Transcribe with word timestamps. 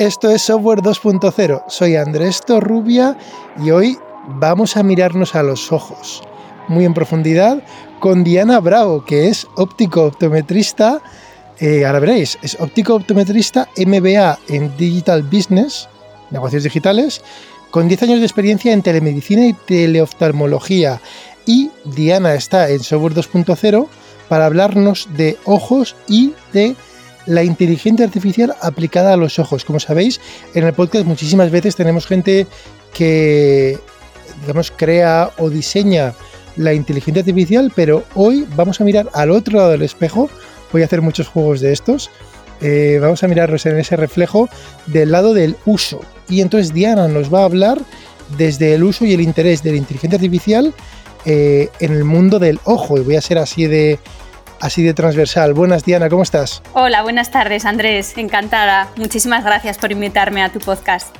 Esto 0.00 0.30
es 0.30 0.40
Software 0.40 0.80
2.0. 0.80 1.64
Soy 1.68 1.96
Andrés 1.96 2.40
Torrubia 2.40 3.18
y 3.62 3.70
hoy 3.70 3.98
vamos 4.28 4.78
a 4.78 4.82
mirarnos 4.82 5.34
a 5.34 5.42
los 5.42 5.70
ojos 5.72 6.22
muy 6.68 6.86
en 6.86 6.94
profundidad 6.94 7.62
con 7.98 8.24
Diana 8.24 8.60
Bravo, 8.60 9.04
que 9.04 9.28
es 9.28 9.46
óptico 9.56 10.06
optometrista. 10.06 11.02
Eh, 11.58 11.84
ahora 11.84 11.98
veréis, 11.98 12.38
es 12.40 12.58
óptico 12.58 12.94
optometrista 12.94 13.68
MBA 13.76 14.38
en 14.48 14.74
Digital 14.78 15.22
Business, 15.22 15.86
negocios 16.30 16.62
digitales, 16.62 17.20
con 17.70 17.86
10 17.86 18.04
años 18.04 18.20
de 18.20 18.24
experiencia 18.24 18.72
en 18.72 18.80
telemedicina 18.80 19.44
y 19.44 19.52
teleoftalmología. 19.52 20.98
Y 21.44 21.70
Diana 21.84 22.32
está 22.32 22.70
en 22.70 22.80
Software 22.80 23.12
2.0 23.12 23.86
para 24.30 24.46
hablarnos 24.46 25.08
de 25.14 25.36
ojos 25.44 25.94
y 26.08 26.32
de 26.54 26.74
la 27.26 27.44
inteligencia 27.44 28.04
artificial 28.06 28.54
aplicada 28.60 29.12
a 29.12 29.16
los 29.16 29.38
ojos. 29.38 29.64
Como 29.64 29.80
sabéis, 29.80 30.20
en 30.54 30.64
el 30.64 30.72
podcast 30.72 31.06
muchísimas 31.06 31.50
veces 31.50 31.76
tenemos 31.76 32.06
gente 32.06 32.46
que, 32.94 33.78
digamos, 34.42 34.72
crea 34.74 35.30
o 35.38 35.50
diseña 35.50 36.14
la 36.56 36.74
inteligencia 36.74 37.20
artificial, 37.20 37.72
pero 37.74 38.04
hoy 38.14 38.46
vamos 38.56 38.80
a 38.80 38.84
mirar 38.84 39.08
al 39.12 39.30
otro 39.30 39.58
lado 39.58 39.70
del 39.70 39.82
espejo. 39.82 40.28
Voy 40.72 40.82
a 40.82 40.84
hacer 40.84 41.02
muchos 41.02 41.28
juegos 41.28 41.60
de 41.60 41.72
estos. 41.72 42.10
Eh, 42.60 42.98
vamos 43.00 43.22
a 43.22 43.28
mirarnos 43.28 43.64
en 43.66 43.78
ese 43.78 43.96
reflejo 43.96 44.48
del 44.86 45.12
lado 45.12 45.32
del 45.32 45.56
uso. 45.64 46.00
Y 46.28 46.42
entonces 46.42 46.74
Diana 46.74 47.08
nos 47.08 47.32
va 47.32 47.40
a 47.40 47.44
hablar 47.44 47.80
desde 48.36 48.74
el 48.74 48.84
uso 48.84 49.04
y 49.04 49.14
el 49.14 49.20
interés 49.20 49.62
de 49.62 49.72
la 49.72 49.78
inteligencia 49.78 50.16
artificial 50.16 50.74
eh, 51.24 51.68
en 51.80 51.92
el 51.92 52.04
mundo 52.04 52.38
del 52.38 52.60
ojo. 52.64 52.98
Y 52.98 53.00
voy 53.00 53.16
a 53.16 53.20
ser 53.20 53.38
así 53.38 53.66
de, 53.66 53.98
así 54.60 54.82
de 54.82 54.94
transversal. 54.94 55.54
Buenas, 55.54 55.84
Diana, 55.84 56.08
¿cómo 56.08 56.22
estás? 56.22 56.62
Hola, 56.74 57.02
buenas 57.02 57.30
tardes, 57.30 57.64
Andrés. 57.64 58.16
Encantada. 58.16 58.88
Muchísimas 58.96 59.44
gracias 59.44 59.78
por 59.78 59.92
invitarme 59.92 60.42
a 60.42 60.50
tu 60.50 60.60
podcast. 60.60 61.14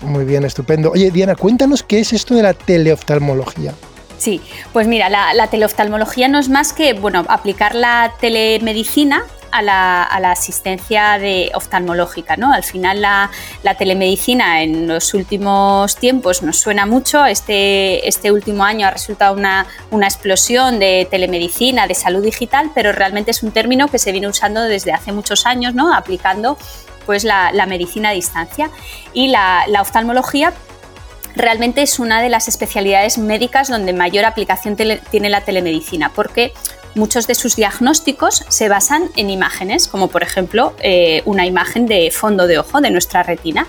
Muy 0.00 0.24
bien, 0.24 0.44
estupendo. 0.44 0.92
Oye, 0.92 1.10
Diana, 1.10 1.34
cuéntanos 1.34 1.82
qué 1.82 2.00
es 2.00 2.12
esto 2.12 2.34
de 2.34 2.42
la 2.42 2.54
teleoftalmología. 2.54 3.74
Sí, 4.16 4.40
pues 4.72 4.88
mira, 4.88 5.08
la, 5.08 5.46
teleoftalmología 5.48 6.28
no 6.28 6.38
es 6.38 6.48
más 6.48 6.72
que 6.72 6.92
bueno, 6.92 7.24
aplicar 7.28 7.74
la 7.74 8.12
telemedicina 8.20 9.24
a 9.50 9.62
la, 9.62 10.30
asistencia 10.30 11.18
de 11.18 11.50
oftalmológica. 11.54 12.36
¿no? 12.36 12.52
Al 12.52 12.64
final 12.64 13.00
la, 13.00 13.30
telemedicina 13.78 14.62
en 14.62 14.86
los 14.86 15.14
últimos 15.14 15.96
tiempos 15.96 16.42
nos 16.42 16.58
suena 16.58 16.86
mucho. 16.86 17.24
Este, 17.24 18.06
este 18.08 18.32
último 18.32 18.64
año 18.64 18.86
ha 18.86 18.90
resultado 18.90 19.34
una, 19.34 19.66
explosión 20.02 20.78
de 20.78 21.06
telemedicina, 21.10 21.86
de 21.86 21.94
salud 21.94 22.22
digital, 22.22 22.70
pero 22.74 22.92
realmente 22.92 23.30
es 23.30 23.42
un 23.42 23.52
término 23.52 23.88
que 23.88 23.98
se 23.98 24.12
viene 24.12 24.28
usando 24.28 24.62
desde 24.62 24.92
hace 24.92 25.12
muchos 25.12 25.46
años, 25.46 25.74
¿no? 25.74 25.94
aplicando 25.94 26.58
pues, 27.06 27.24
la, 27.24 27.52
medicina 27.66 28.10
a 28.10 28.12
distancia. 28.12 28.70
Y 29.12 29.28
la, 29.28 29.64
la 29.68 29.82
oftalmología 29.82 30.52
realmente 31.38 31.82
es 31.82 31.98
una 31.98 32.20
de 32.20 32.28
las 32.28 32.48
especialidades 32.48 33.16
médicas 33.16 33.68
donde 33.68 33.92
mayor 33.92 34.24
aplicación 34.24 34.76
tiene 34.76 35.28
la 35.28 35.42
telemedicina, 35.42 36.10
porque 36.14 36.52
muchos 36.98 37.26
de 37.26 37.34
sus 37.34 37.56
diagnósticos 37.56 38.44
se 38.48 38.68
basan 38.68 39.10
en 39.16 39.30
imágenes, 39.30 39.88
como 39.88 40.08
por 40.08 40.22
ejemplo 40.22 40.74
eh, 40.80 41.22
una 41.24 41.46
imagen 41.46 41.86
de 41.86 42.10
fondo 42.10 42.46
de 42.46 42.58
ojo 42.58 42.80
de 42.80 42.90
nuestra 42.90 43.22
retina. 43.22 43.66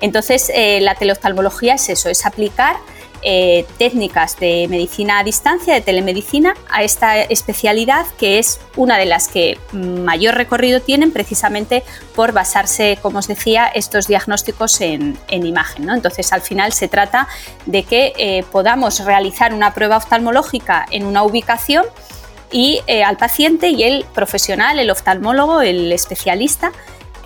Entonces, 0.00 0.50
eh, 0.54 0.80
la 0.82 0.94
teleoftalmología 0.94 1.74
es 1.74 1.88
eso, 1.88 2.10
es 2.10 2.26
aplicar 2.26 2.76
eh, 3.22 3.64
técnicas 3.78 4.38
de 4.38 4.66
medicina 4.68 5.18
a 5.18 5.24
distancia, 5.24 5.72
de 5.72 5.80
telemedicina, 5.80 6.54
a 6.68 6.82
esta 6.82 7.22
especialidad 7.22 8.04
que 8.18 8.38
es 8.38 8.60
una 8.76 8.98
de 8.98 9.06
las 9.06 9.28
que 9.28 9.58
mayor 9.72 10.34
recorrido 10.34 10.80
tienen 10.80 11.12
precisamente 11.12 11.82
por 12.14 12.32
basarse, 12.32 12.98
como 13.00 13.20
os 13.20 13.26
decía, 13.26 13.66
estos 13.68 14.06
diagnósticos 14.06 14.80
en, 14.82 15.16
imagen. 15.28 15.88
Entonces, 15.88 16.30
al 16.32 16.42
final 16.42 16.72
se 16.72 16.88
trata 16.88 17.26
de 17.64 17.84
que 17.84 18.44
podamos 18.52 19.00
realizar 19.04 19.54
una 19.54 19.72
prueba 19.72 19.96
oftalmológica 19.96 20.84
en 20.90 21.06
una 21.06 21.22
ubicación 21.22 21.86
y 22.52 22.80
eh, 22.86 23.02
al 23.02 23.16
paciente 23.16 23.68
y 23.68 23.82
el 23.82 24.04
profesional, 24.14 24.78
el 24.78 24.90
oftalmólogo, 24.90 25.62
el 25.62 25.92
especialista, 25.92 26.72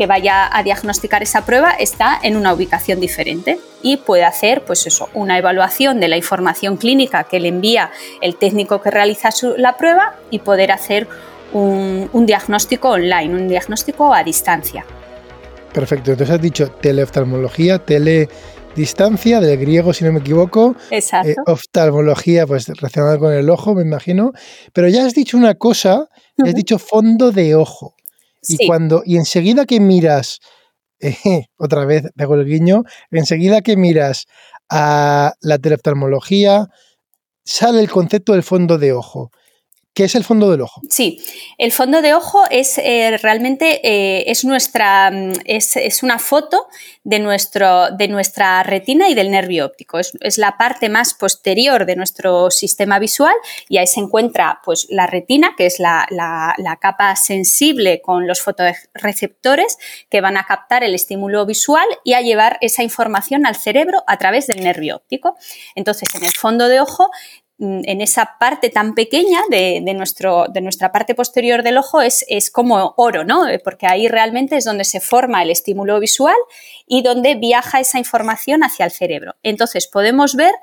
que 0.01 0.07
vaya 0.07 0.49
a 0.51 0.63
diagnosticar 0.63 1.23
esa 1.23 1.45
prueba 1.45 1.73
está 1.73 2.19
en 2.23 2.39
una 2.39 2.55
ubicación 2.55 3.01
diferente 3.01 3.61
y 3.83 3.99
puede 3.99 4.25
hacer 4.25 4.63
pues 4.65 4.87
eso, 4.87 5.11
una 5.13 5.37
evaluación 5.37 6.01
de 6.01 6.09
la 6.09 6.17
información 6.17 6.79
clínica 6.79 7.25
que 7.25 7.39
le 7.39 7.49
envía 7.49 7.91
el 8.23 8.37
técnico 8.37 8.81
que 8.81 8.91
realiza 8.91 9.29
la 9.59 9.77
prueba 9.77 10.15
y 10.31 10.39
poder 10.39 10.73
hacer 10.73 11.07
un, 11.53 12.25
diagnóstico 12.25 12.89
online, 12.89 13.35
un 13.35 13.49
diagnóstico 13.49 14.15
a 14.15 14.25
distancia. 14.25 14.87
Perfecto, 15.71 16.13
entonces 16.13 16.35
has 16.35 16.41
dicho 16.41 16.71
teleoftalmología, 16.71 17.79
teledistancia, 18.71 19.41
del 19.41 19.59
griego 19.59 19.93
si 19.93 20.05
no 20.05 20.13
me 20.13 20.21
equivoco. 20.21 20.77
Exacto. 20.91 21.31
Eh, 21.31 21.35
oftalmología, 21.47 22.47
pues 22.47 22.69
relacionada 22.69 23.19
con 23.19 23.33
el 23.33 23.51
ojo, 23.51 23.75
me 23.75 23.83
imagino. 23.83 24.33
Pero 24.73 24.89
ya 24.89 25.05
has 25.05 25.15
dicho 25.15 25.37
una 25.37 25.55
cosa, 25.55 26.09
has 26.39 26.55
dicho 26.55 26.79
fondo 26.79 27.33
de 27.33 27.55
ojo. 27.55 27.95
Y 28.43 28.67
cuando, 28.67 29.03
y 29.05 29.17
enseguida 29.17 29.67
que 29.67 29.81
miras, 29.81 30.41
eh, 31.01 31.47
otra 31.59 31.85
vez 31.85 32.05
pego 32.17 32.35
el 32.35 32.47
guiño, 32.47 32.85
enseguida 33.11 33.61
que 33.61 33.77
miras 33.77 34.27
a 34.71 35.35
la 35.41 35.59
teleoftalmología, 35.59 36.69
sale 37.45 37.81
el 37.81 37.91
concepto 37.91 38.33
del 38.33 38.43
fondo 38.43 38.79
de 38.79 38.93
ojo. 38.93 39.31
¿Qué 39.93 40.05
es 40.05 40.15
el 40.15 40.23
fondo 40.23 40.49
del 40.53 40.61
ojo? 40.61 40.81
Sí, 40.89 41.21
el 41.59 41.73
fondo 41.73 42.01
de 42.01 42.15
ojo 42.15 42.45
es 42.49 42.78
eh, 42.78 43.19
realmente 43.21 43.81
eh, 43.83 44.31
es 44.31 44.45
nuestra 44.45 45.11
mm, 45.11 45.33
es, 45.45 46.03
una 46.05 46.21
foto 46.21 46.69
de, 47.03 47.19
nuestro, 47.19 47.91
de 47.91 48.06
nuestra 48.06 48.62
retina 48.62 49.09
y 49.09 49.15
del 49.15 49.33
nervio 49.33 49.67
óptico. 49.67 49.99
Es, 49.99 50.39
la 50.39 50.56
parte 50.56 50.89
más 50.89 51.15
posterior 51.15 51.87
de 51.87 51.97
nuestro 51.97 52.53
sistema 52.53 53.01
visual 53.01 53.34
y 53.69 53.78
ahí 53.78 53.87
se 53.89 53.99
encuentra 53.99 54.61
pues, 54.65 54.87
la 54.91 55.09
retina, 55.09 55.55
que 55.56 55.67
es 55.67 55.81
la, 55.81 56.07
la 56.09 56.77
capa 56.81 57.17
sensible 57.17 58.01
con 58.01 58.28
los 58.28 58.41
fotoreceptores 58.43 59.77
que 60.09 60.21
van 60.21 60.37
a 60.37 60.45
captar 60.45 60.84
el 60.84 60.95
estímulo 60.95 61.47
visual 61.47 61.87
y 62.05 62.12
a 62.12 62.21
llevar 62.21 62.59
esa 62.61 62.84
información 62.84 63.45
al 63.45 63.57
cerebro 63.57 64.05
a 64.07 64.19
través 64.19 64.47
del 64.47 64.62
nervio 64.62 64.97
óptico. 64.97 65.37
Entonces, 65.75 66.09
en 66.15 66.25
el 66.25 66.33
fondo 66.33 66.69
de 66.69 66.78
ojo 66.78 67.11
en 67.60 68.00
esa 68.00 68.37
parte 68.38 68.71
tan 68.71 68.94
pequeña 68.94 69.43
de, 69.50 69.82
nuestro, 69.94 70.47
de 70.48 70.62
nuestra 70.62 70.93
parte 70.93 71.15
posterior 71.15 71.62
del 71.62 71.76
ojo 71.76 72.00
es, 72.00 72.25
es, 72.28 72.50
como 72.50 72.94
oro, 72.97 73.25
¿no? 73.25 73.47
Eh, 73.47 73.59
porque 73.59 73.87
ahí 73.87 74.09
realmente 74.09 74.56
es 74.56 74.65
donde 74.65 74.84
se 74.84 74.98
forma 74.98 75.43
el 75.43 75.50
estímulo 75.50 76.00
visual 76.00 76.37
y 76.87 77.03
donde 77.03 77.34
viaja 77.34 77.78
esa 77.78 77.98
información 77.98 78.65
hacia 78.65 78.87
el 78.87 78.91
cerebro. 78.91 79.34
Entonces 79.43 79.87
podemos 79.87 80.37
ver 80.37 80.54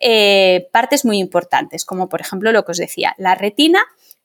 eh, 0.00 0.68
partes 0.70 1.04
muy 1.04 1.18
importantes, 1.18 1.84
como 1.84 2.08
por 2.08 2.20
ejemplo 2.20 2.52
lo 2.52 2.64
que 2.64 2.70
os 2.70 2.78
decía, 2.78 3.16
la 3.18 3.34
retina, 3.34 3.80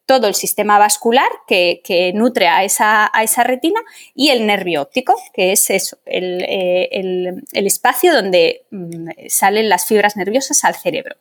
todo 0.05 0.27
el 0.27 0.35
sistema 0.35 0.77
vascular 0.77 1.29
que, 1.47 2.11
nutre 2.13 2.47
a 2.47 2.63
esa, 2.63 3.09
a 3.11 3.23
esa, 3.23 3.43
retina 3.43 3.79
y 4.13 4.29
el 4.29 4.45
nervio 4.45 4.83
óptico, 4.83 5.15
que 5.33 5.51
es 5.51 5.69
eso, 5.69 5.97
el, 6.05 6.43
eh, 6.47 6.89
el 6.91 7.67
espacio 7.67 8.13
donde 8.13 8.65
mm, 8.69 9.09
salen 9.29 9.69
las 9.69 9.87
fibras 9.87 10.15
nerviosas 10.15 10.63
al 10.63 10.75
cerebro. 10.75 11.15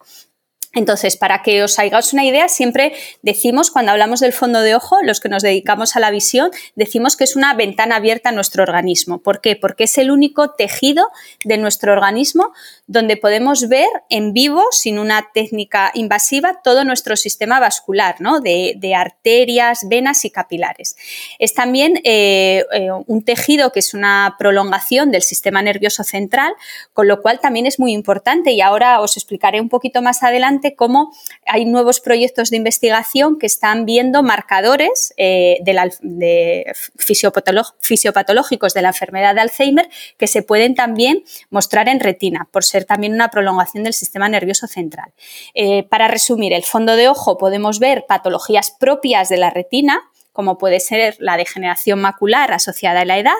Entonces, 0.78 1.16
para 1.16 1.42
que 1.42 1.64
os 1.64 1.76
hagáis 1.80 2.12
una 2.12 2.24
idea, 2.24 2.48
siempre 2.48 2.92
decimos, 3.22 3.72
cuando 3.72 3.90
hablamos 3.90 4.20
del 4.20 4.32
fondo 4.32 4.60
de 4.60 4.76
ojo, 4.76 5.02
los 5.02 5.18
que 5.18 5.28
nos 5.28 5.42
dedicamos 5.42 5.96
a 5.96 6.00
la 6.00 6.12
visión, 6.12 6.52
decimos 6.76 7.16
que 7.16 7.24
es 7.24 7.34
una 7.34 7.52
ventana 7.54 7.96
abierta 7.96 8.28
a 8.28 8.32
nuestro 8.32 8.62
organismo. 8.62 9.18
¿Por 9.18 9.40
qué? 9.40 9.56
Porque 9.56 9.84
es 9.84 9.98
el 9.98 10.12
único 10.12 10.52
tejido 10.52 11.08
de 11.44 11.58
nuestro 11.58 11.92
organismo 11.92 12.52
donde 12.86 13.16
podemos 13.16 13.68
ver 13.68 13.88
en 14.08 14.32
vivo, 14.32 14.62
sin 14.70 15.00
una 15.00 15.30
técnica 15.34 15.90
invasiva, 15.94 16.60
todo 16.62 16.84
nuestro 16.84 17.16
sistema 17.16 17.58
vascular, 17.58 18.20
¿no? 18.20 18.40
de, 18.40 18.94
arterias, 18.96 19.80
venas 19.88 20.24
y 20.24 20.30
capilares. 20.30 20.96
Es 21.40 21.54
también 21.54 22.00
eh, 22.04 22.64
eh, 22.72 22.88
un 23.06 23.24
tejido 23.24 23.72
que 23.72 23.80
es 23.80 23.94
una 23.94 24.36
prolongación 24.38 25.10
del 25.10 25.22
sistema 25.22 25.60
nervioso 25.60 26.04
central, 26.04 26.54
con 26.92 27.08
lo 27.08 27.20
cual 27.20 27.40
también 27.40 27.66
es 27.66 27.80
muy 27.80 27.92
importante 27.92 28.52
y 28.52 28.60
ahora 28.60 29.00
os 29.00 29.16
explicaré 29.16 29.60
un 29.60 29.68
poquito 29.68 30.02
más 30.02 30.22
adelante 30.22 30.67
cómo 30.74 31.12
hay 31.46 31.64
nuevos 31.64 32.00
proyectos 32.00 32.50
de 32.50 32.56
investigación 32.56 33.38
que 33.38 33.46
están 33.46 33.84
viendo 33.84 34.22
marcadores 34.22 35.14
eh, 35.16 35.58
de, 35.62 36.72
fisiopatológicos 36.98 38.74
de 38.74 38.82
la 38.82 38.88
enfermedad 38.88 39.34
de 39.34 39.40
Alzheimer 39.40 39.88
que 40.16 40.26
se 40.26 40.42
pueden 40.42 40.74
también 40.74 41.24
mostrar 41.50 41.88
en 41.88 42.00
retina, 42.00 42.48
por 42.50 42.64
ser 42.64 42.84
también 42.84 43.14
una 43.14 43.30
prolongación 43.30 43.84
del 43.84 43.94
sistema 43.94 44.28
nervioso 44.28 44.66
central. 44.66 45.12
Eh, 45.54 45.84
para 45.84 46.08
resumir, 46.08 46.52
el 46.52 46.64
fondo 46.64 46.96
de 46.96 47.08
ojo 47.08 47.38
podemos 47.38 47.78
ver 47.78 48.04
patologías 48.06 48.70
propias 48.70 49.28
de 49.28 49.36
la 49.36 49.50
retina, 49.50 50.00
como 50.32 50.58
puede 50.58 50.80
ser 50.80 51.16
la 51.18 51.36
degeneración 51.36 52.00
macular 52.00 52.52
asociada 52.52 53.00
a 53.00 53.04
la 53.04 53.18
edad, 53.18 53.32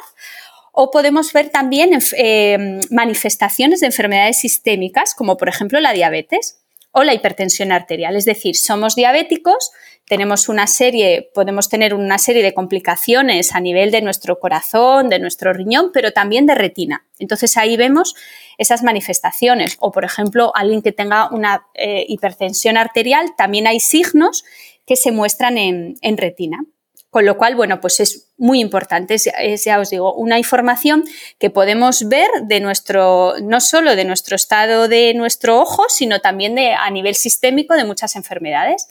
o 0.73 0.91
podemos 0.91 1.33
ver 1.33 1.51
también 1.51 1.99
eh, 2.17 2.81
manifestaciones 2.91 3.81
de 3.81 3.87
enfermedades 3.87 4.39
sistémicas, 4.39 5.15
como 5.15 5.37
por 5.37 5.49
ejemplo 5.49 5.81
la 5.81 5.93
diabetes 5.93 6.58
o 6.93 7.05
la 7.05 7.15
hipertensión 7.15 7.73
arterial. 7.73 8.17
Es 8.17 8.25
decir, 8.25 8.57
somos 8.57 8.95
diabéticos, 8.95 9.71
tenemos 10.07 10.49
una 10.49 10.67
serie, 10.67 11.31
podemos 11.35 11.69
tener 11.69 11.95
una 11.95 12.19
serie 12.19 12.43
de 12.43 12.55
complicaciones 12.55 13.55
a 13.55 13.61
nivel 13.61 13.91
de 13.91 14.01
nuestro 14.01 14.39
corazón, 14.39 15.09
de 15.09 15.19
nuestro 15.19 15.53
riñón, 15.53 15.91
pero 15.93 16.13
también 16.13 16.47
de 16.47 16.55
retina. 16.55 17.07
Entonces 17.19 17.57
ahí 17.57 17.77
vemos 17.77 18.15
esas 18.57 18.83
manifestaciones. 18.83 19.77
O, 19.81 19.93
por 19.93 20.05
ejemplo, 20.05 20.53
alguien 20.55 20.83
que 20.83 20.93
tenga 20.93 21.29
una 21.31 21.67
eh, 21.75 22.07
hipertensión 22.09 22.77
arterial, 22.77 23.35
también 23.37 23.67
hay 23.67 23.81
signos 23.81 24.45
que 24.87 24.97
se 24.97 25.13
muestran 25.13 25.59
en, 25.59 26.17
retina. 26.17 26.65
Con 27.11 27.25
lo 27.25 27.39
cual, 27.39 27.55
bueno, 27.55 27.81
pues 27.81 28.01
es 28.01 28.29
muy 28.37 28.61
importante, 28.61 29.15
es, 29.15 29.65
ya 29.65 29.79
os 29.79 29.89
digo, 29.89 30.13
una 30.15 30.39
información 30.39 31.05
que 31.39 31.49
podemos 31.49 32.07
ver 32.09 32.29
de 32.43 32.61
nuestro, 32.61 33.35
no 33.43 33.61
solo 33.61 33.97
de 33.97 34.05
nuestro 34.05 34.37
estado 34.37 34.89
de 34.89 35.15
nuestro 35.15 35.59
ojo, 35.59 35.85
sino 35.89 36.21
también 36.21 36.55
de, 36.55 36.75
a 36.75 36.91
nivel 36.91 37.15
sistémico 37.15 37.75
de 37.75 37.85
muchas 37.85 38.15
enfermedades. 38.15 38.89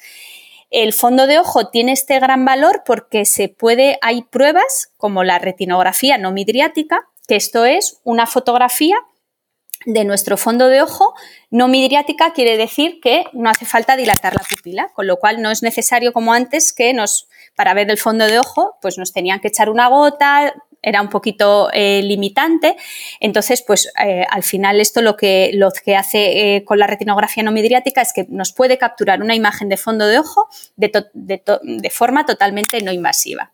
El 0.72 0.94
fondo 0.94 1.28
de 1.28 1.38
ojo 1.38 1.70
tiene 1.70 1.92
este 1.92 2.20
gran 2.20 2.44
valor 2.44 2.82
porque 2.86 3.24
se 3.26 3.50
puede, 3.50 4.00
hay 4.02 4.24
pruebas 4.24 4.92
como 4.98 5.24
la 5.24 5.38
retinografía 5.38 6.18
no 6.18 6.32
midriática, 6.32 7.08
que 7.28 7.36
esto 7.36 7.66
es 7.66 8.00
una 8.04 8.26
fotografía 8.26 8.98
de 9.86 10.04
nuestro 10.06 10.38
fondo 10.38 10.68
de 10.68 10.82
ojo 10.82 11.14
no 11.50 11.68
midriática 11.68 12.34
quiere 12.34 12.58
decir 12.58 13.00
que 13.02 13.26
no 13.34 13.50
hace 13.50 13.66
falta 13.66 13.96
dilatar 13.96 14.34
la 14.34 14.44
pupila, 14.50 14.90
con 14.94 15.08
lo 15.08 15.18
cual 15.18 15.42
no 15.42 15.52
es 15.52 15.64
necesario 15.64 16.14
como 16.14 16.34
antes 16.34 16.74
que 16.74 16.94
nos 16.94 17.28
para 17.56 17.74
ver 17.74 17.90
el 17.90 17.98
fondo 17.98 18.26
de 18.26 18.40
ojo 18.40 18.78
pues 18.82 18.98
nos 18.98 19.14
tenían 19.14 19.40
que 19.40 19.48
echar 19.48 19.70
una 19.70 19.88
gota, 19.88 20.54
era 20.82 21.02
un 21.02 21.10
poquito 21.10 21.70
eh, 21.74 22.02
limitante. 22.04 22.78
Entonces, 23.20 23.64
pues 23.66 23.92
eh, 24.04 24.26
al 24.30 24.44
final 24.44 24.80
esto 24.80 25.02
lo 25.02 25.18
que, 25.18 25.52
lo 25.54 25.72
que 25.72 25.96
hace 25.96 26.56
eh, 26.56 26.64
con 26.64 26.80
la 26.80 26.88
retinografía 26.88 27.44
no 27.44 27.52
midriática 27.52 28.02
es 28.02 28.14
que 28.14 28.26
nos 28.30 28.54
puede 28.54 28.78
capturar 28.78 29.22
una 29.22 29.36
imagen 29.36 29.70
de 29.70 29.78
fondo 29.78 30.08
de 30.08 30.20
ojo 30.20 30.48
de 30.76 31.90
forma 31.90 32.26
totalmente 32.26 32.82
no 32.82 32.92
invasiva. 32.92 33.54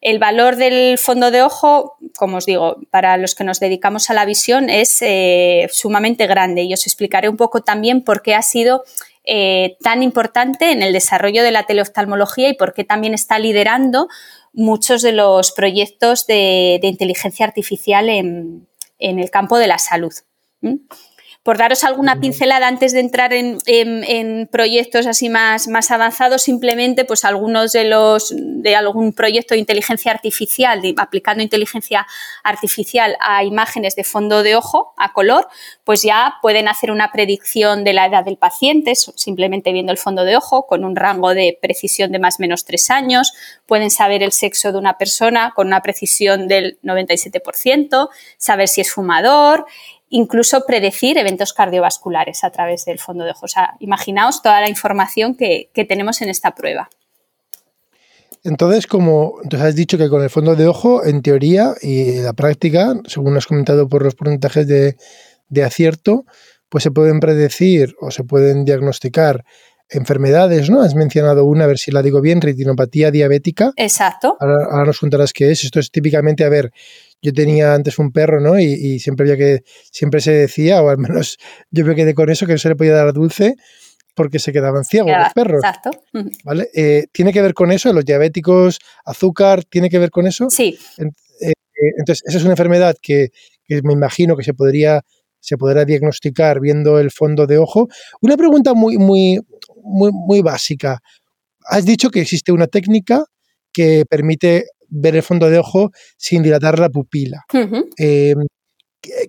El 0.00 0.18
valor 0.18 0.56
del 0.56 0.96
fondo 0.98 1.30
de 1.30 1.42
ojo, 1.42 1.96
como 2.16 2.38
os 2.38 2.46
digo, 2.46 2.78
para 2.90 3.16
los 3.16 3.34
que 3.34 3.44
nos 3.44 3.60
dedicamos 3.60 4.08
a 4.08 4.14
la 4.14 4.24
visión 4.24 4.70
es 4.70 5.02
eh, 5.02 5.68
sumamente 5.70 6.26
grande 6.26 6.62
y 6.62 6.72
os 6.72 6.86
explicaré 6.86 7.28
un 7.28 7.36
poco 7.36 7.62
también 7.62 8.02
por 8.02 8.22
qué 8.22 8.34
ha 8.34 8.42
sido 8.42 8.82
eh, 9.24 9.76
tan 9.82 10.02
importante 10.02 10.72
en 10.72 10.82
el 10.82 10.92
desarrollo 10.92 11.42
de 11.42 11.50
la 11.50 11.64
teleoftalmología 11.64 12.48
y 12.48 12.54
por 12.54 12.72
qué 12.72 12.84
también 12.84 13.12
está 13.12 13.38
liderando 13.38 14.08
muchos 14.52 15.02
de 15.02 15.12
los 15.12 15.52
proyectos 15.52 16.26
de, 16.26 16.80
inteligencia 16.82 17.46
artificial 17.46 18.08
en, 18.08 18.66
el 18.98 19.30
campo 19.30 19.58
de 19.58 19.66
la 19.66 19.78
salud. 19.78 20.12
Por 21.42 21.56
daros 21.56 21.84
alguna 21.84 22.20
pincelada 22.20 22.68
antes 22.68 22.92
de 22.92 23.00
entrar 23.00 23.32
en, 23.32 24.48
proyectos 24.52 25.06
así 25.06 25.30
más, 25.30 25.68
más, 25.68 25.90
avanzados, 25.90 26.42
simplemente 26.42 27.06
pues 27.06 27.24
algunos 27.24 27.72
de 27.72 27.84
los 27.84 28.34
de 28.36 28.76
algún 28.76 29.14
proyecto 29.14 29.54
de 29.54 29.60
inteligencia 29.60 30.12
artificial, 30.12 30.82
aplicando 30.98 31.42
inteligencia 31.42 32.06
artificial 32.44 33.16
a 33.20 33.42
imágenes 33.42 33.96
de 33.96 34.04
fondo 34.04 34.42
de 34.42 34.54
ojo 34.54 34.92
a 34.98 35.14
color, 35.14 35.48
pues 35.84 36.02
ya 36.02 36.34
pueden 36.42 36.68
hacer 36.68 36.90
una 36.90 37.10
predicción 37.10 37.84
de 37.84 37.94
la 37.94 38.04
edad 38.04 38.22
del 38.22 38.36
paciente, 38.36 38.94
simplemente 38.94 39.72
viendo 39.72 39.92
el 39.92 39.98
fondo 39.98 40.24
de 40.24 40.36
ojo, 40.36 40.66
con 40.66 40.84
un 40.84 40.94
rango 40.94 41.32
de 41.32 41.58
precisión 41.60 42.12
de 42.12 42.18
más 42.18 42.38
o 42.38 42.42
menos 42.42 42.66
tres 42.66 42.90
años, 42.90 43.32
pueden 43.64 43.90
saber 43.90 44.22
el 44.22 44.32
sexo 44.32 44.72
de 44.72 44.78
una 44.78 44.98
persona 44.98 45.54
con 45.56 45.68
una 45.68 45.80
precisión 45.80 46.48
del 46.48 46.78
97%, 46.82 48.10
saber 48.36 48.68
si 48.68 48.82
es 48.82 48.92
fumador, 48.92 49.64
incluso 50.10 50.64
predecir 50.66 51.16
eventos 51.16 51.52
cardiovasculares 51.52 52.44
a 52.44 52.50
través 52.50 52.84
del 52.84 52.98
fondo 52.98 53.24
de 53.24 53.30
ojo. 53.30 53.46
O 53.46 53.48
sea, 53.48 53.76
imaginaos 53.78 54.42
toda 54.42 54.60
la 54.60 54.68
información 54.68 55.34
que, 55.34 55.70
tenemos 55.88 56.20
en 56.20 56.28
esta 56.28 56.54
prueba. 56.54 56.90
Entonces, 58.42 58.86
como 58.86 59.34
entonces 59.42 59.68
has 59.68 59.74
dicho 59.74 59.98
que 59.98 60.08
con 60.08 60.22
el 60.22 60.30
fondo 60.30 60.56
de 60.56 60.66
ojo, 60.66 61.04
en 61.04 61.22
teoría 61.22 61.74
y 61.80 62.18
en 62.18 62.24
la 62.24 62.32
práctica, 62.32 62.94
según 63.06 63.36
has 63.36 63.46
comentado 63.46 63.88
por 63.88 64.02
los 64.02 64.14
porcentajes 64.14 64.66
de, 64.66 64.96
de 65.48 65.64
acierto, 65.64 66.24
pues 66.68 66.84
se 66.84 66.90
pueden 66.90 67.20
predecir 67.20 67.94
o 68.00 68.10
se 68.10 68.24
pueden 68.24 68.64
diagnosticar 68.64 69.44
enfermedades, 69.90 70.70
¿no? 70.70 70.82
Has 70.82 70.94
mencionado 70.94 71.44
una, 71.44 71.64
a 71.64 71.66
ver 71.66 71.78
si 71.78 71.90
la 71.90 72.02
digo 72.02 72.20
bien, 72.20 72.40
retinopatía 72.40 73.10
diabética. 73.10 73.72
Exacto. 73.76 74.36
Ahora, 74.40 74.66
ahora, 74.70 74.84
nos 74.86 75.00
contarás 75.00 75.32
qué 75.32 75.50
es. 75.50 75.64
Esto 75.64 75.80
es 75.80 75.90
típicamente, 75.90 76.44
a 76.44 76.48
ver, 76.48 76.72
yo 77.22 77.32
tenía 77.32 77.74
antes 77.74 77.98
un 77.98 78.12
perro, 78.12 78.40
¿no? 78.40 78.58
Y, 78.58 78.98
siempre 78.98 79.24
había 79.24 79.36
que, 79.36 79.62
siempre 79.90 80.20
se 80.20 80.32
decía, 80.32 80.82
o 80.82 80.88
al 80.88 80.98
menos 80.98 81.36
yo 81.70 81.84
me 81.84 81.94
quedé 81.94 82.14
con 82.14 82.30
eso, 82.30 82.46
que 82.46 82.52
no 82.52 82.58
se 82.58 82.68
le 82.68 82.76
podía 82.76 82.94
dar 82.94 83.12
dulce 83.12 83.56
porque 84.14 84.38
se 84.38 84.52
quedaban 84.52 84.84
ciegos 84.84 85.12
los 85.16 85.32
perros. 85.32 85.62
Exacto. 85.64 85.90
¿Vale? 86.44 86.68
Eh, 86.74 87.06
¿Tiene 87.12 87.32
que 87.32 87.42
ver 87.42 87.54
con 87.54 87.72
eso? 87.72 87.92
¿Los 87.92 88.04
diabéticos, 88.04 88.78
azúcar, 89.04 89.64
tiene 89.64 89.88
que 89.88 89.98
ver 89.98 90.10
con 90.10 90.26
eso? 90.26 90.50
Sí. 90.50 90.78
Eh, 90.98 91.92
entonces, 91.98 92.22
esa 92.26 92.38
es 92.38 92.44
una 92.44 92.52
enfermedad 92.52 92.96
que, 93.00 93.28
me 93.68 93.92
imagino 93.92 94.36
que 94.36 94.42
se 94.42 94.52
podría, 94.52 95.02
se 95.38 95.56
podrá 95.56 95.84
diagnosticar 95.84 96.60
viendo 96.60 96.98
el 96.98 97.10
fondo 97.10 97.46
de 97.46 97.58
ojo. 97.58 97.88
Una 98.20 98.36
pregunta 98.36 98.74
muy, 98.74 98.98
muy, 98.98 99.40
muy, 99.82 100.10
muy 100.12 100.42
básica. 100.42 100.98
Has 101.64 101.84
dicho 101.84 102.10
que 102.10 102.20
existe 102.20 102.52
una 102.52 102.66
técnica 102.66 103.24
que 103.72 104.04
permite 104.08 104.66
ver 104.90 105.16
el 105.16 105.22
fondo 105.22 105.48
de 105.48 105.58
ojo 105.58 105.90
sin 106.16 106.42
dilatar 106.42 106.78
la 106.78 106.88
pupila. 106.88 107.44
Eh, 107.98 108.34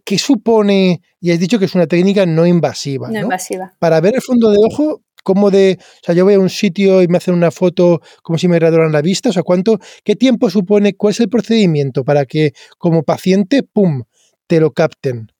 ¿qué, 0.03 0.17
supone? 0.17 1.01
Y 1.19 1.31
has 1.31 1.39
dicho 1.39 1.59
que 1.59 1.65
es 1.65 1.75
una 1.75 1.87
técnica 1.87 2.25
no 2.25 2.45
invasiva. 2.45 3.09
No, 3.09 3.21
invasiva. 3.21 3.73
Para 3.79 4.01
ver 4.01 4.15
el 4.15 4.21
fondo 4.21 4.49
de 4.51 4.57
ojo, 4.59 5.01
¿cómo 5.23 5.51
de, 5.51 5.77
o 5.79 6.05
sea, 6.05 6.15
yo 6.15 6.25
voy 6.25 6.33
a 6.33 6.39
un 6.39 6.49
sitio 6.49 7.01
y 7.01 7.07
me 7.07 7.17
hacen 7.17 7.33
una 7.33 7.51
foto 7.51 8.01
como 8.23 8.37
si 8.37 8.47
me 8.47 8.57
graduaran 8.59 8.91
la 8.91 9.01
vista, 9.01 9.29
o 9.29 9.33
sea, 9.33 9.43
¿cuánto, 9.43 9.79
qué 10.03 10.15
tiempo 10.15 10.49
supone, 10.49 10.95
cuál 10.95 11.11
es 11.11 11.19
el 11.19 11.29
procedimiento 11.29 12.03
para 12.03 12.25
que 12.25 12.53
como 12.77 13.03
paciente, 13.03 13.63
pum, 13.63 14.03
te 14.47 14.59
lo 14.59 14.71
capten? 14.71 15.30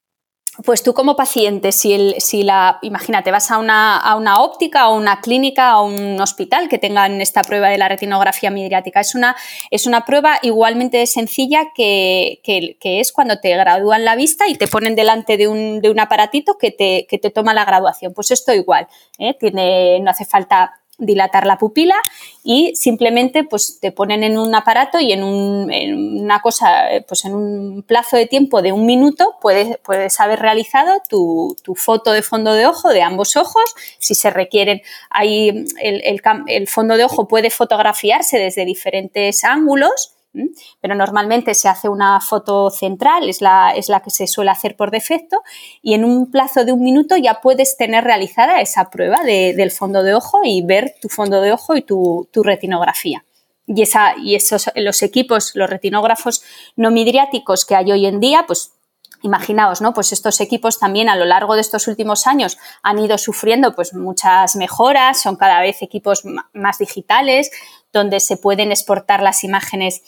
Pues 0.63 0.83
tú 0.83 0.93
como 0.93 1.15
paciente, 1.15 1.71
si, 1.71 1.93
el, 1.93 2.15
si 2.19 2.43
la, 2.43 2.79
imagínate, 2.81 3.31
vas 3.31 3.51
a 3.51 3.57
una, 3.57 3.97
a 3.97 4.15
una 4.15 4.41
óptica 4.41 4.89
o 4.89 4.97
una 4.97 5.21
clínica 5.21 5.79
o 5.79 5.85
un 5.85 6.19
hospital 6.19 6.69
que 6.69 6.77
tengan 6.77 7.21
esta 7.21 7.41
prueba 7.43 7.69
de 7.69 7.77
la 7.77 7.87
retinografía 7.87 8.49
midriática, 8.49 8.99
es 8.99 9.15
una, 9.15 9.35
es 9.69 9.87
una 9.87 10.05
prueba 10.05 10.39
igualmente 10.41 11.05
sencilla 11.07 11.67
que, 11.75 12.41
es 12.83 13.11
cuando 13.11 13.39
te 13.39 13.55
gradúan 13.55 14.05
la 14.05 14.15
vista 14.15 14.47
y 14.47 14.55
te 14.55 14.67
ponen 14.67 14.95
delante 14.95 15.37
de 15.37 15.47
un, 15.47 15.81
de 15.81 15.89
un 15.89 15.99
aparatito 15.99 16.57
que 16.57 16.71
te, 16.71 17.05
que 17.09 17.17
te, 17.17 17.29
toma 17.29 17.53
la 17.53 17.65
graduación. 17.65 18.13
Pues 18.13 18.31
esto 18.31 18.53
igual, 18.53 18.87
¿eh? 19.17 19.33
Tiene, 19.33 19.99
no 20.01 20.11
hace 20.11 20.25
falta 20.25 20.80
dilatar 21.01 21.45
la 21.45 21.57
pupila 21.57 21.95
y 22.44 22.74
simplemente 22.75 23.44
pues 23.44 23.80
te 23.81 23.92
ponen 23.92 24.24
en 24.24 24.38
un 24.38 24.56
aparato 24.56 25.00
y 25.00 25.12
en, 25.12 25.24
una 25.24 26.39
cosa, 26.42 26.86
pues 27.07 27.25
en 27.25 27.36
un 27.36 27.84
plazo 27.84 28.15
de 28.15 28.27
tiempo 28.27 28.62
de 28.62 28.72
un 28.72 28.86
minuto 28.86 29.36
puedes, 29.41 29.77
puedes 29.79 30.20
haber 30.20 30.39
realizado 30.39 31.01
tu, 31.10 31.58
foto 31.75 32.12
de 32.12 32.22
fondo 32.22 32.53
de 32.53 32.67
ojo 32.67 32.89
de 32.89 33.01
ambos 33.01 33.36
ojos. 33.36 33.63
Si 33.98 34.15
se 34.15 34.29
requieren, 34.29 34.81
ahí 35.10 35.65
el 35.81 36.67
fondo 36.67 36.96
de 36.96 37.03
ojo 37.03 37.27
puede 37.27 37.50
fotografiarse 37.50 38.38
desde 38.38 38.65
diferentes 38.65 39.43
ángulos 39.43 40.13
pero 40.81 40.95
normalmente 40.95 41.53
se 41.53 41.67
hace 41.67 41.89
una 41.89 42.19
foto 42.21 42.69
central, 42.69 43.27
es 43.27 43.41
la, 43.41 43.73
es 43.75 43.89
la 43.89 44.01
que 44.01 44.09
se 44.09 44.27
suele 44.27 44.51
hacer 44.51 44.75
por 44.75 44.91
defecto, 44.91 45.41
y 45.81 45.93
en 45.93 46.05
un 46.05 46.31
plazo 46.31 46.63
de 46.63 46.71
un 46.71 46.81
minuto 46.81 47.17
ya 47.17 47.41
puedes 47.41 47.77
tener 47.77 48.03
realizada 48.03 48.61
esa 48.61 48.89
prueba 48.89 49.23
del 49.23 49.71
fondo 49.71 50.03
de 50.03 50.13
ojo 50.13 50.41
y 50.43 50.61
ver 50.61 50.95
tu 51.01 51.09
fondo 51.09 51.41
de 51.41 51.51
ojo 51.51 51.75
y 51.75 51.81
tu, 51.81 52.27
retinografía. 52.33 53.25
Y, 53.67 53.81
esa, 53.83 54.15
y 54.17 54.35
esos, 54.35 54.69
los 54.75 55.01
equipos, 55.03 55.51
los 55.55 55.69
retinógrafos 55.69 56.43
no 56.75 56.91
midriáticos 56.91 57.65
que 57.65 57.75
hay 57.75 57.91
hoy 57.91 58.05
en 58.05 58.19
día, 58.19 58.45
pues 58.47 58.73
imaginaos, 59.21 59.81
¿no? 59.81 59.93
Pues 59.93 60.11
estos 60.13 60.41
equipos 60.41 60.79
también 60.79 61.09
a 61.09 61.15
lo 61.15 61.25
largo 61.25 61.55
de 61.55 61.61
estos 61.61 61.88
últimos 61.88 62.27
años 62.27 62.57
han 62.81 63.00
ido 63.00 63.17
sufriendo 63.17 63.75
pues 63.75 63.93
muchas 63.93 64.55
mejoras, 64.55 65.21
son 65.21 65.35
cada 65.35 65.61
vez 65.61 65.81
equipos 65.81 66.23
más 66.53 66.79
digitales, 66.79 67.51
donde 67.93 68.19
se 68.19 68.38
pueden 68.38 68.71
exportar 68.71 69.21
las 69.21 69.43
imágenes 69.43 70.01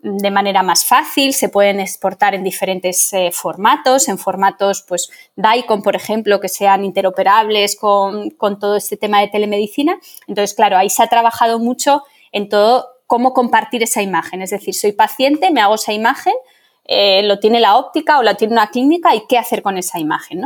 de 0.00 0.30
manera 0.30 0.62
más 0.62 0.84
fácil, 0.84 1.34
se 1.34 1.48
pueden 1.48 1.80
exportar 1.80 2.34
en 2.34 2.44
diferentes 2.44 3.12
eh, 3.12 3.30
formatos, 3.32 4.08
en 4.08 4.16
formatos 4.16 4.84
pues 4.86 5.10
DICOM, 5.34 5.82
por 5.82 5.96
ejemplo, 5.96 6.40
que 6.40 6.48
sean 6.48 6.84
interoperables 6.84 7.76
con, 7.76 8.30
todo 8.60 8.76
este 8.76 8.96
tema 8.96 9.20
de 9.20 9.28
telemedicina. 9.28 9.98
Entonces, 10.28 10.54
claro, 10.54 10.76
ahí 10.76 10.88
se 10.88 11.02
ha 11.02 11.08
trabajado 11.08 11.58
mucho 11.58 12.04
en 12.30 12.48
todo 12.48 12.86
cómo 13.06 13.32
compartir 13.32 13.82
esa 13.82 14.00
imagen. 14.00 14.40
Es 14.40 14.50
decir, 14.50 14.74
soy 14.74 14.92
paciente, 14.92 15.50
me 15.50 15.60
hago 15.60 15.74
esa 15.74 15.92
imagen, 15.92 16.34
eh, 16.84 17.22
lo 17.24 17.40
tiene 17.40 17.58
la 17.58 17.76
óptica 17.76 18.18
o 18.18 18.22
lo 18.22 18.36
tiene 18.36 18.52
una 18.52 18.70
clínica 18.70 19.16
y 19.16 19.26
qué 19.28 19.36
hacer 19.36 19.62
con 19.62 19.78
esa 19.78 19.98
imagen. 19.98 20.42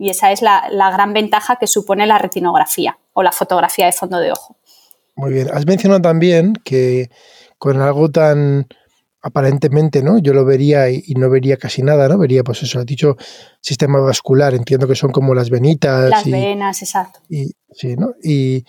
Y 0.00 0.10
esa 0.10 0.32
es 0.32 0.42
la 0.42 0.90
gran 0.92 1.12
ventaja 1.12 1.56
que 1.56 1.66
supone 1.68 2.06
la 2.06 2.18
retinografía 2.18 2.98
o 3.12 3.22
la 3.22 3.32
fotografía 3.32 3.86
de 3.86 3.92
fondo 3.92 4.18
de 4.18 4.32
ojo. 4.32 4.56
Muy 5.18 5.32
bien. 5.32 5.48
Has 5.52 5.66
mencionado 5.66 6.00
también 6.00 6.54
que 6.64 7.10
con 7.58 7.80
algo 7.80 8.08
tan, 8.08 8.68
aparentemente, 9.20 10.00
¿no? 10.00 10.18
Yo 10.18 10.32
lo 10.32 10.44
vería 10.44 10.90
y, 10.90 11.12
no 11.16 11.28
vería 11.28 11.56
casi 11.56 11.82
nada, 11.82 12.08
¿no? 12.08 12.18
Vería, 12.18 12.44
pues 12.44 12.62
eso, 12.62 12.78
has 12.78 12.86
dicho 12.86 13.16
sistema 13.60 13.98
vascular, 13.98 14.54
entiendo 14.54 14.86
que 14.86 14.94
son 14.94 15.10
como 15.10 15.34
las 15.34 15.50
venitas. 15.50 16.08
Las 16.08 16.24
venas, 16.24 16.82
exacto. 16.82 17.20
Y, 17.28 17.50
sí, 17.72 17.96
¿no? 17.96 18.14
Y 18.22 18.64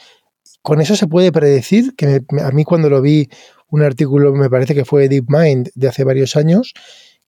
con 0.64 0.82
eso 0.82 0.96
se 0.96 1.06
puede 1.06 1.32
predecir, 1.32 1.96
que 1.96 2.22
a 2.44 2.52
mí 2.52 2.64
cuando 2.64 2.90
lo 2.90 3.00
vi, 3.02 3.30
un 3.70 3.84
artículo, 3.84 4.34
me 4.34 4.50
parece 4.50 4.74
que 4.74 4.86
fue 4.86 5.08
DeepMind 5.08 5.70
de 5.76 5.88
hace 5.88 6.04
varios 6.04 6.36
años, 6.36 6.74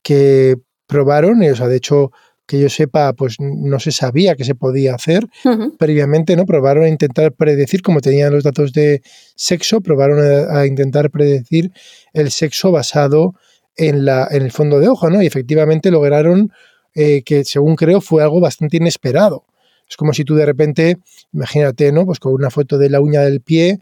que 0.02 0.56
probaron, 0.88 1.44
o 1.44 1.56
sea, 1.56 1.68
de 1.68 1.78
hecho, 1.78 2.12
que 2.46 2.60
yo 2.60 2.70
sepa, 2.70 3.14
pues 3.14 3.38
no 3.40 3.80
se 3.80 3.92
sabía 3.92 4.36
que 4.36 4.44
se 4.44 4.56
podía 4.56 4.96
hacer 4.96 5.26
previamente, 5.80 6.36
¿no? 6.36 6.46
Probaron 6.46 6.84
a 6.84 6.90
intentar 6.90 7.32
predecir, 7.32 7.82
como 7.82 8.02
tenían 8.02 8.34
los 8.34 8.44
datos 8.44 8.74
de 8.74 9.02
sexo, 9.36 9.82
probaron 9.82 10.20
a, 10.50 10.66
intentar 10.66 11.12
predecir 11.12 11.72
el 12.14 12.32
sexo 12.32 12.72
basado 12.72 13.36
en, 13.78 14.06
la, 14.06 14.28
en 14.30 14.42
el 14.44 14.52
fondo 14.52 14.80
de 14.80 14.90
ojo, 14.90 15.10
¿no? 15.10 15.22
Y 15.22 15.28
efectivamente 15.28 15.92
lograron 15.92 16.52
eh, 16.94 17.24
que, 17.24 17.46
según 17.46 17.76
creo, 17.76 18.02
fue 18.02 18.22
algo 18.22 18.42
bastante 18.42 18.78
inesperado. 18.78 19.46
Es 19.90 19.98
como 19.98 20.14
si 20.14 20.24
tú 20.24 20.36
de 20.36 20.46
repente, 20.46 20.98
imagínate, 21.34 21.92
¿no? 21.92 22.06
Pues 22.06 22.20
con 22.20 22.34
una 22.34 22.50
foto 22.50 22.78
de 22.78 22.90
la 22.90 23.02
uña 23.02 23.22
del 23.22 23.42
pie, 23.42 23.80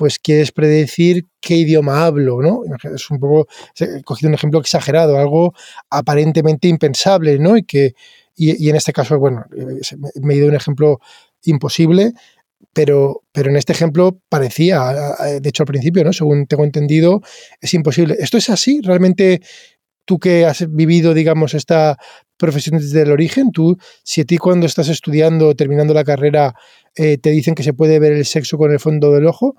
pues 0.00 0.18
quieres 0.18 0.50
predecir 0.50 1.26
qué 1.42 1.56
idioma 1.56 2.06
hablo, 2.06 2.40
¿no? 2.40 2.62
Es 2.94 3.10
un 3.10 3.20
poco, 3.20 3.48
he 3.78 4.02
cogido 4.02 4.30
un 4.30 4.34
ejemplo 4.34 4.58
exagerado, 4.58 5.18
algo 5.18 5.52
aparentemente 5.90 6.68
impensable, 6.68 7.38
¿no? 7.38 7.58
Y 7.58 7.64
que, 7.64 7.92
y, 8.34 8.70
en 8.70 8.76
este 8.76 8.94
caso, 8.94 9.18
bueno, 9.18 9.44
me 10.22 10.32
he 10.32 10.36
ido 10.38 10.48
un 10.48 10.54
ejemplo 10.54 11.00
imposible, 11.44 12.14
pero, 12.72 13.24
pero 13.30 13.50
en 13.50 13.56
este 13.56 13.74
ejemplo 13.74 14.18
parecía, 14.30 14.80
de 15.38 15.46
hecho 15.46 15.64
al 15.64 15.66
principio, 15.66 16.02
¿no? 16.02 16.14
Según 16.14 16.46
tengo 16.46 16.64
entendido, 16.64 17.20
es 17.60 17.74
imposible. 17.74 18.16
¿Esto 18.18 18.38
es 18.38 18.48
así? 18.48 18.80
¿Realmente 18.82 19.42
tú 20.06 20.18
que 20.18 20.46
has 20.46 20.64
vivido, 20.66 21.12
digamos, 21.12 21.52
esta 21.52 21.98
profesión 22.38 22.78
desde 22.80 23.02
el 23.02 23.12
origen, 23.12 23.52
tú, 23.52 23.76
si 24.02 24.22
a 24.22 24.24
ti 24.24 24.38
cuando 24.38 24.64
estás 24.64 24.88
estudiando, 24.88 25.54
terminando 25.54 25.92
la 25.92 26.04
carrera, 26.04 26.54
eh, 26.94 27.18
te 27.18 27.28
dicen 27.28 27.54
que 27.54 27.62
se 27.62 27.74
puede 27.74 27.98
ver 27.98 28.12
el 28.12 28.24
sexo 28.24 28.56
con 28.56 28.72
el 28.72 28.80
fondo 28.80 29.12
del 29.12 29.26
ojo, 29.26 29.56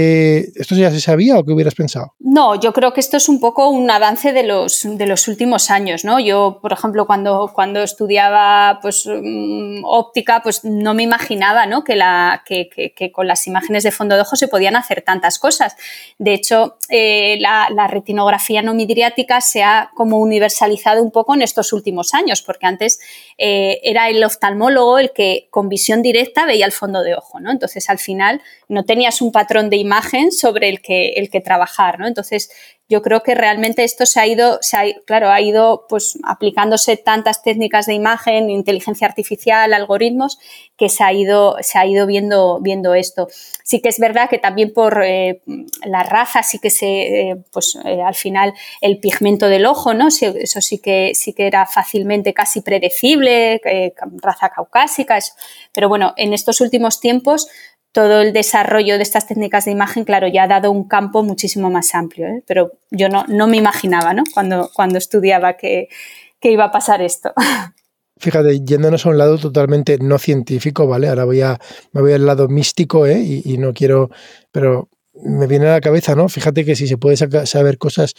esto 0.00 0.74
ya 0.74 0.90
se 0.90 1.00
sabía 1.00 1.38
o 1.38 1.44
qué 1.44 1.52
hubieras 1.52 1.74
pensado? 1.74 2.14
No, 2.20 2.58
yo 2.58 2.72
creo 2.72 2.92
que 2.92 3.00
esto 3.00 3.16
es 3.16 3.28
un 3.28 3.40
poco 3.40 3.68
un 3.68 3.90
avance 3.90 4.32
de 4.32 4.42
los, 4.42 4.82
de 4.84 5.06
los 5.06 5.28
últimos 5.28 5.70
años, 5.70 6.04
¿no? 6.04 6.20
Yo, 6.20 6.58
por 6.62 6.72
ejemplo, 6.72 7.06
cuando, 7.06 7.50
cuando 7.54 7.82
estudiaba 7.82 8.78
pues, 8.80 9.06
mm, 9.06 9.84
óptica, 9.84 10.40
pues 10.42 10.64
no 10.64 10.94
me 10.94 11.02
imaginaba 11.02 11.32
¿no? 11.66 11.84
Que, 11.84 11.96
la, 11.96 12.42
que, 12.46 13.12
con 13.12 13.26
las 13.26 13.46
imágenes 13.46 13.82
de 13.82 13.90
fondo 13.90 14.14
de 14.14 14.22
ojo 14.22 14.36
se 14.36 14.48
podían 14.48 14.76
hacer 14.76 15.02
tantas 15.02 15.38
cosas. 15.38 15.76
De 16.18 16.34
hecho, 16.34 16.76
eh, 16.88 17.38
la, 17.40 17.68
la, 17.70 17.86
retinografía 17.86 18.62
no 18.62 18.74
midriática 18.74 19.40
se 19.40 19.62
ha 19.62 19.90
como 19.94 20.18
universalizado 20.18 21.02
un 21.02 21.10
poco 21.10 21.34
en 21.34 21.42
estos 21.42 21.72
últimos 21.72 22.14
años, 22.14 22.42
porque 22.42 22.66
antes 22.66 23.00
eh, 23.38 23.80
era 23.82 24.08
el 24.08 24.22
oftalmólogo 24.22 24.98
el 24.98 25.12
que 25.12 25.48
con 25.50 25.68
visión 25.68 26.02
directa 26.02 26.46
veía 26.46 26.66
el 26.66 26.72
fondo 26.72 27.02
de 27.02 27.14
ojo, 27.14 27.40
¿no? 27.40 27.50
Entonces, 27.50 27.88
al 27.88 27.98
final, 27.98 28.40
no 28.68 28.84
tenías 28.84 29.20
un 29.20 29.32
patrón 29.32 29.70
de 29.70 29.76
imagen 29.82 30.32
sobre 30.32 30.68
el 30.68 30.80
que, 30.80 31.10
el 31.10 31.30
que 31.30 31.40
trabajar, 31.40 31.98
¿no? 31.98 32.06
Entonces, 32.06 32.50
yo 32.92 33.00
creo 33.00 33.22
que 33.22 33.34
realmente 33.34 33.84
esto 33.84 34.04
se 34.04 34.20
ha 34.20 34.26
ido, 34.26 34.58
se 34.60 34.76
ha, 34.76 34.84
claro, 35.06 35.30
ha 35.30 35.40
ido 35.40 35.86
pues 35.88 36.18
aplicándose 36.24 36.98
tantas 36.98 37.42
técnicas 37.42 37.86
de 37.86 37.94
imagen, 37.94 38.50
inteligencia 38.50 39.06
artificial, 39.06 39.72
algoritmos, 39.72 40.38
que 40.76 40.90
se 40.90 41.02
ha 41.02 41.10
ido, 41.10 41.56
se 41.60 41.78
ha 41.78 41.86
ido 41.86 42.06
viendo, 42.06 42.58
viendo 42.60 42.92
esto. 42.92 43.28
Sí 43.64 43.80
que 43.80 43.88
es 43.88 43.98
verdad 43.98 44.28
que 44.28 44.36
también 44.36 44.74
por 44.74 45.02
eh, 45.02 45.40
la 45.86 46.02
raza 46.02 46.42
sí 46.42 46.58
que 46.58 46.68
se, 46.68 47.30
eh, 47.30 47.36
pues 47.50 47.78
eh, 47.82 48.02
al 48.02 48.14
final 48.14 48.52
el 48.82 48.98
pigmento 48.98 49.48
del 49.48 49.64
ojo, 49.64 49.94
¿no? 49.94 50.08
Eso 50.08 50.60
sí 50.60 50.78
que, 50.78 51.12
sí 51.14 51.32
que 51.32 51.46
era 51.46 51.64
fácilmente 51.64 52.34
casi 52.34 52.60
predecible, 52.60 53.62
raza 54.20 54.50
caucásica, 54.50 55.18
pero 55.72 55.88
bueno, 55.88 56.12
en 56.18 56.34
estos 56.34 56.60
últimos 56.60 57.00
tiempos 57.00 57.48
todo 57.92 58.22
el 58.22 58.32
desarrollo 58.32 58.96
de 58.96 59.02
estas 59.02 59.26
técnicas 59.26 59.66
de 59.66 59.70
imagen, 59.70 60.04
claro, 60.04 60.26
ya 60.26 60.44
ha 60.44 60.48
dado 60.48 60.70
un 60.70 60.88
campo 60.88 61.22
muchísimo 61.22 61.70
más 61.70 61.94
amplio, 61.94 62.26
¿eh? 62.26 62.42
pero 62.46 62.72
yo 62.90 63.10
no, 63.10 63.24
no, 63.28 63.46
me 63.46 63.58
imaginaba 63.58 64.14
¿no? 64.14 64.24
Cuando, 64.32 64.70
cuando 64.74 64.98
estudiaba 64.98 65.56
que, 65.56 65.88
iba 66.42 66.64
a 66.64 66.72
pasar 66.72 67.02
esto. 67.02 67.32
Fíjate, 68.18 68.60
yéndonos 68.64 69.04
a 69.04 69.10
un 69.10 69.18
lado 69.18 69.36
totalmente 69.36 69.98
no 69.98 70.18
científico, 70.18 70.86
¿vale? 70.86 71.08
Ahora 71.08 71.24
voy 71.24 71.40
a, 71.40 71.58
me 71.92 72.00
voy 72.00 72.12
al 72.12 72.24
lado 72.24 72.48
místico, 72.48 73.06
¿eh? 73.06 73.20
Y, 73.20 73.58
no 73.58 73.72
quiero, 73.72 74.10
pero 74.52 74.88
me 75.14 75.46
viene 75.46 75.66
a 75.66 75.72
la 75.72 75.80
cabeza, 75.80 76.14
¿no? 76.14 76.28
Fíjate 76.28 76.64
que 76.64 76.76
si 76.76 76.86
se 76.86 76.98
puede 76.98 77.16
saber 77.16 77.78
cosas 77.78 78.14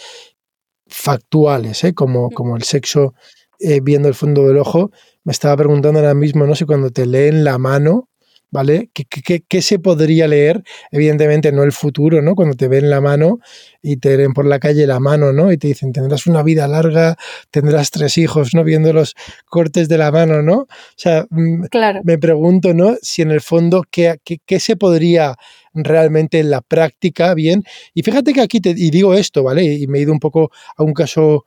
factuales, 0.88 1.84
¿eh? 1.86 1.94
Como, 1.94 2.30
como 2.32 2.58
el 2.58 2.63
sexo 2.63 3.13
eh, 3.60 3.80
viendo 3.82 4.10
el 4.10 4.13
fondo 4.13 4.46
del 4.46 4.58
ojo, 4.58 4.92
me 5.24 5.32
estaba 5.32 5.56
preguntando 5.56 6.00
ahora 6.00 6.13
mismo, 6.13 6.46
no 6.46 6.53
sé, 6.53 6.65
cuando 6.65 6.89
te 6.89 7.06
leen 7.06 7.46
la 7.46 7.58
mano, 7.58 8.10
¿vale? 8.53 8.91
¿Qué, 8.93 9.62
se 9.63 9.79
podría 9.79 10.27
leer? 10.27 10.63
Evidentemente 10.91 11.51
no 11.51 11.63
el 11.63 11.72
futuro, 11.72 12.22
¿no? 12.22 12.36
Cuando 12.36 12.55
te 12.55 12.67
ven 12.67 12.88
la 12.88 13.01
mano 13.01 13.39
y 13.81 13.98
te 13.98 14.15
ven 14.15 14.31
por 14.33 14.45
la 14.45 14.60
calle 14.60 14.86
la 14.86 15.00
mano, 15.00 15.33
¿no? 15.33 15.51
Y 15.51 15.57
te 15.57 15.69
dicen, 15.69 15.91
tendrás 15.91 16.27
una 16.27 16.43
vida 16.43 16.67
larga, 16.67 17.17
tendrás 17.50 17.89
tres 17.89 18.15
hijos, 18.19 18.53
¿no? 18.53 18.63
Viendo 18.63 18.93
los 18.93 19.15
cortes 19.48 19.89
de 19.89 19.98
la 19.98 20.12
mano, 20.12 20.43
¿no? 20.43 20.55
O 20.60 20.67
sea, 20.95 21.25
mm, 21.31 21.65
me 22.03 22.17
pregunto, 22.19 22.75
¿no? 22.75 22.95
Si 23.01 23.24
en 23.24 23.31
el 23.31 23.41
fondo, 23.41 23.83
¿qué, 23.89 24.19
qué, 24.24 24.60
se 24.60 24.75
podría 24.75 25.36
realmente 25.74 26.39
en 26.39 26.51
la 26.51 26.62
práctica 26.62 27.33
bien? 27.33 27.63
Y 27.95 28.03
fíjate 28.03 28.33
que 28.33 28.41
aquí 28.41 28.62
te 28.62 28.69
y 28.77 28.91
digo 28.91 29.15
esto, 29.15 29.41
¿vale? 29.41 29.63
Y 29.63 29.88
me 29.88 29.98
he 29.98 30.01
ido 30.03 30.13
un 30.13 30.19
poco 30.19 30.51
a 30.77 30.83
un 30.83 30.93
caso 30.93 31.45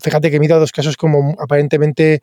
fíjate 0.00 0.30
que 0.30 0.36
he 0.36 0.48
dos 0.48 0.72
casos 0.72 0.96
como 0.96 1.34
aparentemente 1.40 2.20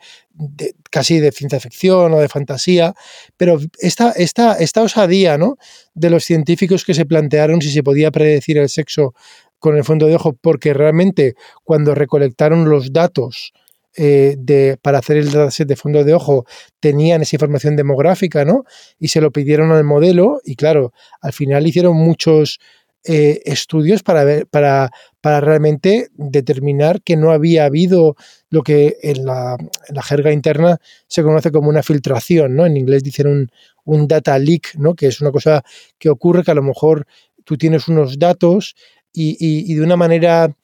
casi 0.90 1.20
de 1.20 1.32
ciencia 1.32 1.60
ficción 1.60 2.14
o 2.14 2.20
de 2.20 2.30
fantasía, 2.30 2.94
pero 3.38 3.60
esta, 3.80 4.12
esta, 4.12 4.54
esta 4.56 4.82
osadía 4.82 5.38
¿no? 5.38 5.58
de 5.94 6.10
los 6.10 6.24
científicos 6.24 6.86
que 6.86 6.94
se 6.94 7.06
plantearon 7.06 7.62
si 7.62 7.72
se 7.72 7.84
podía 7.84 8.12
predecir 8.12 8.58
el 8.58 8.70
sexo 8.70 9.14
con 9.60 9.78
el 9.78 9.84
fondo 9.84 10.08
de 10.08 10.16
ojo, 10.16 10.34
porque 10.34 10.74
realmente 10.74 11.36
cuando 11.64 11.94
recolectaron 11.94 12.70
los 12.70 12.92
datos 12.92 13.54
eh, 13.98 14.36
de, 14.38 14.78
para 14.82 15.00
hacer 15.00 15.18
el 15.18 15.32
dataset 15.32 15.68
de 15.68 15.76
fondo 15.76 16.06
de 16.06 16.14
ojo 16.14 16.46
tenían 16.80 17.22
esa 17.22 17.36
información 17.36 17.76
demográfica, 17.76 18.46
¿no? 18.46 18.64
Y 18.98 19.10
se 19.10 19.20
lo 19.20 19.32
pidieron 19.32 19.72
al 19.74 19.84
modelo 19.84 20.40
y 20.46 20.56
claro, 20.56 20.94
al 21.22 21.34
final 21.34 21.68
hicieron 21.68 21.98
muchos 21.98 22.60
eh, 23.04 23.42
estudios 23.46 24.04
para, 24.04 24.24
ver, 24.24 24.46
para, 24.48 24.92
para 25.22 25.42
realmente 25.42 26.10
determinar 26.14 27.02
que 27.02 27.18
no 27.18 27.32
había 27.32 27.66
habido 27.66 28.16
lo 28.50 28.62
que 28.62 28.98
en 29.02 29.26
la, 29.26 29.58
jerga 30.04 30.32
interna 30.32 30.78
se 31.08 31.24
conoce 31.24 31.52
como 31.52 31.70
una 31.70 31.82
filtración, 31.82 32.56
¿no? 32.56 32.66
En 32.66 32.78
inglés 32.78 33.04
dicen 33.04 33.28
un, 33.28 33.52
un 33.86 34.08
data 34.08 34.38
leak, 34.38 34.76
¿no? 34.76 34.94
Que 34.94 35.08
es 35.08 35.20
una 35.20 35.32
cosa 35.32 35.64
que 35.98 36.10
ocurre 36.10 36.44
que 36.44 36.52
a 36.52 36.56
lo 36.56 36.62
mejor 36.62 37.08
tú 37.44 37.58
tienes 37.58 37.88
unos 37.88 38.20
datos 38.20 38.76
y, 39.12 39.36
y, 39.40 39.74
de 39.74 39.82
una 39.82 39.98
manera 39.98 40.56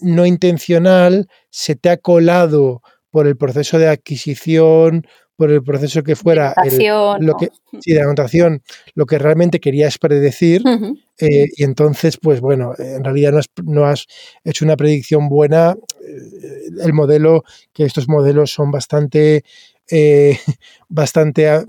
no 0.00 0.26
intencional 0.26 1.28
se 1.50 1.76
te 1.76 1.90
ha 1.90 1.98
colado 1.98 2.82
por 3.10 3.26
el 3.26 3.36
proceso 3.36 3.78
de 3.78 3.88
adquisición, 3.88 5.06
por 5.38 5.52
el 5.52 5.62
proceso 5.62 6.02
que 6.02 6.16
fuera 6.16 6.52
lo 7.20 7.36
que 7.36 7.48
sí, 7.80 7.92
de 7.92 8.02
anotación, 8.02 8.60
lo 8.94 9.06
que 9.06 9.18
realmente 9.18 9.60
querías 9.60 9.96
predecir 9.96 10.62
eh, 11.16 11.46
y 11.56 11.62
entonces 11.62 12.18
pues 12.20 12.40
bueno 12.40 12.74
en 12.76 13.04
realidad 13.04 13.30
no 13.30 13.38
has, 13.38 13.46
no 13.62 13.84
has 13.86 14.06
hecho 14.44 14.64
una 14.64 14.76
predicción 14.76 15.28
buena 15.28 15.76
eh, 16.02 16.82
el 16.82 16.92
modelo 16.92 17.44
que 17.72 17.84
estos 17.84 18.08
modelos 18.08 18.50
son 18.50 18.72
bastante 18.72 19.44
eh, 19.88 20.36
bastante 20.88 21.48
ah, 21.48 21.64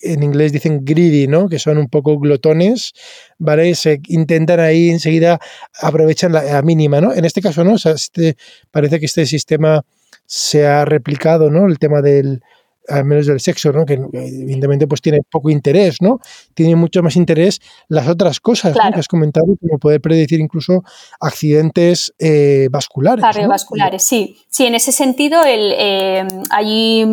en 0.00 0.22
inglés 0.22 0.52
dicen 0.52 0.82
greedy, 0.82 1.26
¿no? 1.26 1.50
Que 1.50 1.58
son 1.58 1.76
un 1.76 1.88
poco 1.88 2.18
glotones, 2.18 2.94
¿vale? 3.38 3.74
Se 3.74 4.00
intentan 4.08 4.60
ahí 4.60 4.88
enseguida 4.88 5.38
aprovechan 5.82 6.32
la, 6.32 6.62
mínima, 6.62 7.02
¿no? 7.02 7.12
En 7.12 7.26
este 7.26 7.42
caso 7.42 7.64
no, 7.64 7.74
o 7.74 7.78
sea, 7.78 7.92
este, 7.92 8.36
parece 8.70 8.98
que 8.98 9.04
este 9.04 9.26
sistema 9.26 9.84
se 10.24 10.66
ha 10.66 10.86
replicado, 10.86 11.50
¿no? 11.50 11.66
El 11.66 11.78
tema 11.78 12.00
del, 12.00 12.40
al 12.88 13.04
menos 13.04 13.26
del 13.26 13.40
sexo, 13.40 13.72
¿no? 13.72 13.84
que 13.84 13.94
evidentemente 13.94 14.86
pues 14.86 15.00
tiene 15.00 15.20
poco 15.30 15.50
interés, 15.50 16.00
¿no? 16.00 16.20
Tiene 16.54 16.76
mucho 16.76 17.02
más 17.02 17.16
interés 17.16 17.60
las 17.88 18.08
otras 18.08 18.40
cosas 18.40 18.74
que 18.74 18.98
has 18.98 19.08
comentado, 19.08 19.46
como 19.60 19.78
poder 19.78 20.00
predecir 20.00 20.40
incluso 20.40 20.82
accidentes 21.20 22.14
eh, 22.18 22.68
vasculares. 22.70 23.22
Cardiovasculares, 23.22 24.02
sí. 24.02 24.36
Sí, 24.48 24.66
en 24.66 24.74
ese 24.74 24.92
sentido 24.92 25.44
el, 25.44 25.72
eh, 25.78 26.26
hay 26.50 27.04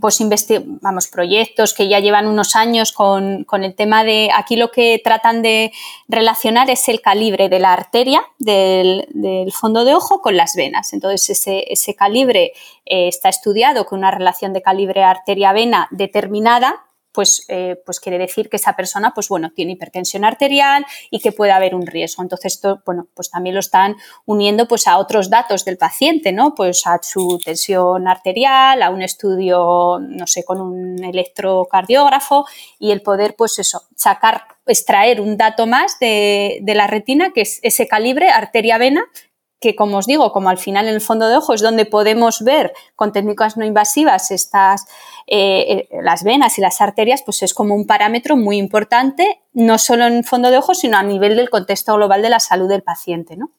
pues 0.00 0.18
vamos, 0.80 1.08
proyectos 1.08 1.74
que 1.74 1.88
ya 1.88 2.00
llevan 2.00 2.26
unos 2.26 2.56
años 2.56 2.92
con, 2.92 3.46
el 3.52 3.74
tema 3.74 4.04
de, 4.04 4.30
aquí 4.34 4.56
lo 4.56 4.70
que 4.70 5.00
tratan 5.02 5.42
de 5.42 5.72
relacionar 6.08 6.70
es 6.70 6.88
el 6.88 7.00
calibre 7.00 7.48
de 7.48 7.58
la 7.58 7.72
arteria 7.72 8.22
del, 8.38 9.06
fondo 9.52 9.84
de 9.84 9.94
ojo 9.94 10.20
con 10.20 10.36
las 10.36 10.54
venas. 10.56 10.92
Entonces 10.92 11.30
ese, 11.30 11.64
ese 11.68 11.94
calibre 11.94 12.52
eh, 12.86 13.08
está 13.08 13.28
estudiado 13.28 13.84
con 13.84 13.98
una 13.98 14.10
relación 14.10 14.52
de 14.52 14.62
calibre 14.62 15.04
arteria-vena 15.18 15.88
determinada 15.90 16.84
pues, 17.18 17.44
eh, 17.48 17.82
pues 17.84 17.98
quiere 17.98 18.16
decir 18.16 18.48
que 18.48 18.58
esa 18.58 18.76
persona, 18.76 19.12
pues 19.12 19.28
bueno, 19.28 19.50
tiene 19.50 19.72
hipertensión 19.72 20.24
arterial 20.24 20.86
y 21.10 21.18
que 21.18 21.32
puede 21.32 21.50
haber 21.50 21.74
un 21.74 21.84
riesgo. 21.84 22.22
Entonces, 22.22 22.54
esto, 22.54 22.80
bueno, 22.86 23.08
pues 23.12 23.28
también 23.28 23.56
lo 23.56 23.60
están 23.60 23.96
uniendo 24.24 24.68
pues 24.68 24.86
a 24.86 24.98
otros 24.98 25.28
datos 25.28 25.64
del 25.64 25.78
paciente, 25.78 26.30
¿no? 26.30 26.54
Pues 26.54 26.86
a 26.86 27.00
su 27.02 27.40
tensión 27.44 28.06
arterial, 28.06 28.84
a 28.84 28.90
un 28.90 29.02
estudio, 29.02 29.98
no 30.00 30.28
sé, 30.28 30.44
con 30.44 30.60
un 30.60 31.02
electrocardiógrafo 31.02 32.44
y 32.78 32.92
el 32.92 33.02
poder, 33.02 33.34
pues 33.36 33.58
eso, 33.58 33.82
sacar, 33.96 34.42
extraer 34.66 35.20
un 35.20 35.36
dato 35.36 35.66
más 35.66 35.98
de, 35.98 36.60
de 36.62 36.74
la 36.76 36.86
retina, 36.86 37.32
que 37.32 37.40
es 37.40 37.58
ese 37.64 37.88
calibre 37.88 38.28
arteria-vena, 38.30 39.04
que 39.60 39.74
como 39.74 39.98
os 39.98 40.06
digo, 40.06 40.32
como 40.32 40.50
al 40.50 40.58
final 40.58 40.86
en 40.86 40.94
el 40.94 41.00
fondo 41.00 41.28
de 41.28 41.36
ojo 41.36 41.54
es 41.54 41.60
donde 41.60 41.84
podemos 41.84 42.42
ver 42.42 42.72
con 42.94 43.12
técnicas 43.12 43.56
no 43.56 43.64
invasivas 43.64 44.30
estas, 44.30 44.86
eh, 45.26 45.88
eh, 45.90 45.98
las 46.02 46.22
venas 46.22 46.58
y 46.58 46.60
las 46.60 46.80
arterias, 46.80 47.22
pues 47.24 47.42
es 47.42 47.54
como 47.54 47.74
un 47.74 47.86
parámetro 47.86 48.36
muy 48.36 48.56
importante, 48.56 49.40
no 49.52 49.78
solo 49.78 50.06
en 50.06 50.14
el 50.18 50.24
fondo 50.24 50.50
de 50.50 50.58
ojo, 50.58 50.74
sino 50.74 50.96
a 50.96 51.02
nivel 51.02 51.36
del 51.36 51.50
contexto 51.50 51.94
global 51.94 52.22
de 52.22 52.30
la 52.30 52.40
salud 52.40 52.68
del 52.68 52.82
paciente, 52.82 53.36
¿no? 53.36 53.50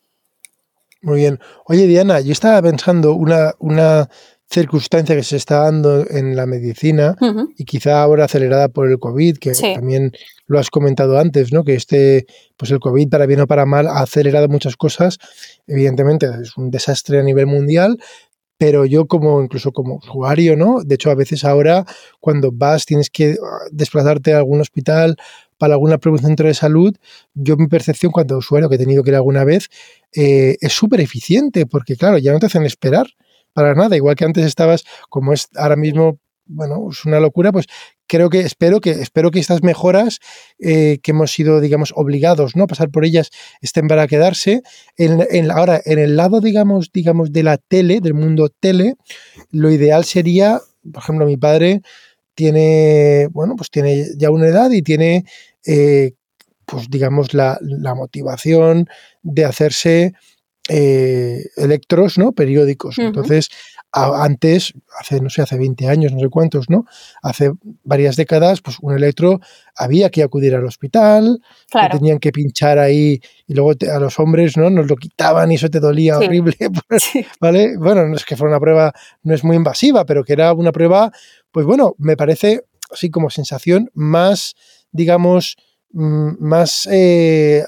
Muy 1.02 1.20
bien. 1.20 1.40
Oye, 1.66 1.88
Diana, 1.88 2.20
yo 2.20 2.34
estaba 2.34 2.62
pensando 2.62 3.14
una, 3.14 3.54
una 3.60 4.10
circunstancia 4.52 5.16
que 5.16 5.24
se 5.24 5.38
está 5.38 5.60
dando 5.64 6.10
en 6.10 6.36
la 6.36 6.48
medicina 6.48 7.16
y 7.56 7.66
quizá 7.66 8.02
ahora 8.02 8.26
acelerada 8.26 8.68
por 8.68 8.90
el 8.90 8.98
COVID, 8.98 9.38
que 9.38 9.52
también 9.52 10.12
lo 10.48 10.58
has 10.60 10.72
comentado 10.72 11.20
antes, 11.20 11.54
¿no? 11.54 11.64
Que 11.64 11.76
este, 11.76 12.26
pues 12.58 12.72
el 12.72 12.80
COVID, 12.80 13.10
para 13.10 13.28
bien 13.28 13.42
o 13.42 13.48
para 13.48 13.66
mal, 13.68 13.88
ha 13.88 14.00
acelerado 14.00 14.48
muchas 14.48 14.76
cosas. 14.76 15.20
Evidentemente 15.68 16.28
es 16.42 16.58
un 16.58 16.72
desastre 16.72 17.20
a 17.20 17.24
nivel 17.24 17.46
mundial, 17.46 18.00
pero 18.58 18.86
yo 18.86 19.06
como 19.06 19.42
incluso 19.42 19.72
como 19.72 19.98
usuario, 19.98 20.58
¿no? 20.58 20.82
De 20.84 20.96
hecho, 20.96 21.12
a 21.12 21.16
veces 21.16 21.46
ahora 21.46 21.86
cuando 22.20 22.52
vas 22.52 22.86
tienes 22.86 23.12
que 23.12 23.38
ah, 23.42 23.68
desplazarte 23.72 24.34
a 24.34 24.40
algún 24.40 24.62
hospital 24.62 25.16
para 25.60 25.74
alguna 25.76 26.00
centro 26.22 26.48
de 26.48 26.54
salud, 26.56 26.96
yo 27.36 27.56
mi 27.56 27.68
percepción 27.68 28.12
cuando 28.12 28.38
usuario 28.38 28.68
que 28.68 28.76
he 28.76 28.80
tenido 28.80 29.04
que 29.04 29.12
ir 29.12 29.16
alguna 29.16 29.44
vez 29.44 29.70
eh, 30.16 30.58
es 30.60 30.74
súper 30.74 31.02
eficiente 31.02 31.68
porque 31.68 31.96
claro, 31.96 32.18
ya 32.18 32.32
no 32.32 32.40
te 32.40 32.48
hacen 32.48 32.66
esperar 32.66 33.08
para 33.60 33.76
nada, 33.76 33.96
igual 33.98 34.16
que 34.16 34.26
antes 34.26 34.46
estabas, 34.46 34.86
como 35.10 35.34
es 35.34 35.50
ahora 35.56 35.76
mismo, 35.76 36.20
bueno, 36.46 36.88
es 36.92 37.04
una 37.06 37.20
locura, 37.20 37.52
pues 37.52 37.68
creo 38.08 38.30
que 38.30 38.40
espero 38.40 38.80
que 38.80 38.92
espero 38.92 39.32
que 39.32 39.40
estas 39.40 39.64
mejoras 39.64 40.20
eh, 40.58 41.00
que 41.04 41.12
hemos 41.12 41.32
sido, 41.32 41.60
digamos, 41.60 41.92
obligados 41.96 42.56
¿no? 42.56 42.64
a 42.64 42.68
pasar 42.68 42.90
por 42.90 43.04
ellas 43.06 43.30
estén 43.62 43.88
para 43.88 44.08
quedarse. 44.08 44.64
En, 44.98 45.52
ahora, 45.52 45.82
en 45.84 46.00
el 46.00 46.16
lado, 46.16 46.40
digamos, 46.40 46.92
digamos, 46.94 47.32
de 47.32 47.44
la 47.44 47.58
tele, 47.58 48.00
del 48.00 48.14
mundo 48.14 48.50
tele, 48.50 48.96
lo 49.52 49.70
ideal 49.70 50.06
sería, 50.06 50.60
por 50.92 51.04
ejemplo, 51.04 51.26
mi 51.26 51.38
padre 51.38 51.82
tiene, 52.34 53.28
bueno, 53.32 53.56
pues 53.58 53.70
tiene 53.70 54.06
ya 54.18 54.32
una 54.32 54.48
edad 54.48 54.72
y 54.72 54.82
tiene, 54.82 55.26
eh, 55.66 56.14
pues 56.66 56.90
digamos, 56.90 57.34
la, 57.34 57.60
la 57.62 57.94
motivación 57.94 58.88
de 59.22 59.44
hacerse 59.44 60.14
eh, 60.70 61.44
electros, 61.58 62.18
¿no? 62.18 62.32
Periódicos. 62.32 62.98
Entonces, 63.00 63.50
antes, 63.92 64.74
hace, 65.00 65.20
no 65.20 65.30
sé, 65.30 65.42
hace 65.42 65.58
20 65.58 65.88
años, 65.88 66.14
no 66.14 66.20
sé 66.20 66.30
cuántos, 66.30 66.70
¿no? 66.70 66.86
Hace 67.24 67.52
varias 67.84 68.16
décadas, 68.16 68.62
pues 68.62 68.78
un 68.82 68.96
electro 68.96 69.40
había 69.76 70.10
que 70.12 70.22
acudir 70.22 70.54
al 70.56 70.66
hospital, 70.66 71.42
tenían 71.92 72.20
que 72.20 72.32
pinchar 72.32 72.78
ahí 72.78 73.20
y 73.48 73.54
luego 73.54 73.72
a 73.92 74.00
los 74.00 74.20
hombres, 74.20 74.58
¿no? 74.58 74.70
Nos 74.70 74.88
lo 74.88 74.96
quitaban 74.96 75.52
y 75.52 75.56
eso 75.56 75.70
te 75.70 75.80
dolía 75.80 76.18
horrible, 76.20 76.56
¿vale? 77.42 77.78
Bueno, 77.78 78.08
no 78.08 78.16
es 78.16 78.26
que 78.26 78.36
fuera 78.36 78.52
una 78.52 78.60
prueba, 78.60 78.94
no 79.24 79.34
es 79.34 79.44
muy 79.44 79.56
invasiva, 79.56 80.06
pero 80.06 80.24
que 80.24 80.34
era 80.34 80.54
una 80.54 80.72
prueba, 80.72 81.12
pues 81.52 81.66
bueno, 81.66 81.96
me 81.98 82.16
parece 82.16 82.64
así 82.92 83.10
como 83.10 83.30
sensación 83.30 83.90
más, 83.94 84.56
digamos, 84.92 85.58
mm, 85.94 86.32
más, 86.40 86.88
eh, 86.92 87.64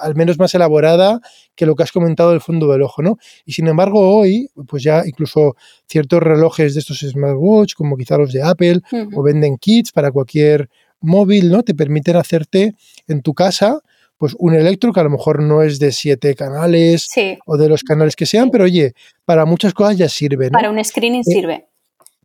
al 0.00 0.14
menos 0.14 0.38
más 0.38 0.54
elaborada 0.54 1.20
que 1.54 1.66
lo 1.66 1.74
que 1.74 1.82
has 1.82 1.92
comentado 1.92 2.30
del 2.30 2.40
fondo 2.40 2.70
del 2.70 2.82
ojo, 2.82 3.02
¿no? 3.02 3.18
Y 3.44 3.52
sin 3.52 3.66
embargo, 3.66 4.16
hoy, 4.16 4.50
pues 4.66 4.82
ya 4.82 5.02
incluso 5.06 5.56
ciertos 5.86 6.22
relojes 6.22 6.74
de 6.74 6.80
estos 6.80 7.00
smartwatch, 7.00 7.74
como 7.74 7.96
quizá 7.96 8.16
los 8.16 8.32
de 8.32 8.42
Apple, 8.42 8.80
o 9.14 9.22
venden 9.22 9.58
kits 9.58 9.92
para 9.92 10.10
cualquier 10.10 10.68
móvil, 11.00 11.50
¿no? 11.50 11.62
Te 11.62 11.74
permiten 11.74 12.16
hacerte 12.16 12.74
en 13.06 13.22
tu 13.22 13.34
casa 13.34 13.80
pues 14.18 14.34
un 14.36 14.54
electro 14.54 14.92
que 14.92 14.98
a 14.98 15.04
lo 15.04 15.10
mejor 15.10 15.40
no 15.40 15.62
es 15.62 15.78
de 15.78 15.92
siete 15.92 16.34
canales 16.34 17.08
o 17.46 17.56
de 17.56 17.68
los 17.68 17.84
canales 17.84 18.16
que 18.16 18.26
sean, 18.26 18.50
pero 18.50 18.64
oye, 18.64 18.94
para 19.24 19.44
muchas 19.44 19.72
cosas 19.72 19.96
ya 19.96 20.08
sirve. 20.08 20.46
¿no? 20.46 20.58
Para 20.58 20.70
un 20.70 20.84
screening 20.84 21.20
eh, 21.20 21.24
sirve 21.24 21.68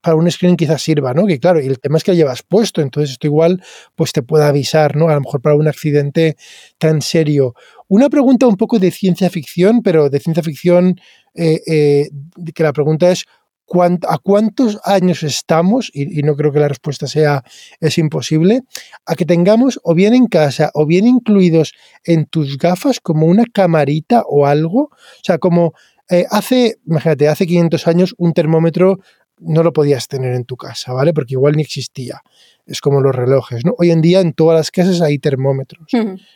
para 0.04 0.18
un 0.18 0.30
screen 0.30 0.58
quizás 0.58 0.82
sirva, 0.82 1.14
¿no? 1.14 1.26
Que 1.26 1.40
claro, 1.40 1.62
y 1.62 1.66
el 1.66 1.80
tema 1.80 1.98
es 1.98 2.04
que 2.04 2.12
lo 2.12 2.18
llevas 2.18 2.44
puesto, 2.44 2.82
entonces 2.82 3.12
esto 3.12 3.26
igual 3.26 3.64
pues 3.96 4.12
te 4.12 4.22
puede 4.22 4.44
avisar, 4.44 4.98
¿no? 4.98 5.08
A 5.08 5.14
lo 5.16 5.22
mejor 5.22 5.42
para 5.42 5.56
un 5.56 5.68
accidente 5.68 6.36
tan 6.78 7.02
serio. 7.02 7.56
Una 7.88 8.10
pregunta 8.10 8.46
un 8.46 8.58
poco 8.58 8.80
de 8.80 8.92
ciencia 8.92 9.30
ficción, 9.30 9.82
pero 9.82 10.10
de 10.10 10.20
ciencia 10.20 10.44
ficción 10.44 11.00
eh, 11.34 11.62
eh, 11.66 12.10
que 12.54 12.64
la 12.64 12.74
pregunta 12.74 13.12
es 13.12 13.24
¿a 14.08 14.18
cuántos 14.18 14.78
años 14.84 15.24
estamos? 15.24 15.90
Y, 15.94 16.20
y, 16.20 16.22
no 16.24 16.36
creo 16.36 16.52
que 16.52 16.60
la 16.60 16.68
respuesta 16.68 17.08
sea 17.08 17.44
es 17.80 17.98
imposible, 17.98 18.64
a 19.06 19.16
que 19.16 19.26
tengamos 19.26 19.80
o 19.84 19.96
bien 19.96 20.14
en 20.14 20.28
casa 20.28 20.70
o 20.74 20.86
bien 20.86 21.08
incluidos 21.08 21.74
en 22.04 22.26
tus 22.26 22.58
gafas 22.58 23.00
como 23.00 23.26
una 23.26 23.46
camarita 23.52 24.24
o 24.28 24.46
algo. 24.46 24.90
O 24.92 25.24
sea, 25.24 25.38
como 25.38 25.74
eh, 26.10 26.26
hace, 26.30 26.80
imagínate, 26.86 27.30
hace 27.30 27.48
500 27.48 27.88
años 27.88 28.16
un 28.18 28.34
termómetro 28.34 29.00
no 29.46 29.64
lo 29.64 29.74
podías 29.74 30.08
tener 30.08 30.34
en 30.34 30.46
tu 30.46 30.58
casa, 30.58 30.94
¿vale? 30.94 31.14
Porque 31.14 31.34
igual 31.34 31.56
ni 31.56 31.64
existía. 31.64 32.22
Es 32.66 32.80
como 32.80 33.02
los 33.02 33.14
relojes, 33.14 33.66
¿no? 33.66 33.76
Hoy 33.78 33.92
en 33.92 34.02
día 34.02 34.22
en 34.22 34.34
todas 34.34 34.58
las 34.58 34.72
casas 34.72 35.02
hay 35.02 35.20
termómetros, 35.20 35.88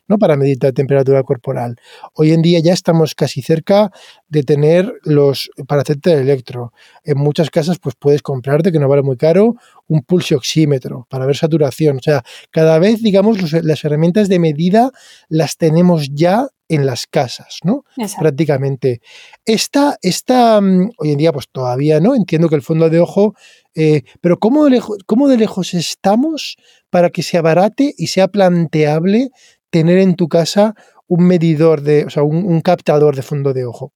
¿no? 0.08 0.18
Para 0.18 0.36
medir 0.36 0.58
la 0.62 0.74
temperatura 0.74 1.24
corporal. 1.24 1.78
Hoy 2.14 2.32
en 2.32 2.42
día 2.42 2.60
ya 2.60 2.74
estamos 2.74 3.16
casi 3.16 3.42
cerca 3.42 3.92
de 4.28 4.44
tener 4.44 4.94
los, 5.04 5.50
para 5.68 5.84
hacerte 5.84 6.14
el 6.14 6.20
electro. 6.20 6.74
En 7.04 7.18
muchas 7.18 7.50
casas 7.50 7.80
pues 7.80 7.96
puedes 7.98 8.22
comprarte, 8.22 8.72
que 8.72 8.80
no 8.80 8.90
vale 8.90 9.04
muy 9.04 9.16
caro, 9.16 9.56
un 9.88 10.02
pulso 10.02 10.36
oxímetro 10.36 11.08
para 11.10 11.26
ver 11.26 11.38
saturación. 11.38 11.98
O 11.98 12.02
sea, 12.02 12.24
cada 12.52 12.78
vez, 12.80 13.02
digamos, 13.02 13.54
las 13.54 13.86
herramientas 13.86 14.28
de 14.28 14.40
medida 14.40 14.92
las 15.30 15.58
tenemos 15.58 16.10
ya 16.14 16.48
en 16.70 16.86
las 16.86 17.08
casas, 17.08 17.60
¿no? 17.64 17.86
Prácticamente. 18.20 19.02
Esta, 19.46 19.98
esta, 20.02 20.60
mm, 20.60 20.92
hoy 20.98 21.12
en 21.12 21.18
día, 21.18 21.32
pues 21.32 21.48
todavía 21.50 22.00
no, 22.00 22.16
entiendo 22.16 22.50
que 22.50 22.56
el 22.56 22.62
fondo 22.62 22.90
de 22.90 23.00
ojo, 23.00 23.36
eh, 23.78 24.04
pero 24.20 24.40
¿cómo 24.40 24.66
de, 24.66 24.72
lejos, 24.72 24.98
¿cómo 25.06 25.28
de 25.28 25.38
lejos 25.38 25.74
estamos 25.74 26.58
para 26.90 27.10
que 27.10 27.24
se 27.24 27.38
abarate 27.38 27.94
y 27.98 28.08
sea 28.08 28.28
planteable 28.28 29.30
tener 29.70 30.00
en 30.00 30.16
tu 30.16 30.28
casa 30.28 30.76
un 31.08 31.28
medidor 31.28 31.82
de, 31.82 32.06
o 32.06 32.10
sea, 32.10 32.24
un 32.24 32.60
captador 32.62 33.16
de 33.16 33.22
fondo 33.22 33.54
de 33.54 33.66
ojo? 33.66 33.94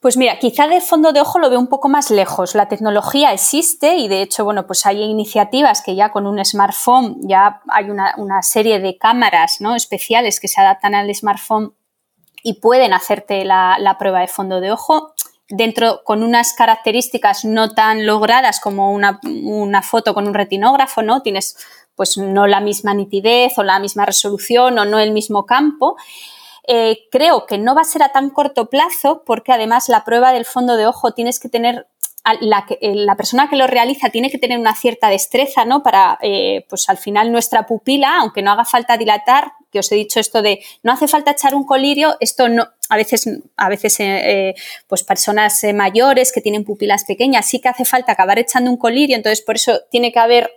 Pues 0.00 0.16
mira, 0.16 0.38
quizá 0.38 0.66
de 0.66 0.80
fondo 0.80 1.12
de 1.12 1.20
ojo 1.20 1.38
lo 1.38 1.50
veo 1.50 1.60
un 1.60 1.66
poco 1.66 1.90
más 1.90 2.10
lejos. 2.10 2.54
La 2.54 2.68
tecnología 2.68 3.34
existe 3.34 3.96
y 3.96 4.08
de 4.08 4.22
hecho, 4.22 4.46
bueno, 4.46 4.66
pues 4.66 4.86
hay 4.86 5.02
iniciativas 5.02 5.82
que 5.82 5.94
ya 5.94 6.10
con 6.10 6.26
un 6.26 6.42
smartphone 6.42 7.18
ya 7.20 7.60
hay 7.68 7.90
una, 7.90 8.42
serie 8.42 8.80
de 8.80 8.96
cámaras 8.96 9.60
¿no? 9.60 9.76
especiales 9.76 10.40
que 10.40 10.48
se 10.48 10.58
adaptan 10.58 10.94
al 10.94 11.14
smartphone 11.14 11.74
y 12.42 12.54
pueden 12.60 12.94
hacerte 12.94 13.44
la, 13.44 13.96
prueba 13.98 14.20
de 14.20 14.28
fondo 14.28 14.62
de 14.62 14.72
ojo 14.72 15.12
dentro 15.50 16.02
con 16.04 16.22
unas 16.22 16.54
características 16.54 17.44
no 17.44 17.74
tan 17.74 18.06
logradas 18.06 18.60
como 18.60 18.92
una, 18.92 19.20
una, 19.24 19.82
foto 19.82 20.14
con 20.14 20.26
un 20.26 20.34
retinógrafo, 20.34 21.02
¿no? 21.02 21.22
Tienes 21.22 21.56
pues 21.96 22.16
no 22.16 22.46
la 22.46 22.60
misma 22.60 22.94
nitidez 22.94 23.58
o 23.58 23.62
la 23.62 23.78
misma 23.78 24.06
resolución 24.06 24.78
o 24.78 24.84
no 24.84 24.98
el 24.98 25.12
mismo 25.12 25.44
campo. 25.44 25.96
Eh, 26.66 27.08
creo 27.10 27.46
que 27.46 27.58
no 27.58 27.74
va 27.74 27.82
a 27.82 27.84
ser 27.84 28.02
a 28.02 28.12
tan 28.12 28.30
corto 28.30 28.70
plazo 28.70 29.22
porque 29.26 29.52
además 29.52 29.88
la 29.88 30.04
prueba 30.04 30.32
del 30.32 30.44
fondo 30.44 30.76
de 30.76 30.86
ojo 30.86 31.12
tienes 31.12 31.40
que 31.40 31.48
tener 31.48 31.88
la, 32.40 32.66
eh, 32.80 32.94
la, 32.94 33.16
persona 33.16 33.48
que 33.48 33.56
lo 33.56 33.66
realiza 33.66 34.10
tiene 34.10 34.30
que 34.30 34.38
tener 34.38 34.58
una 34.58 34.74
cierta 34.74 35.08
destreza, 35.08 35.64
¿no? 35.64 35.82
Para, 35.82 36.18
eh, 36.22 36.66
pues 36.68 36.88
al 36.88 36.98
final 36.98 37.32
nuestra 37.32 37.66
pupila, 37.66 38.18
aunque 38.20 38.42
no 38.42 38.52
haga 38.52 38.64
falta 38.64 38.96
dilatar, 38.96 39.52
que 39.72 39.78
os 39.78 39.90
he 39.92 39.94
dicho 39.94 40.20
esto 40.20 40.42
de 40.42 40.62
no 40.82 40.92
hace 40.92 41.08
falta 41.08 41.30
echar 41.30 41.54
un 41.54 41.64
colirio, 41.64 42.16
esto 42.20 42.48
no, 42.48 42.68
a 42.88 42.96
veces, 42.96 43.28
a 43.56 43.68
veces 43.68 43.98
pues 44.88 45.04
personas 45.04 45.60
mayores 45.74 46.32
que 46.32 46.40
tienen 46.40 46.64
pupilas 46.64 47.04
pequeñas 47.04 47.46
sí 47.46 47.60
que 47.60 47.68
hace 47.68 47.84
falta 47.84 48.12
acabar 48.12 48.38
echando 48.40 48.70
un 48.70 48.76
colirio, 48.76 49.16
entonces 49.16 49.42
por 49.42 49.56
eso 49.56 49.80
tiene 49.90 50.10
que 50.10 50.18
haber 50.18 50.50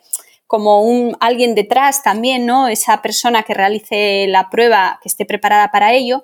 como 0.54 0.84
un, 0.84 1.18
alguien 1.20 1.56
detrás 1.56 2.04
también, 2.04 2.46
¿no? 2.46 2.68
Esa 2.68 3.02
persona 3.02 3.42
que 3.42 3.56
realice 3.56 4.28
la 4.28 4.52
prueba, 4.52 5.00
que 5.02 5.10
esté 5.10 5.26
preparada 5.26 5.72
para 5.72 5.94
ello. 5.94 6.24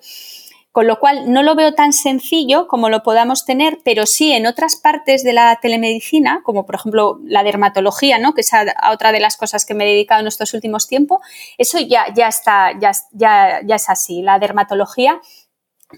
Con 0.71 0.85
lo 0.85 0.99
cual, 0.99 1.31
no 1.31 1.41
lo 1.41 1.55
veo 1.55 1.73
tan 1.73 1.93
sencillo 1.93 2.67
como 2.67 2.89
lo 2.89 3.01
podamos 3.01 3.43
tener, 3.45 3.79
pero 3.83 4.05
sí 4.05 4.31
en 4.31 4.45
otras 4.45 4.75
partes 4.75 5.23
de 5.23 5.33
la 5.33 5.57
telemedicina, 5.61 6.41
como 6.43 6.65
por 6.65 6.75
ejemplo 6.75 7.19
la 7.23 7.43
dermatología, 7.43 8.19
¿no? 8.19 8.33
que 8.33 8.41
es 8.41 8.51
otra 8.91 9.11
de 9.11 9.19
las 9.19 9.35
cosas 9.35 9.65
que 9.65 9.73
me 9.73 9.85
he 9.85 9.93
dedicado 9.93 10.21
en 10.21 10.27
estos 10.27 10.53
últimos 10.53 10.87
tiempos, 10.87 11.19
eso 11.57 11.79
ya, 11.79 12.13
ya 12.13 12.27
está, 12.27 12.77
ya, 12.79 12.91
ya, 13.11 13.61
ya 13.65 13.75
es 13.75 13.89
así. 13.89 14.21
La 14.21 14.37
dermatología 14.37 15.19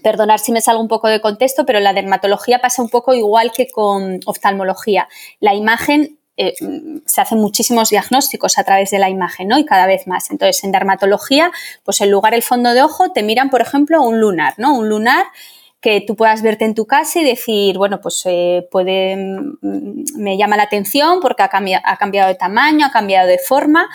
Perdonar 0.02 0.38
si 0.38 0.52
me 0.52 0.62
salgo 0.62 0.80
un 0.80 0.88
poco 0.88 1.08
de 1.08 1.20
contexto, 1.20 1.66
pero 1.66 1.78
la 1.78 1.92
dermatología 1.92 2.60
pasa 2.60 2.80
un 2.80 2.88
poco 2.88 3.12
igual 3.12 3.52
que 3.52 3.70
con 3.70 4.20
oftalmología. 4.24 5.06
La 5.38 5.54
imagen 5.54 6.18
eh, 6.36 6.54
se 7.04 7.20
hacen 7.20 7.38
muchísimos 7.38 7.90
diagnósticos 7.90 8.58
a 8.58 8.64
través 8.64 8.90
de 8.90 8.98
la 8.98 9.10
imagen, 9.10 9.48
¿no? 9.48 9.58
Y 9.58 9.64
cada 9.64 9.86
vez 9.86 10.06
más. 10.06 10.30
Entonces, 10.30 10.64
en 10.64 10.72
dermatología, 10.72 11.50
pues 11.84 12.00
en 12.00 12.10
lugar 12.10 12.32
del 12.32 12.42
fondo 12.42 12.72
de 12.72 12.82
ojo, 12.82 13.12
te 13.12 13.22
miran, 13.22 13.50
por 13.50 13.60
ejemplo, 13.60 14.02
un 14.02 14.20
lunar, 14.20 14.54
¿no? 14.56 14.74
Un 14.74 14.88
lunar 14.88 15.26
que 15.82 16.00
tú 16.00 16.14
puedas 16.14 16.42
verte 16.42 16.64
en 16.64 16.74
tu 16.74 16.86
casa 16.86 17.20
y 17.20 17.24
decir, 17.24 17.76
bueno, 17.76 18.00
pues 18.00 18.22
eh, 18.26 18.66
puede, 18.70 19.16
mm, 19.16 20.16
me 20.16 20.38
llama 20.38 20.56
la 20.56 20.62
atención 20.62 21.18
porque 21.20 21.42
ha, 21.42 21.50
ha, 21.84 21.96
cambiado 21.98 22.28
de 22.28 22.36
tamaño, 22.36 22.86
ha 22.86 22.92
cambiado 22.92 23.28
de 23.28 23.38
forma 23.38 23.90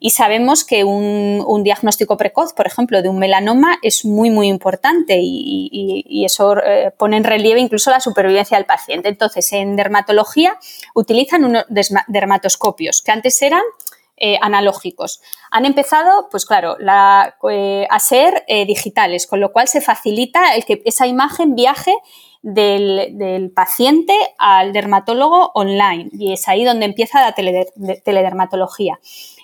y 0.00 0.10
sabemos 0.10 0.64
que 0.64 0.82
un, 0.82 1.62
diagnóstico 1.62 2.16
precoz, 2.16 2.52
por 2.52 2.66
ejemplo, 2.66 3.02
de 3.02 3.08
un 3.08 3.18
melanoma 3.18 3.78
es 3.82 4.04
muy, 4.04 4.30
muy 4.30 4.48
importante 4.48 5.18
y, 5.20 6.24
eso 6.24 6.56
eh, 6.62 6.92
pone 6.96 7.16
en 7.16 7.24
relieve 7.24 7.60
incluso 7.60 7.90
la 7.90 8.00
supervivencia 8.00 8.56
del 8.56 8.66
paciente. 8.66 9.08
Entonces, 9.08 9.52
en 9.52 9.76
dermatología 9.76 10.58
utilizan 10.94 11.44
unos 11.44 11.64
dermatoscopios 12.08 13.00
que 13.02 13.12
antes 13.12 13.40
eran 13.42 13.62
eh, 14.20 14.38
analógicos. 14.40 15.20
Han 15.50 15.64
empezado, 15.64 16.28
pues 16.30 16.44
claro, 16.44 16.76
eh, 17.50 17.86
a 17.88 18.00
ser 18.00 18.44
eh, 18.48 18.66
digitales, 18.66 19.26
con 19.26 19.40
lo 19.40 19.52
cual 19.52 19.68
se 19.68 19.80
facilita 19.80 20.54
el 20.54 20.64
que 20.64 20.82
esa 20.84 21.06
imagen 21.06 21.54
viaje 21.54 21.94
del, 22.42 23.52
paciente 23.54 24.14
al 24.38 24.72
dermatólogo 24.72 25.50
online 25.54 26.10
y 26.12 26.32
es 26.32 26.48
ahí 26.48 26.64
donde 26.64 26.86
empieza 26.86 27.20
la 27.20 27.34
teledermatología. 28.04 28.98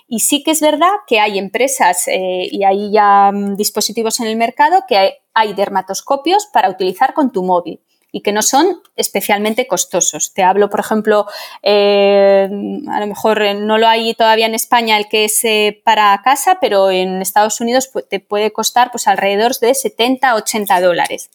Y 0.07 0.19
sí 0.19 0.43
que 0.43 0.51
es 0.51 0.61
verdad 0.61 0.91
que 1.07 1.19
hay 1.19 1.39
empresas 1.39 2.07
y 2.07 2.63
hay 2.63 2.91
ya 2.91 3.31
mm, 3.33 3.55
dispositivos 3.55 4.19
en 4.19 4.27
el 4.27 4.35
mercado 4.35 4.83
que 4.87 5.19
hay 5.33 5.53
dermatoscopios 5.53 6.47
para 6.53 6.69
utilizar 6.69 7.13
con 7.13 7.31
tu 7.31 7.43
móvil 7.43 7.81
y 8.15 8.21
que 8.21 8.31
no 8.31 8.41
son 8.41 8.81
especialmente 8.95 9.67
costosos. 9.67 10.33
Te 10.33 10.41
hablo, 10.41 10.69
por 10.69 10.79
ejemplo, 10.79 11.25
eh, 11.61 12.47
a 12.89 12.99
lo 13.01 13.07
mejor 13.07 13.43
no 13.55 13.77
lo 13.77 13.89
hay 13.89 14.13
todavía 14.13 14.45
en 14.45 14.55
España 14.55 14.95
el 14.97 15.09
que 15.09 15.25
es 15.25 15.43
eh, 15.43 15.81
para 15.83 16.21
casa, 16.23 16.59
pero 16.61 16.91
en 16.91 17.21
Estados 17.21 17.59
Unidos 17.59 17.91
te 18.09 18.21
puede 18.21 18.53
costar 18.53 18.89
pues 18.89 19.09
alrededor 19.09 19.59
de 19.59 19.75
70, 19.75 20.33
80 20.33 20.79
dólares 20.79 21.29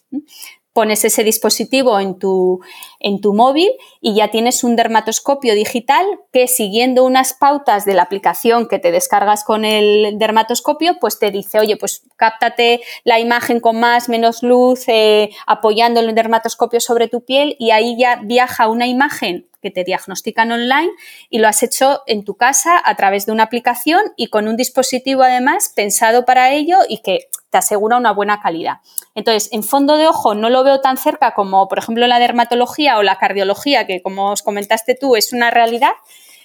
pones 0.73 1.03
ese 1.03 1.23
dispositivo 1.23 1.99
en 1.99 2.17
tu, 2.17 2.61
en 2.99 3.19
tu 3.21 3.33
móvil 3.33 3.69
y 3.99 4.15
ya 4.15 4.29
tienes 4.29 4.63
un 4.63 4.75
dermatoscopio 4.75 5.53
digital 5.53 6.05
que 6.31 6.47
siguiendo 6.47 7.03
unas 7.03 7.33
pautas 7.33 7.85
de 7.85 7.93
la 7.93 8.03
aplicación 8.03 8.67
que 8.67 8.79
te 8.79 8.91
descargas 8.91 9.43
con 9.43 9.65
el 9.65 10.17
dermatoscopio, 10.17 10.97
pues 10.99 11.19
te 11.19 11.31
dice, 11.31 11.59
oye, 11.59 11.77
pues 11.77 12.03
cáptate 12.15 12.81
la 13.03 13.19
imagen 13.19 13.59
con 13.59 13.79
más, 13.79 14.09
menos 14.09 14.43
luz, 14.43 14.85
eh, 14.87 15.31
apoyando 15.45 15.99
el 15.99 16.15
dermatoscopio 16.15 16.79
sobre 16.79 17.07
tu 17.07 17.25
piel 17.25 17.55
y 17.59 17.71
ahí 17.71 17.97
ya 17.97 18.21
viaja 18.23 18.67
una 18.67 18.87
imagen 18.87 19.50
que 19.61 19.71
te 19.71 19.83
diagnostican 19.83 20.51
online 20.51 20.91
y 21.29 21.39
lo 21.39 21.47
has 21.47 21.63
hecho 21.63 22.01
en 22.07 22.23
tu 22.23 22.35
casa 22.35 22.81
a 22.83 22.95
través 22.95 23.25
de 23.25 23.31
una 23.31 23.43
aplicación 23.43 24.01
y 24.15 24.27
con 24.27 24.47
un 24.47 24.57
dispositivo 24.57 25.23
además 25.23 25.71
pensado 25.75 26.25
para 26.25 26.51
ello 26.51 26.77
y 26.87 26.99
que 26.99 27.27
te 27.49 27.57
asegura 27.57 27.97
una 27.97 28.13
buena 28.13 28.41
calidad. 28.41 28.77
Entonces, 29.13 29.49
en 29.51 29.63
fondo 29.63 29.97
de 29.97 30.07
ojo 30.07 30.35
no 30.35 30.49
lo 30.49 30.63
veo 30.63 30.81
tan 30.81 30.97
cerca 30.97 31.33
como, 31.33 31.67
por 31.67 31.79
ejemplo, 31.79 32.07
la 32.07 32.19
dermatología 32.19 32.97
o 32.97 33.03
la 33.03 33.17
cardiología, 33.17 33.85
que 33.85 34.01
como 34.01 34.31
os 34.31 34.41
comentaste 34.41 34.95
tú, 34.95 35.15
es 35.15 35.33
una 35.33 35.51
realidad. 35.51 35.91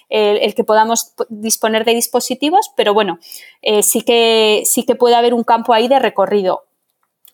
El, 0.09 0.55
que 0.55 0.63
podamos 0.63 1.13
disponer 1.27 1.83
de 1.83 1.93
dispositivos, 1.93 2.71
pero 2.77 2.93
bueno, 2.93 3.19
eh, 3.61 3.83
sí, 3.83 4.03
que, 4.03 4.63
sí 4.63 4.85
que 4.85 4.95
puede 4.95 5.15
haber 5.15 5.33
un 5.33 5.43
campo 5.43 5.73
ahí 5.73 5.89
de 5.89 5.99
recorrido 5.99 6.66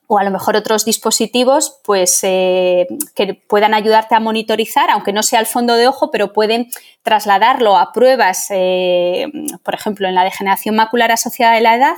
o 0.07 0.17
a 0.17 0.23
lo 0.23 0.31
mejor 0.31 0.55
otros 0.55 0.85
dispositivos 0.85 1.79
pues, 1.83 2.19
eh, 2.23 2.87
que 3.15 3.33
puedan 3.33 3.73
ayudarte 3.73 4.15
a 4.15 4.19
monitorizar, 4.19 4.89
aunque 4.89 5.13
no 5.13 5.23
sea 5.23 5.39
el 5.39 5.45
fondo 5.45 5.75
de 5.75 5.87
ojo, 5.87 6.11
pero 6.11 6.33
pueden 6.33 6.69
trasladarlo 7.03 7.77
a 7.77 7.91
pruebas, 7.93 8.47
eh, 8.49 9.27
por 9.63 9.73
ejemplo, 9.73 10.07
en 10.07 10.15
la 10.15 10.23
degeneración 10.23 10.75
macular 10.75 11.11
asociada 11.11 11.55
a 11.55 11.61
la 11.61 11.75
edad, 11.75 11.95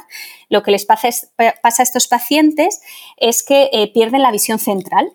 lo 0.49 0.63
que 0.63 0.71
les 0.71 0.85
pasa, 0.85 1.09
pasa 1.35 1.81
a 1.81 1.83
estos 1.83 2.07
pacientes 2.07 2.81
es 3.17 3.43
que 3.43 3.69
eh, 3.73 3.91
pierden 3.91 4.21
la 4.21 4.31
visión 4.31 4.59
central. 4.59 5.11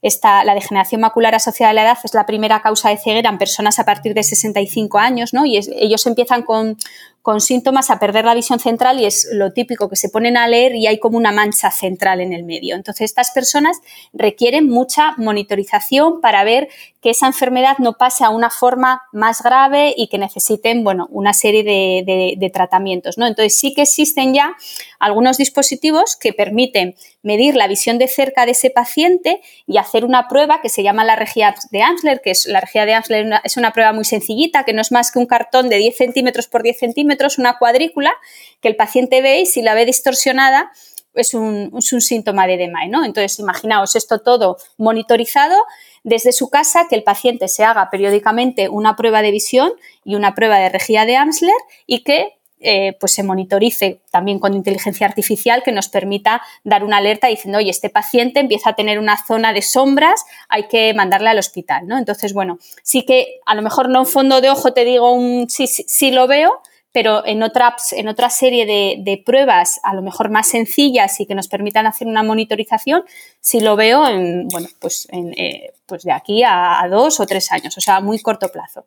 Esta, 0.00 0.44
la 0.44 0.54
degeneración 0.54 1.00
macular 1.00 1.34
asociada 1.34 1.70
a 1.70 1.74
la 1.74 1.82
edad 1.82 1.98
es 2.04 2.14
la 2.14 2.24
primera 2.24 2.62
causa 2.62 2.90
de 2.90 2.98
ceguera 2.98 3.30
en 3.30 3.38
personas 3.38 3.80
a 3.80 3.84
partir 3.84 4.14
de 4.14 4.22
65 4.22 4.96
años, 4.98 5.34
¿no? 5.34 5.44
Y 5.44 5.56
ellos 5.56 6.06
empiezan 6.06 6.42
con, 6.42 6.76
con 7.22 7.40
síntomas 7.40 7.90
a 7.90 7.98
perder 7.98 8.24
la 8.24 8.34
visión 8.34 8.58
central 8.58 9.00
y 9.00 9.04
es 9.04 9.28
lo 9.32 9.52
típico 9.52 9.88
que 9.88 9.96
se 9.96 10.08
ponen 10.08 10.36
a 10.36 10.48
leer 10.48 10.74
y 10.74 10.86
hay 10.86 10.98
como 10.98 11.18
una 11.18 11.32
mancha 11.32 11.70
central 11.70 12.20
en 12.20 12.32
el 12.32 12.44
medio. 12.44 12.74
Entonces, 12.74 13.04
estas 13.04 13.32
personas 13.32 13.78
requieren 14.12 14.68
mucha 14.68 15.14
monitorización 15.18 16.20
para 16.20 16.44
ver 16.44 16.68
que 17.02 17.10
esa 17.10 17.26
enfermedad 17.26 17.78
no 17.78 17.92
pase 17.94 18.24
a 18.24 18.30
una 18.30 18.50
forma 18.50 19.02
más 19.12 19.42
grave 19.42 19.94
y 19.96 20.08
que 20.08 20.18
necesiten, 20.18 20.82
bueno, 20.82 21.06
una 21.10 21.32
serie 21.32 21.62
de, 21.62 22.50
tratamientos, 22.52 23.18
¿no? 23.18 23.26
Entonces, 23.26 23.58
sí 23.58 23.74
que 23.74 23.82
existen 23.82 24.32
ya 24.32 24.56
algunos 24.98 25.36
dispositivos 25.36 26.16
que 26.16 26.32
permiten 26.32 26.96
medir 27.22 27.56
la 27.56 27.68
visión 27.68 27.98
de 27.98 28.08
cerca 28.08 28.46
de 28.46 28.52
ese 28.52 28.70
paciente 28.70 29.40
y 29.66 29.76
hacer 29.76 30.04
una 30.04 30.28
prueba 30.28 30.60
que 30.62 30.70
se 30.70 30.82
llama 30.82 31.04
la 31.04 31.14
regía 31.14 31.54
de 31.70 31.82
Amsler, 31.82 32.20
que 32.22 32.30
es 32.30 32.46
la 32.46 32.60
regía 32.60 32.86
de 32.86 32.94
Amsler 32.94 33.40
es 33.44 33.56
una 33.56 33.72
prueba 33.72 33.92
muy 33.92 34.04
sencillita, 34.04 34.64
que 34.64 34.72
no 34.72 34.80
es 34.80 34.90
más 34.90 35.12
que 35.12 35.18
un 35.18 35.26
cartón 35.26 35.68
de 35.68 35.76
10 35.76 35.96
centímetros 35.96 36.48
por 36.48 36.62
10 36.62 36.78
centímetros 36.78 37.07
una 37.38 37.58
cuadrícula 37.58 38.12
que 38.60 38.68
el 38.68 38.76
paciente 38.76 39.22
ve 39.22 39.40
y 39.40 39.46
si 39.46 39.62
la 39.62 39.74
ve 39.74 39.84
distorsionada 39.84 40.70
es 41.14 41.34
un, 41.34 41.72
síntoma 41.80 42.46
de 42.46 42.54
edema. 42.54 42.84
Entonces, 42.84 43.38
imaginaos 43.38 43.96
esto 43.96 44.20
todo 44.20 44.56
monitorizado 44.76 45.56
desde 46.04 46.32
su 46.32 46.48
casa, 46.48 46.86
que 46.88 46.96
el 46.96 47.02
paciente 47.02 47.48
se 47.48 47.64
haga 47.64 47.90
periódicamente 47.90 48.68
una 48.68 48.96
prueba 48.96 49.22
de 49.22 49.30
visión 49.30 49.72
y 50.04 50.14
una 50.14 50.34
prueba 50.34 50.58
de 50.58 50.68
regía 50.68 51.04
de 51.06 51.16
Amsler 51.16 51.54
y 51.86 52.04
que 52.04 52.38
eh, 52.60 52.96
pues 52.98 53.12
se 53.12 53.22
monitorice 53.22 54.00
también 54.10 54.40
con 54.40 54.52
inteligencia 54.52 55.06
artificial 55.06 55.62
que 55.62 55.70
nos 55.70 55.88
permita 55.88 56.42
dar 56.64 56.82
una 56.82 56.96
alerta 56.96 57.28
diciendo, 57.28 57.58
oye, 57.58 57.70
este 57.70 57.88
paciente 57.88 58.40
empieza 58.40 58.70
a 58.70 58.74
tener 58.74 58.98
una 58.98 59.16
zona 59.24 59.52
de 59.52 59.62
sombras, 59.62 60.24
hay 60.48 60.66
que 60.66 60.92
mandarle 60.92 61.28
al 61.28 61.38
hospital, 61.38 61.86
¿no? 61.86 61.98
Entonces, 61.98 62.32
bueno, 62.32 62.58
sí 62.82 63.04
que 63.04 63.38
a 63.46 63.54
lo 63.54 63.62
mejor 63.62 63.88
no 63.88 64.00
en 64.00 64.06
fondo 64.06 64.40
de 64.40 64.50
ojo 64.50 64.72
te 64.72 64.84
digo 64.84 65.12
un 65.12 65.48
sí, 65.48 65.68
sí, 65.68 65.84
sí 65.86 66.10
lo 66.10 66.26
veo, 66.26 66.60
pero 66.98 67.24
en 67.24 67.44
otra, 67.44 67.76
en 67.92 68.08
otra 68.08 68.28
serie 68.28 68.66
de, 68.66 69.22
pruebas, 69.24 69.78
a 69.84 69.94
lo 69.94 70.02
mejor 70.02 70.32
más 70.32 70.48
sencillas 70.48 71.20
y 71.20 71.26
que 71.26 71.36
nos 71.36 71.46
permitan 71.46 71.86
hacer 71.86 72.08
una 72.08 72.24
monitorización, 72.24 73.04
si 73.38 73.60
lo 73.60 73.76
veo 73.76 74.04
en, 74.08 74.48
bueno, 74.48 74.66
pues, 74.80 75.06
en, 75.12 75.32
eh, 75.34 75.74
pues 75.86 76.02
de 76.02 76.10
aquí 76.10 76.42
a, 76.44 76.84
dos 76.90 77.20
o 77.20 77.26
tres 77.26 77.52
años, 77.52 77.78
o 77.78 77.80
sea, 77.80 77.98
a 77.98 78.00
muy 78.00 78.18
corto 78.18 78.48
plazo. 78.48 78.84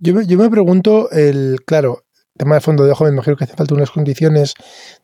Yo 0.00 0.14
me, 0.14 0.26
yo 0.26 0.36
me 0.36 0.50
pregunto, 0.50 1.12
el, 1.12 1.58
claro, 1.64 2.02
tema 2.36 2.56
de 2.56 2.60
fondo 2.60 2.84
de 2.84 2.90
ojo, 2.90 3.04
me 3.04 3.10
imagino 3.10 3.36
que 3.36 3.44
hace 3.44 3.54
falta 3.54 3.74
unas 3.74 3.92
condiciones 3.92 4.54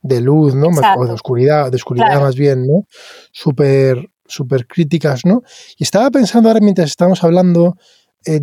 de 0.02 0.20
luz, 0.20 0.57
¿no? 0.57 0.70
O 0.96 1.07
de 1.07 1.12
oscuridad, 1.12 1.70
de 1.70 1.76
oscuridad 1.76 2.20
más 2.20 2.35
bien, 2.35 2.66
¿no? 2.66 2.88
Súper, 3.31 4.11
súper 4.26 4.66
críticas, 4.66 5.24
¿no? 5.24 5.42
Y 5.76 5.85
estaba 5.85 6.11
pensando 6.11 6.48
ahora 6.48 6.59
mientras 6.61 6.90
estábamos 6.90 7.22
hablando 7.22 7.76
eh, 8.26 8.40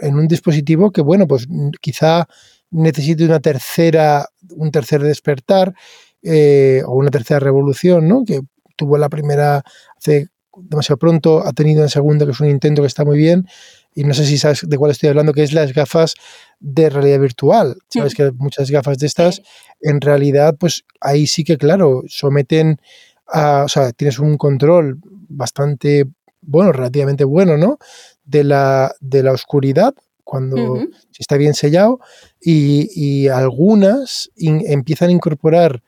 en 0.00 0.14
un 0.14 0.26
dispositivo 0.26 0.90
que, 0.90 1.02
bueno, 1.02 1.28
pues 1.28 1.46
quizá 1.82 2.26
necesite 2.70 3.24
una 3.24 3.40
tercera, 3.40 4.26
un 4.56 4.70
tercer 4.70 5.02
despertar 5.02 5.74
eh, 6.22 6.82
o 6.86 6.92
una 6.92 7.10
tercera 7.10 7.40
revolución, 7.40 8.08
¿no? 8.08 8.24
Que 8.24 8.40
tuvo 8.76 8.98
la 8.98 9.08
primera 9.08 9.62
hace 9.96 10.28
demasiado 10.56 10.98
pronto, 10.98 11.46
ha 11.46 11.52
tenido 11.52 11.80
una 11.80 11.88
segunda 11.88 12.24
que 12.24 12.32
es 12.32 12.40
un 12.40 12.48
intento 12.48 12.82
que 12.82 12.88
está 12.88 13.04
muy 13.04 13.18
bien 13.18 13.46
y 13.94 14.04
no 14.04 14.14
sé 14.14 14.24
si 14.26 14.38
sabes 14.38 14.68
de 14.68 14.76
cuál 14.76 14.90
estoy 14.90 15.08
hablando, 15.08 15.32
que 15.32 15.42
es 15.42 15.52
las 15.52 15.72
gafas 15.72 16.14
de 16.58 16.90
realidad 16.90 17.20
virtual. 17.20 17.76
Sabes 17.88 18.14
que 18.14 18.32
muchas 18.32 18.70
gafas 18.70 18.98
de 18.98 19.06
estas, 19.06 19.42
en 19.80 20.00
realidad, 20.00 20.56
pues 20.58 20.84
ahí 21.00 21.26
sí 21.26 21.44
que, 21.44 21.56
claro, 21.58 22.02
someten 22.08 22.80
a, 23.26 23.62
o 23.64 23.68
sea, 23.68 23.92
tienes 23.92 24.18
un 24.18 24.36
control 24.36 24.98
bastante 25.28 26.06
bueno, 26.40 26.72
relativamente 26.72 27.24
bueno, 27.24 27.56
¿no? 27.56 27.78
De 28.24 28.42
la, 28.42 28.94
de 29.00 29.22
la 29.22 29.32
oscuridad 29.32 29.94
cuando 30.34 30.80
está 31.16 31.36
bien 31.36 31.54
sellado 31.54 32.00
y, 32.40 33.28
algunas 33.28 34.32
empiezan 34.34 35.10
a 35.10 35.12
incorporar 35.12 35.80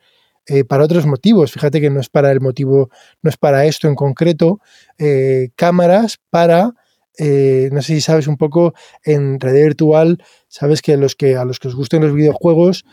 eh, 0.47 0.63
para 0.63 0.85
otros 0.85 1.05
motivos, 1.05 1.51
fíjate 1.51 1.81
que 1.81 1.91
no 1.91 1.99
es 1.99 2.09
para 2.09 2.31
el 2.31 2.41
motivo, 2.41 2.89
no 3.23 3.31
es 3.31 3.37
para 3.37 3.67
esto 3.67 3.89
en 3.89 3.97
concreto, 3.97 4.61
eh, 4.99 5.49
cámaras 5.57 6.21
para, 6.31 6.75
eh, 7.19 7.71
no 7.73 7.83
sé 7.83 7.97
si 7.97 8.01
sabes 8.01 8.29
un 8.29 8.37
poco, 8.37 8.73
en 9.03 9.41
realidad 9.41 9.65
virtual, 9.65 10.23
sabes 10.47 10.81
que, 10.81 10.97
los 10.97 11.17
que 11.17 11.35
a 11.35 11.45
los 11.45 11.59
que 11.59 11.67
os 11.67 11.75
gusten 11.75 12.03
los 12.03 12.15
videojuegos, 12.15 12.85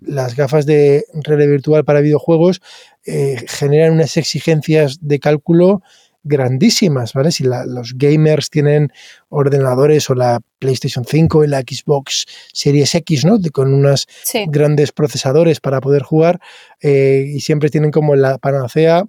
las 0.00 0.34
gafas 0.34 0.66
de 0.66 1.04
realidad 1.12 1.50
virtual 1.50 1.84
para 1.84 2.00
videojuegos 2.00 2.60
generan 3.04 3.92
unas 3.92 4.16
exigencias 4.16 4.98
de 5.00 5.20
cálculo 5.20 5.82
grandísimas, 6.22 7.12
¿vale? 7.14 7.32
Si 7.32 7.44
los 7.44 7.94
gamers 7.96 8.50
tienen 8.50 8.92
ordenadores 9.28 10.10
o 10.10 10.14
la 10.14 10.40
PlayStation 10.58 11.04
5 11.04 11.44
y 11.44 11.48
la 11.48 11.60
Xbox 11.60 12.26
Series 12.52 12.94
X, 12.94 13.24
¿no? 13.24 13.38
con 13.52 13.72
unos 13.72 14.06
grandes 14.48 14.92
procesadores 14.92 15.60
para 15.60 15.80
poder 15.80 16.02
jugar 16.02 16.40
eh, 16.80 17.24
y 17.34 17.40
siempre 17.40 17.70
tienen 17.70 17.90
como 17.90 18.16
la 18.16 18.38
panacea, 18.38 19.04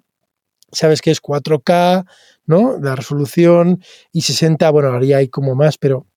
sabes 0.71 1.01
que 1.01 1.11
es 1.11 1.21
4K, 1.21 2.05
¿no? 2.45 2.77
La 2.81 2.95
resolución 2.95 3.83
y 4.11 4.21
60, 4.21 4.69
bueno, 4.71 4.89
ahora 4.89 5.05
ya 5.05 5.17
hay 5.17 5.27
como 5.27 5.55
más, 5.55 5.77
pero 5.77 6.07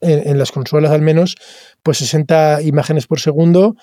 en, 0.00 0.38
las 0.38 0.52
consolas 0.52 0.92
al 0.92 1.02
menos, 1.02 1.36
pues 1.82 1.98
60 1.98 2.62
imágenes 2.62 3.06
por 3.06 3.20
segundo 3.20 3.76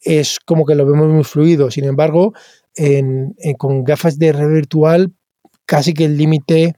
es 0.00 0.38
como 0.40 0.64
que 0.64 0.74
lo 0.74 0.86
vemos 0.86 1.08
muy 1.08 1.24
fluido. 1.24 1.70
Sin 1.70 1.84
embargo, 1.84 2.32
con 3.58 3.84
gafas 3.84 4.18
de 4.18 4.32
red 4.32 4.48
virtual, 4.48 5.12
casi 5.66 5.92
que 5.92 6.06
el 6.06 6.16
límite 6.16 6.74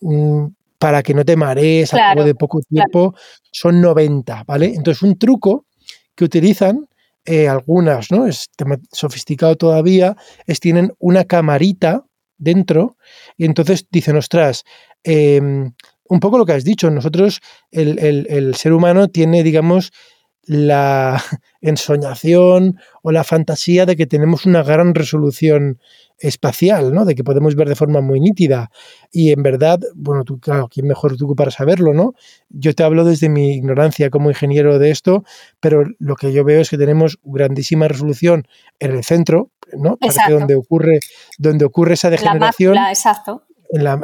mm, 0.00 0.46
para 0.78 1.02
que 1.02 1.12
no 1.12 1.24
te 1.24 1.36
marees 1.36 1.92
a 1.92 1.98
cabo 1.98 2.24
de 2.24 2.34
poco 2.34 2.60
tiempo 2.60 3.14
son 3.50 3.80
90, 3.80 4.44
¿vale? 4.46 4.72
Entonces, 4.74 5.02
un 5.02 5.18
truco 5.18 5.66
que 6.14 6.24
utilizan 6.24 6.88
eh, 7.24 7.48
algunas, 7.48 8.10
¿no? 8.10 8.26
Es 8.26 8.48
sofisticado 8.92 9.56
todavía, 9.56 10.16
es 10.46 10.60
tienen 10.60 10.92
una 10.98 11.24
camarita 11.24 12.04
dentro 12.38 12.96
y 13.36 13.44
entonces 13.44 13.86
dicen, 13.90 14.16
ostras, 14.16 14.64
em, 15.02 15.72
un 16.08 16.20
poco 16.20 16.38
lo 16.38 16.46
que 16.46 16.52
has 16.52 16.64
dicho, 16.64 16.90
nosotros, 16.90 17.40
el, 17.70 18.54
ser 18.54 18.72
humano 18.72 19.08
tiene, 19.08 19.42
digamos, 19.42 19.92
la 20.44 21.22
ensoñación 21.60 22.78
o 23.02 23.12
la 23.12 23.24
fantasía 23.24 23.84
de 23.84 23.96
que 23.96 24.06
tenemos 24.06 24.46
una 24.46 24.62
gran 24.62 24.94
resolución 24.94 25.80
espacial, 26.18 26.92
¿no? 26.92 27.04
De 27.04 27.14
que 27.14 27.24
podemos 27.24 27.54
ver 27.54 27.68
de 27.68 27.74
forma 27.74 28.00
muy 28.00 28.20
nítida. 28.20 28.70
Y 29.10 29.32
en 29.32 29.42
verdad, 29.42 29.80
bueno, 29.94 30.24
tú, 30.24 30.38
claro, 30.38 30.68
¿quién 30.68 30.86
mejor 30.86 31.16
tú 31.16 31.34
para 31.34 31.50
saberlo, 31.50 31.94
no? 31.94 32.14
Yo 32.48 32.74
te 32.74 32.82
hablo 32.82 33.04
desde 33.04 33.28
mi 33.28 33.54
ignorancia 33.54 34.10
como 34.10 34.30
ingeniero 34.30 34.78
de 34.78 34.90
esto, 34.90 35.24
pero 35.60 35.84
lo 35.98 36.16
que 36.16 36.32
yo 36.32 36.44
veo 36.44 36.60
es 36.60 36.70
que 36.70 36.78
tenemos 36.78 37.18
grandísima 37.22 37.88
resolución 37.88 38.46
en 38.78 38.92
el 38.92 39.04
centro, 39.04 39.50
¿no? 39.72 39.96
Para 39.96 40.28
donde 40.28 40.54
ocurre, 40.54 41.00
donde 41.38 41.64
ocurre 41.64 41.94
esa 41.94 42.10
degeneración. 42.10 42.76
exacto 42.76 43.47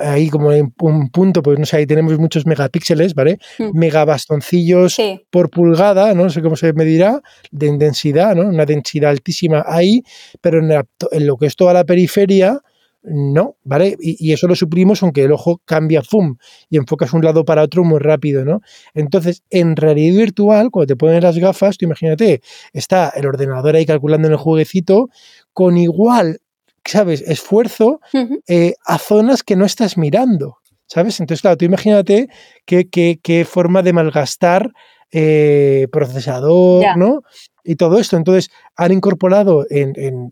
ahí 0.01 0.29
como 0.29 0.53
en 0.53 0.75
un 0.81 1.09
punto, 1.11 1.43
pues 1.43 1.59
no 1.59 1.65
sé, 1.65 1.79
ahí 1.79 1.87
tenemos 1.87 2.19
muchos 2.19 2.47
megapíxeles, 2.47 3.15
¿vale? 3.15 3.39
Mm. 3.59 3.79
Megabastoncillos 3.79 4.97
por 5.31 5.51
pulgada, 5.51 6.15
¿no? 6.15 6.29
sé 6.31 6.43
cómo 6.43 6.57
se 6.57 6.73
medirá, 6.73 7.23
de 7.51 7.77
densidad, 7.79 8.35
¿no? 8.35 8.49
Una 8.49 8.67
densidad 8.67 9.11
altísima 9.11 9.65
ahí, 9.67 10.03
pero 10.41 10.59
en, 10.59 11.27
lo 11.27 11.37
que 11.37 11.47
es 11.47 11.57
toda 11.57 11.73
la 11.73 11.85
periferia, 11.85 12.61
no, 13.03 13.57
¿vale? 13.65 13.97
Y, 14.01 14.33
eso 14.33 14.49
lo 14.49 14.57
suprimimos 14.57 15.03
aunque 15.03 15.25
el 15.25 15.33
ojo 15.33 15.61
cambia, 15.67 16.03
¡fum! 16.03 16.37
Y 16.71 16.79
enfocas 16.79 17.13
un 17.13 17.23
lado 17.23 17.45
para 17.45 17.63
otro 17.63 17.85
muy 17.85 17.99
rápido, 17.99 18.45
¿no? 18.47 18.61
Entonces, 18.95 19.43
en 19.51 19.77
realidad 19.77 20.17
virtual, 20.17 20.71
cuando 20.71 20.87
te 20.87 20.97
pones 20.97 21.23
las 21.23 21.37
gafas, 21.37 21.77
tú 21.77 21.85
imagínate, 21.85 22.41
está 22.73 23.11
el 23.15 23.27
ordenador 23.27 23.77
ahí 23.77 23.85
calculando 23.85 24.29
en 24.29 24.33
el 24.33 24.39
jueguecito, 24.39 25.11
con 25.53 25.77
igual 25.77 26.41
¿sabes? 26.85 27.23
Esfuerzo 27.23 28.01
eh, 28.47 28.75
a 28.85 28.99
zonas 28.99 29.43
que 29.43 29.57
no 29.57 29.65
estás 29.65 29.97
mirando, 29.97 30.59
¿sabes? 30.87 31.21
Entonces, 31.21 31.43
claro, 31.43 31.57
tú 31.57 31.65
imagínate 31.65 32.29
qué, 32.67 32.89
qué, 32.91 33.45
forma 33.45 33.83
de 33.83 33.93
malgastar 33.93 34.73
eh, 35.11 35.89
procesador, 35.93 36.97
¿no? 36.97 37.23
Y 37.65 37.77
todo 37.77 37.99
esto. 37.99 38.17
Entonces, 38.17 38.51
han 38.77 38.93
incorporado 38.93 39.67
en, 39.71 40.31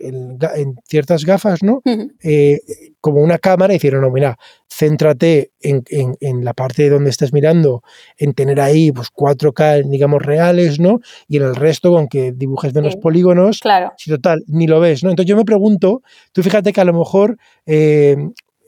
ciertas 0.86 1.24
gafas, 1.24 1.62
¿no? 1.62 1.82
Eh, 2.22 2.60
como 3.00 3.20
una 3.20 3.38
cámara 3.38 3.72
y 3.72 3.76
dijeron, 3.76 4.02
no, 4.02 4.10
mira, 4.10 4.38
céntrate 4.68 5.50
en, 5.60 6.44
la 6.44 6.52
parte 6.52 6.88
donde 6.88 7.10
estás 7.10 7.32
mirando, 7.32 7.82
en 8.18 8.34
tener 8.34 8.60
ahí 8.60 8.92
pues 8.92 9.08
4K, 9.12 9.88
digamos, 9.88 10.22
reales, 10.22 10.78
¿no? 10.78 11.00
Y 11.26 11.38
en 11.38 11.44
el 11.44 11.56
resto, 11.56 11.92
con 11.92 12.08
que 12.08 12.32
dibujes 12.32 12.74
menos 12.74 12.96
polígonos, 12.96 13.60
claro. 13.60 13.92
si 13.96 14.10
total, 14.10 14.44
ni 14.46 14.66
lo 14.66 14.80
ves, 14.80 15.02
¿no? 15.02 15.10
Entonces 15.10 15.28
yo 15.28 15.36
me 15.36 15.44
pregunto, 15.44 16.02
tú 16.32 16.42
fíjate 16.42 16.72
que 16.72 16.80
a 16.80 16.84
lo 16.84 16.92
mejor... 16.92 17.38
Eh, 17.66 18.16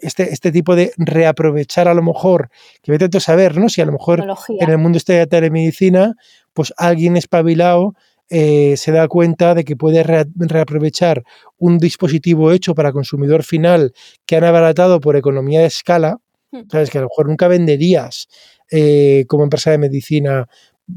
este, 0.01 0.35
este, 0.35 0.53
tipo 0.53 0.77
de 0.77 0.93
reaprovechar 0.99 1.89
a 1.89 1.95
lo 1.95 2.03
mejor, 2.03 2.51
que 2.83 2.93
me 2.93 2.97
intento 2.97 3.21
saber, 3.21 3.57
¿no? 3.57 3.71
Si 3.71 3.81
a 3.81 3.87
lo 3.87 3.93
mejor 3.93 4.23
en 4.49 4.69
el 4.69 4.77
mundo 4.77 4.99
este 4.99 5.15
de 5.15 5.27
telemedicina, 5.27 6.15
pues 6.53 6.75
alguien 6.77 7.17
espabilado 7.17 7.95
eh, 8.31 8.77
se 8.77 8.93
da 8.93 9.07
cuenta 9.09 9.55
de 9.55 9.65
que 9.65 9.77
puede 9.77 10.03
reaprovechar 10.03 11.23
un 11.59 11.79
dispositivo 11.79 12.53
hecho 12.53 12.75
para 12.75 12.93
consumidor 12.93 13.43
final 13.43 13.93
que 14.27 14.37
han 14.37 14.45
abaratado 14.45 15.01
por 15.01 15.17
economía 15.17 15.61
de 15.61 15.67
escala, 15.67 16.19
hmm. 16.51 16.63
sabes 16.71 16.91
que 16.91 16.99
a 16.99 17.03
lo 17.03 17.09
mejor 17.09 17.29
nunca 17.29 17.49
venderías 17.49 18.29
eh, 18.71 19.25
como 19.29 19.45
empresa 19.45 19.71
de 19.71 19.79
medicina 19.79 20.49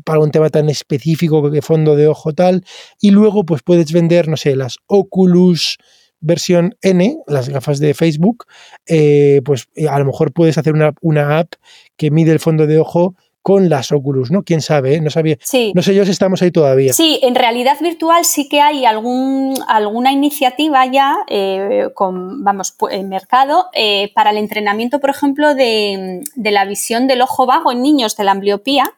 para 0.04 0.20
un 0.20 0.32
tema 0.32 0.50
tan 0.50 0.70
específico 0.70 1.50
que 1.52 1.62
fondo 1.62 1.96
de 1.96 2.08
ojo 2.08 2.34
tal, 2.34 2.64
y 3.00 3.12
luego 3.12 3.46
pues 3.46 3.62
puedes 3.64 3.92
vender, 3.92 4.28
no 4.28 4.38
sé, 4.38 4.56
las 4.56 4.78
Oculus 4.88 5.78
versión 6.20 6.76
N, 6.82 7.18
las 7.28 7.50
gafas 7.50 7.80
de 7.80 7.94
Facebook, 7.94 8.46
eh, 8.86 9.42
pues 9.46 9.68
a 9.90 10.00
lo 10.00 10.06
mejor 10.06 10.34
puedes 10.34 10.58
hacer 10.58 10.74
una, 10.74 10.94
una 11.02 11.40
app 11.40 11.54
que 11.96 12.12
mide 12.12 12.32
el 12.32 12.40
fondo 12.40 12.68
de 12.68 12.80
ojo 12.80 13.16
con 13.48 13.70
las 13.70 13.94
Oculus, 13.94 14.30
¿no? 14.30 14.44
¿Quién 14.44 14.60
sabe? 14.60 14.96
Eh? 14.96 15.00
No 15.00 15.10
sabía. 15.10 15.38
No 15.74 15.82
sé 15.82 15.96
yo 15.96 16.04
si 16.04 16.12
estamos 16.12 16.42
ahí 16.42 16.52
todavía. 16.52 16.92
Sí, 16.92 17.18
en 17.24 17.34
realidad 17.34 17.78
virtual 17.80 18.26
sí 18.26 18.50
que 18.50 18.60
hay 18.60 18.84
algún, 18.84 19.58
alguna 19.70 20.12
iniciativa 20.12 20.86
ya 20.86 21.20
eh, 21.30 21.88
con, 21.94 22.44
vamos, 22.44 22.76
en 22.92 23.08
mercado 23.08 23.68
eh, 23.72 24.12
para 24.14 24.32
el 24.32 24.38
entrenamiento, 24.38 25.00
por 25.00 25.12
ejemplo, 25.12 25.56
de, 25.56 26.24
la 26.36 26.66
visión 26.66 27.08
del 27.08 27.22
ojo 27.22 27.46
vago 27.46 27.72
en 27.72 27.82
niños 27.82 28.18
de 28.18 28.26
la 28.26 28.32
ambliopía. 28.32 28.94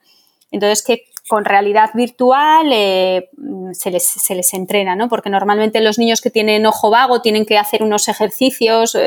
Entonces, 0.50 0.84
que 0.84 1.04
con 1.28 1.46
realidad 1.46 1.92
virtual 1.94 2.70
se, 2.70 3.92
les, 3.92 4.04
se, 4.04 4.34
les, 4.34 4.54
entrena, 4.56 4.96
¿no? 4.96 5.10
Porque 5.10 5.30
normalmente 5.30 5.80
los 5.80 6.00
niños 6.00 6.22
que 6.22 6.32
tienen 6.32 6.66
ojo 6.66 6.90
vago 6.90 7.22
tienen 7.22 7.46
que 7.46 7.60
hacer 7.60 7.84
unos 7.84 8.08
ejercicios 8.08 8.98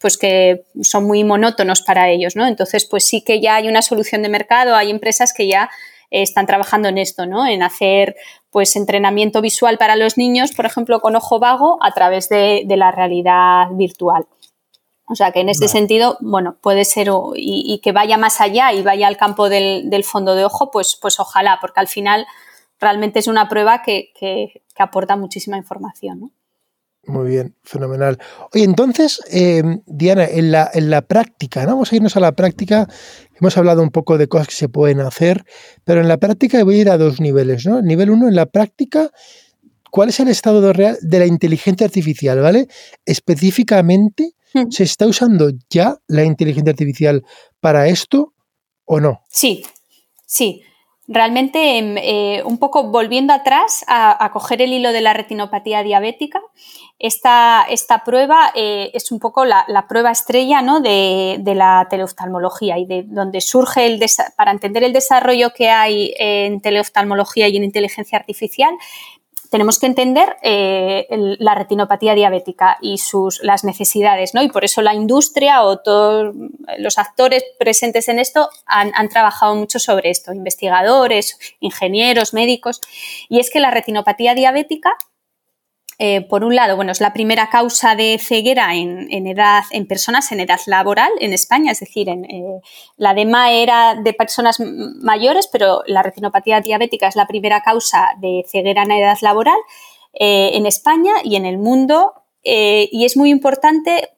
pues 0.00 0.16
que 0.16 0.64
son 0.82 1.04
muy 1.04 1.24
monótonos 1.24 1.82
para 1.82 2.08
ellos, 2.08 2.34
¿no? 2.34 2.46
Entonces, 2.46 2.86
pues 2.86 3.06
sí 3.06 3.22
que 3.22 3.40
ya 3.40 3.56
hay 3.56 3.68
una 3.68 3.82
solución 3.82 4.22
de 4.22 4.30
mercado, 4.30 4.74
hay 4.74 4.90
empresas 4.90 5.34
que 5.34 5.46
ya 5.46 5.70
están 6.10 6.46
trabajando 6.46 6.88
en 6.88 6.98
esto, 6.98 7.26
¿no? 7.26 7.46
En 7.46 7.62
hacer 7.62 8.16
pues 8.50 8.74
entrenamiento 8.76 9.42
visual 9.42 9.78
para 9.78 9.96
los 9.96 10.16
niños, 10.16 10.52
por 10.52 10.64
ejemplo, 10.64 11.00
con 11.00 11.16
ojo 11.16 11.38
vago 11.38 11.78
a 11.82 11.92
través 11.92 12.28
de, 12.28 12.64
la 12.66 12.90
realidad 12.90 13.68
virtual. 13.72 14.26
O 15.06 15.14
sea 15.14 15.32
que 15.32 15.40
en 15.40 15.48
ese 15.48 15.68
sentido, 15.68 16.16
bueno, 16.20 16.56
puede 16.60 16.84
ser 16.84 17.08
y, 17.34 17.80
que 17.82 17.92
vaya 17.92 18.16
más 18.16 18.40
allá 18.40 18.72
y 18.72 18.82
vaya 18.82 19.06
al 19.06 19.16
campo 19.16 19.48
del, 19.48 20.04
fondo 20.04 20.34
de 20.34 20.44
ojo, 20.44 20.70
pues, 20.70 20.98
pues 21.00 21.20
ojalá, 21.20 21.58
porque 21.60 21.80
al 21.80 21.88
final 21.88 22.26
realmente 22.80 23.18
es 23.18 23.26
una 23.26 23.48
prueba 23.48 23.82
que, 23.82 24.12
que 24.18 24.62
aporta 24.78 25.16
muchísima 25.16 25.56
información. 25.58 26.20
¿no? 26.20 26.30
Muy 27.10 27.28
bien, 27.28 27.56
fenomenal. 27.64 28.18
Oye, 28.54 28.62
entonces, 28.62 29.20
em, 29.30 29.82
Diana, 29.86 30.24
en 30.26 30.52
la, 30.52 30.70
en 30.72 30.90
la 30.90 31.02
práctica, 31.02 31.62
¿no? 31.64 31.72
Vamos 31.72 31.92
a 31.92 31.96
irnos 31.96 32.16
a 32.16 32.20
la 32.20 32.32
práctica. 32.32 32.86
Hemos 33.40 33.56
hablado 33.56 33.82
un 33.82 33.90
poco 33.90 34.16
de 34.16 34.28
cosas 34.28 34.46
que 34.46 34.54
se 34.54 34.68
pueden 34.68 35.00
hacer, 35.00 35.44
pero 35.84 36.00
en 36.00 36.08
la 36.08 36.18
práctica 36.18 36.62
voy 36.62 36.76
a 36.76 36.80
ir 36.82 36.90
a 36.90 36.98
dos 36.98 37.20
niveles, 37.20 37.66
¿no? 37.66 37.82
Nivel 37.82 38.10
uno, 38.10 38.28
en 38.28 38.36
la 38.36 38.46
práctica, 38.46 39.10
¿cuál 39.90 40.10
es 40.10 40.20
el 40.20 40.28
estado 40.28 40.60
de, 40.60 40.72
real 40.72 40.98
de 41.02 41.18
la 41.18 41.26
inteligencia 41.26 41.84
artificial, 41.84 42.38
¿vale? 42.38 42.68
Específicamente, 43.04 44.34
hmm. 44.54 44.70
¿se 44.70 44.84
está 44.84 45.08
usando 45.08 45.50
ya 45.68 45.96
la 46.06 46.22
inteligencia 46.22 46.70
artificial 46.70 47.24
para 47.58 47.88
esto 47.88 48.34
o 48.84 49.00
no? 49.00 49.22
Sí, 49.28 49.64
sí 50.26 50.62
realmente 51.10 51.76
em, 51.76 51.98
eh, 51.98 52.42
un 52.44 52.58
poco 52.58 52.84
volviendo 52.84 53.34
atrás 53.34 53.84
a, 53.88 54.30
coger 54.32 54.62
el 54.62 54.72
hilo 54.72 54.92
de 54.92 55.00
la 55.00 55.12
retinopatía 55.12 55.82
diabética, 55.82 56.40
esta, 57.00 57.66
prueba 58.04 58.52
eh, 58.54 58.90
es 58.92 59.10
un 59.10 59.18
poco 59.18 59.46
la, 59.46 59.86
prueba 59.88 60.10
estrella 60.10 60.60
¿no? 60.60 60.80
de, 60.80 61.40
la 61.56 61.86
teleoftalmología 61.88 62.78
y 62.78 62.84
de 62.84 63.04
donde 63.06 63.40
surge 63.40 63.86
el 63.86 64.00
para 64.36 64.50
entender 64.50 64.84
el 64.84 64.92
desarrollo 64.92 65.50
que 65.54 65.70
hay 65.70 66.14
en 66.18 66.60
teleoftalmología 66.60 67.48
y 67.48 67.56
en 67.56 67.64
inteligencia 67.64 68.18
artificial, 68.18 68.74
tenemos 69.50 69.78
que 69.80 69.86
entender 69.86 70.36
eh, 70.42 71.06
la 71.38 71.54
retinopatía 71.54 72.14
diabética 72.14 72.76
y 72.80 72.98
sus, 72.98 73.42
las 73.42 73.64
necesidades, 73.64 74.32
¿no? 74.32 74.42
Y 74.42 74.48
por 74.48 74.64
eso 74.64 74.80
la 74.80 74.94
industria 74.94 75.64
o 75.64 75.78
todos 75.78 76.34
los 76.78 76.98
actores 76.98 77.42
presentes 77.58 78.08
en 78.08 78.20
esto 78.20 78.48
han, 78.64 79.08
trabajado 79.08 79.56
mucho 79.56 79.80
sobre 79.80 80.10
esto, 80.10 80.32
investigadores, 80.32 81.38
ingenieros, 81.58 82.32
médicos, 82.32 82.80
y 83.28 83.40
es 83.40 83.50
que 83.50 83.58
la 83.58 83.72
retinopatía 83.72 84.34
diabética 84.34 84.96
eh, 86.02 86.22
por 86.22 86.44
un 86.44 86.56
lado, 86.56 86.76
bueno, 86.76 86.92
es 86.92 87.00
la 87.02 87.12
primera 87.12 87.50
causa 87.50 87.94
de 87.94 88.18
ceguera 88.18 88.74
en, 88.74 89.26
edad, 89.26 89.64
en 89.70 89.86
personas 89.86 90.32
en 90.32 90.40
edad 90.40 90.58
laboral 90.64 91.10
en 91.20 91.34
España, 91.34 91.72
es 91.72 91.80
decir, 91.80 92.08
en, 92.08 92.24
eh, 92.24 92.62
la 92.96 93.12
DEMA 93.12 93.52
era 93.52 93.96
de 93.96 94.14
personas 94.14 94.60
mayores, 94.60 95.46
pero 95.52 95.82
la 95.86 96.02
retinopatía 96.02 96.62
diabética 96.62 97.06
es 97.06 97.16
la 97.16 97.26
primera 97.26 97.60
causa 97.60 98.12
de 98.18 98.46
ceguera 98.48 98.84
en 98.84 98.92
edad 98.92 99.18
laboral 99.20 99.58
eh, 100.14 100.52
en 100.54 100.64
España 100.64 101.12
y 101.22 101.36
en 101.36 101.44
el 101.44 101.58
mundo. 101.58 102.14
y 102.42 103.04
es 103.04 103.18
muy 103.18 103.28
importante 103.28 104.08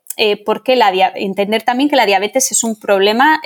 porque 0.46 0.78
entender 1.16 1.64
también 1.64 1.88
que 1.90 1.96
la 1.96 2.06
diabetes 2.06 2.52
es 2.52 2.62
un 2.62 2.78
problema 2.78 3.40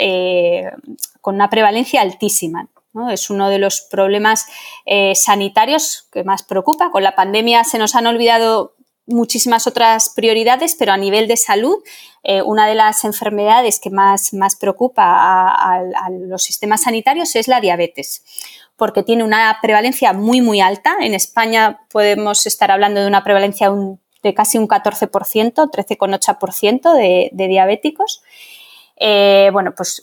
con 1.23 1.37
una 1.37 1.49
prevalencia 1.49 2.03
altísima. 2.03 2.69
Es 3.11 3.31
uno 3.31 3.49
de 3.49 3.59
los 3.59 3.83
problemas 3.83 4.47
eh, 4.85 5.15
sanitarios 5.15 6.09
que 6.13 6.25
más 6.25 6.43
preocupa. 6.43 6.91
Con 6.91 7.03
la 7.03 7.15
pandemia 7.15 7.65
se 7.65 7.79
nos 7.79 7.95
han 7.95 8.07
olvidado 8.07 8.77
muchísimas 9.07 9.67
otras 9.67 10.13
prioridades, 10.15 10.75
pero 10.75 10.93
a 10.93 10.97
nivel 10.97 11.29
de 11.29 11.37
salud, 11.37 11.77
eh, 12.25 12.43
una 12.43 12.67
de 12.67 12.75
las 12.75 13.05
enfermedades 13.05 13.79
que 13.81 13.91
más, 13.91 14.35
más 14.35 14.57
preocupa 14.57 15.05
a, 15.05 16.11
los 16.11 16.43
sistemas 16.43 16.83
sanitarios 16.83 17.37
es 17.37 17.49
la 17.49 17.61
diabetes 17.61 18.25
porque 18.77 19.03
tiene 19.03 19.25
una 19.25 19.59
prevalencia 19.63 20.13
muy, 20.13 20.43
muy 20.43 20.61
alta. 20.61 20.97
En 21.01 21.15
España 21.15 21.81
podemos 21.91 22.47
estar 22.47 22.71
hablando 22.71 23.01
de 23.01 23.07
una 23.07 23.25
prevalencia 23.25 23.73
de 24.23 24.35
casi 24.35 24.59
un 24.59 24.69
14%, 24.69 25.09
13,8% 25.09 26.93
de, 26.95 27.31
de 27.33 27.49
diabéticos. 27.49 28.23
Eh, 28.99 29.51
bueno, 29.53 29.75
pues 29.77 30.03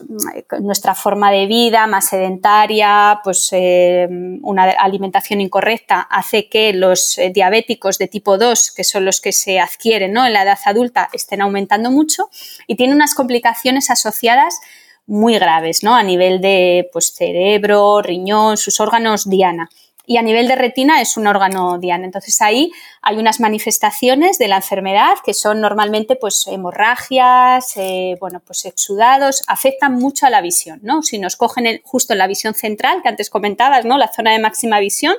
nuestra 0.60 0.94
forma 0.94 1.32
de 1.32 1.48
vida 1.48 1.88
más 1.88 2.10
sedentaria, 2.10 3.20
pues 3.24 3.50
eh, 3.52 4.08
una 4.44 4.64
alimentación 4.64 5.42
incorrecta 5.42 6.02
hace 6.02 6.48
que 6.48 6.74
los 6.74 7.18
eh, 7.18 7.32
diabéticos 7.34 7.98
de 7.98 8.08
tipo 8.08 8.38
2, 8.38 8.72
que 8.72 8.84
son 8.84 9.06
los 9.06 9.20
que 9.20 9.32
se 9.32 9.60
adquieren 9.60 10.16
en 10.16 10.34
la 10.34 10.44
edad 10.44 10.60
adulta, 10.66 11.10
estén 11.12 11.42
aumentando 11.42 11.90
mucho 11.90 12.30
y 12.68 12.76
tiene 12.76 12.94
unas 12.94 13.16
complicaciones 13.16 13.90
asociadas 13.90 14.60
muy 15.08 15.40
graves, 15.40 15.84
¿no? 15.84 15.96
A 15.96 16.04
nivel 16.04 16.40
de 16.40 16.88
pues, 16.94 17.14
cerebro, 17.16 18.02
riñón, 18.02 18.58
sus 18.58 18.80
órganos 18.80 19.28
diana 19.28 19.70
y 20.06 20.18
a 20.18 20.22
nivel 20.22 20.48
de 20.48 20.56
retina 20.56 21.02
es 21.02 21.16
un 21.16 21.28
órgano 21.28 21.78
diana. 21.80 22.06
Entonces 22.06 22.42
ahí 22.42 22.72
hay 23.02 23.18
unas 23.18 23.40
manifestaciones 23.40 24.38
de 24.38 24.48
la 24.48 24.58
enfermedad 24.58 25.16
que 25.26 25.34
son 25.34 25.62
normalmente 25.62 26.16
pues 26.16 26.46
hemorragias, 26.48 27.78
eh, 27.78 28.18
bueno, 28.20 28.42
pues 28.46 28.66
exudados, 28.66 29.44
afectan 29.48 29.94
mucho 29.94 30.26
a 30.26 30.30
la 30.30 30.42
visión, 30.42 30.80
¿no? 30.84 31.04
Si 31.04 31.20
nos 31.20 31.38
cogen 31.38 31.82
justo 31.84 32.14
en 32.14 32.20
la 32.20 32.28
visión 32.28 32.54
central, 32.54 33.02
que 33.02 33.10
antes 33.10 33.30
comentabas, 33.30 33.86
¿no? 33.86 33.98
La 33.98 34.12
zona 34.12 34.32
de 34.32 34.40
máxima 34.40 34.80
visión, 34.80 35.16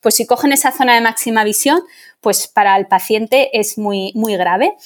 pues 0.00 0.14
si 0.14 0.26
cogen 0.26 0.52
esa 0.52 0.70
zona 0.70 0.94
de 0.94 1.00
máxima 1.00 1.42
visión, 1.42 1.82
pues 2.20 2.46
para 2.46 2.76
el 2.76 2.86
paciente 2.86 3.58
es 3.58 3.78
muy, 3.78 4.12
muy 4.14 4.36
grave. 4.36 4.76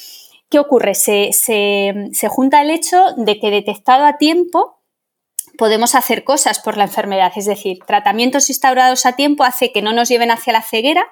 ¿Qué 0.48 0.58
ocurre? 0.58 0.94
Se, 0.94 1.30
se 1.32 2.28
junta 2.28 2.62
el 2.62 2.70
hecho 2.70 3.12
de 3.16 3.38
que 3.38 3.50
detectado 3.50 4.06
a 4.06 4.18
tiempo, 4.18 4.78
podemos 5.58 5.94
hacer 5.94 6.24
cosas 6.24 6.58
por 6.60 6.76
la 6.76 6.84
enfermedad, 6.84 7.32
es 7.36 7.46
decir, 7.46 7.78
tratamientos 7.86 8.48
instaurados 8.50 9.06
a 9.06 9.16
tiempo 9.16 9.44
hace 9.44 9.72
que 9.72 9.82
no 9.82 9.92
nos 9.92 10.08
lleven 10.08 10.30
hacia 10.30 10.52
la 10.52 10.62
ceguera, 10.62 11.08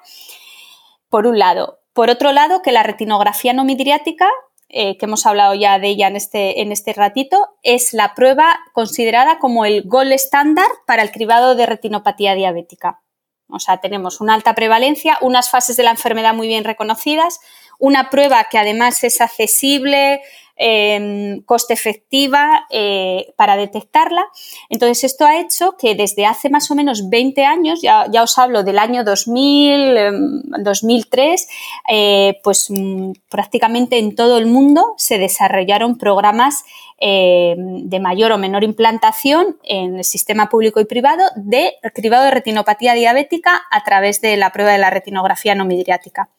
por 1.09 1.27
un 1.27 1.39
lado. 1.39 1.79
Por 1.93 2.09
otro 2.09 2.31
lado, 2.31 2.61
que 2.61 2.71
la 2.71 2.83
retinografía 2.83 3.53
no 3.53 3.63
midriática, 3.63 4.29
eh, 4.69 4.97
que 4.97 5.05
hemos 5.05 5.27
hablado 5.27 5.53
ya 5.53 5.77
de 5.77 5.89
ella 5.89 6.07
en 6.07 6.15
este, 6.15 6.61
en 6.61 6.71
este 6.71 6.93
ratito, 6.93 7.49
es 7.61 7.93
la 7.93 8.15
prueba 8.15 8.59
considerada 8.73 9.37
como 9.37 9.65
el 9.65 9.83
gol 9.83 10.11
estándar 10.11 10.65
para 10.87 11.03
el 11.03 11.11
cribado 11.11 11.53
de 11.53 11.67
retinopatía 11.67 12.33
diabética. 12.33 13.01
O 13.47 13.59
sea, 13.59 13.77
tenemos 13.77 14.19
una 14.19 14.33
alta 14.33 14.55
prevalencia, 14.55 15.19
unas 15.21 15.51
fases 15.51 15.77
de 15.77 15.83
la 15.83 15.91
enfermedad 15.91 16.33
muy 16.33 16.47
bien 16.47 16.63
reconocidas, 16.63 17.39
una 17.77 18.09
prueba 18.09 18.45
que 18.45 18.57
además 18.57 19.03
es 19.03 19.21
accesible, 19.21 20.21
Em, 20.55 21.41
coste 21.45 21.73
efectiva 21.73 22.67
eh, 22.69 23.33
para 23.35 23.57
detectarla. 23.57 24.23
Entonces, 24.69 25.03
esto 25.03 25.25
ha 25.25 25.39
hecho 25.39 25.77
que 25.79 25.95
desde 25.95 26.27
hace 26.27 26.51
más 26.51 26.69
o 26.69 26.75
menos 26.75 27.09
20 27.09 27.43
años, 27.43 27.81
ya, 27.81 28.05
os 28.21 28.37
hablo 28.37 28.63
del 28.63 28.77
año 28.77 29.03
2000, 29.03 30.43
2003, 30.63 31.47
em, 31.87 31.95
eh, 31.97 32.39
pues 32.43 32.69
mm, 32.69 33.13
prácticamente 33.29 33.97
en 33.97 34.13
todo 34.15 34.37
el 34.37 34.45
mundo 34.45 34.93
se 34.97 35.17
desarrollaron 35.17 35.97
programas 35.97 36.63
em, 36.99 37.89
de 37.89 37.99
mayor 37.99 38.31
o 38.31 38.37
menor 38.37 38.63
implantación 38.63 39.57
en 39.63 39.97
el 39.97 40.03
sistema 40.03 40.49
público 40.49 40.79
y 40.79 40.85
privado 40.85 41.23
de 41.35 41.73
cribado 41.95 42.25
de 42.25 42.31
retinopatía 42.31 42.93
diabética 42.93 43.63
a 43.71 43.83
través 43.83 44.21
de 44.21 44.37
la 44.37 44.51
prueba 44.51 44.71
de 44.71 44.77
la 44.77 44.91
retinografía 44.91 45.55
no 45.55 45.65
midriática. 45.65 46.29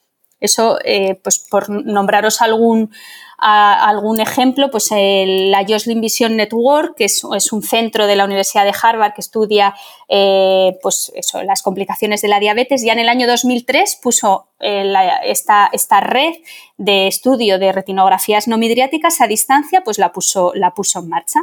Eso, 0.45 0.79
eh, 0.85 1.19
pues 1.23 1.39
por 1.39 1.71
nombraros 1.71 2.43
algún, 2.43 2.93
algún 3.39 4.21
ejemplo, 4.21 4.71
pues 4.71 4.91
la 4.91 5.65
Joslin 5.67 6.03
Vision 6.03 6.37
Network, 6.37 6.97
que 6.97 7.07
es, 7.07 7.25
un 7.25 7.63
centro 7.63 8.07
de 8.07 8.15
la 8.15 8.27
Universidad 8.27 8.65
de 8.65 8.75
Harvard 8.81 9.15
que 9.15 9.23
estudia 9.23 9.75
eh, 10.07 10.77
pues 10.83 11.15
las 11.45 11.63
complicaciones 11.63 12.21
de 12.21 12.29
la 12.29 12.41
diabetes, 12.41 12.83
ya 12.83 12.93
en 12.93 12.99
el 12.99 13.09
año 13.09 13.27
2003 13.27 14.01
puso 14.03 14.51
eh, 14.61 14.93
esta, 15.25 15.71
esta, 15.73 16.01
red 16.01 16.35
de 16.77 17.07
estudio 17.07 17.59
de 17.59 17.73
retinografías 17.73 18.47
no 18.47 18.59
midriáticas 18.59 19.23
a 19.23 19.27
distancia, 19.27 19.81
pues 19.83 19.99
la 19.99 20.13
puso, 20.13 20.53
la 20.55 20.73
puso 20.75 20.99
en 20.99 21.09
marcha. 21.09 21.41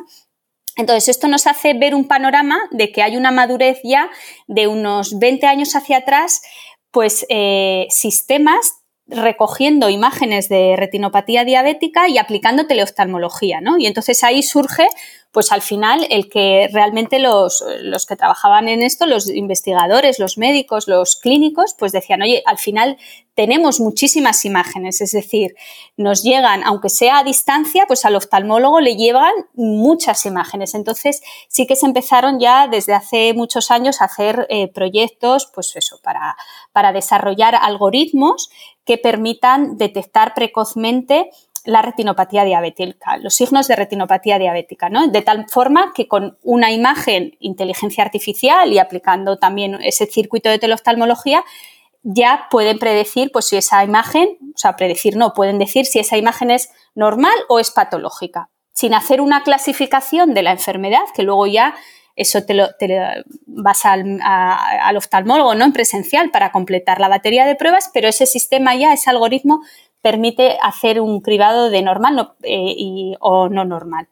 Entonces, 0.75 1.09
esto 1.09 1.27
nos 1.27 1.47
hace 1.47 1.73
ver 1.73 1.95
un 1.95 2.07
panorama 2.07 2.59
de 2.69 2.91
que 2.91 3.01
hay 3.01 3.17
una 3.17 3.31
madurez 3.31 3.79
ya 3.83 4.11
de 4.45 4.67
unos 4.67 5.17
20 5.17 5.47
años 5.47 5.75
hacia 5.75 5.97
atrás, 5.97 6.43
pues 6.91 7.25
sistemas 7.89 8.80
recogiendo 9.11 9.89
imágenes 9.89 10.49
de 10.49 10.75
retinopatía 10.77 11.43
diabética 11.45 12.07
y 12.07 12.17
aplicando 12.17 12.65
teleoftalmología, 12.65 13.61
¿no? 13.61 13.77
Y 13.77 13.85
entonces 13.85 14.23
ahí 14.23 14.41
surge 14.41 14.87
pues 15.31 15.51
al 15.53 15.61
final 15.61 16.05
el 16.09 16.29
que 16.29 16.69
realmente 16.73 17.17
los, 17.17 17.63
los, 17.81 18.05
que 18.05 18.17
trabajaban 18.17 18.67
en 18.67 18.81
esto, 18.81 19.05
los 19.05 19.29
investigadores, 19.29 20.19
los 20.19 20.37
médicos, 20.37 20.89
los 20.89 21.15
clínicos, 21.15 21.73
pues 21.79 21.93
decían, 21.93 22.21
oye, 22.21 22.43
al 22.45 22.57
final 22.57 22.97
tenemos 23.33 23.79
muchísimas 23.79 24.43
imágenes, 24.43 24.99
es 24.99 25.13
decir, 25.13 25.55
nos 25.95 26.21
llegan, 26.21 26.63
aunque 26.65 26.89
sea 26.89 27.19
a 27.19 27.23
distancia, 27.23 27.85
pues 27.87 28.03
al 28.03 28.17
oftalmólogo 28.17 28.81
le 28.81 28.97
llevan 28.97 29.31
muchas 29.53 30.25
imágenes. 30.25 30.75
Entonces 30.75 31.21
sí 31.47 31.65
que 31.65 31.77
se 31.77 31.85
empezaron 31.85 32.39
ya 32.39 32.67
desde 32.67 32.93
hace 32.93 33.33
muchos 33.33 33.71
años 33.71 34.01
a 34.01 34.05
hacer 34.05 34.47
eh, 34.49 34.67
proyectos, 34.67 35.49
pues 35.53 35.73
eso, 35.77 36.01
para, 36.03 36.35
para 36.73 36.91
desarrollar 36.91 37.55
algoritmos 37.55 38.49
que 38.85 38.97
permitan 38.97 39.77
detectar 39.77 40.33
precozmente 40.33 41.29
la 41.63 41.81
retinopatía 41.81 42.43
diabética, 42.43 43.17
los 43.17 43.35
signos 43.35 43.67
de 43.67 43.75
retinopatía 43.75 44.39
diabética, 44.39 44.89
¿no? 44.89 45.07
De 45.07 45.21
tal 45.21 45.47
forma 45.47 45.93
que 45.93 46.07
con 46.07 46.37
una 46.43 46.71
imagen, 46.71 47.35
inteligencia 47.39 48.03
artificial 48.03 48.71
y 48.73 48.79
aplicando 48.79 49.37
también 49.37 49.77
ese 49.81 50.07
circuito 50.07 50.49
de 50.49 50.57
teleoftalmología, 50.57 51.43
ya 52.03 52.47
pueden 52.49 52.79
predecir 52.79 53.31
pues, 53.31 53.47
si 53.47 53.57
esa 53.57 53.83
imagen, 53.83 54.37
o 54.55 54.57
sea, 54.57 54.75
predecir 54.75 55.17
no, 55.17 55.33
pueden 55.33 55.59
decir 55.59 55.85
si 55.85 55.99
esa 55.99 56.17
imagen 56.17 56.49
es 56.49 56.71
normal 56.95 57.35
o 57.47 57.59
es 57.59 57.69
patológica, 57.69 58.49
sin 58.73 58.93
hacer 58.93 59.21
una 59.21 59.43
clasificación 59.43 60.33
de 60.33 60.41
la 60.41 60.51
enfermedad, 60.51 61.03
que 61.13 61.23
luego 61.23 61.45
ya 61.45 61.75
eso 62.15 62.43
te 62.43 62.53
lo, 62.53 62.67
vas 63.45 63.85
al, 63.85 64.19
al, 64.21 64.97
oftalmólogo, 64.97 65.55
¿no? 65.55 65.65
En 65.65 65.73
presencial 65.73 66.31
para 66.31 66.51
completar 66.51 66.99
la 66.99 67.07
batería 67.07 67.45
de 67.45 67.55
pruebas, 67.55 67.89
pero 67.93 68.07
ese 68.07 68.25
sistema 68.25 68.75
ya, 68.75 68.93
ese 68.93 69.09
algoritmo 69.09 69.61
permite 70.01 70.57
hacer 70.61 70.99
un 70.99 71.21
cribado 71.21 71.69
de 71.69 71.81
normal 71.81 72.33
eh, 72.43 73.13
o 73.19 73.49
no 73.49 73.65
normal. 73.65 74.07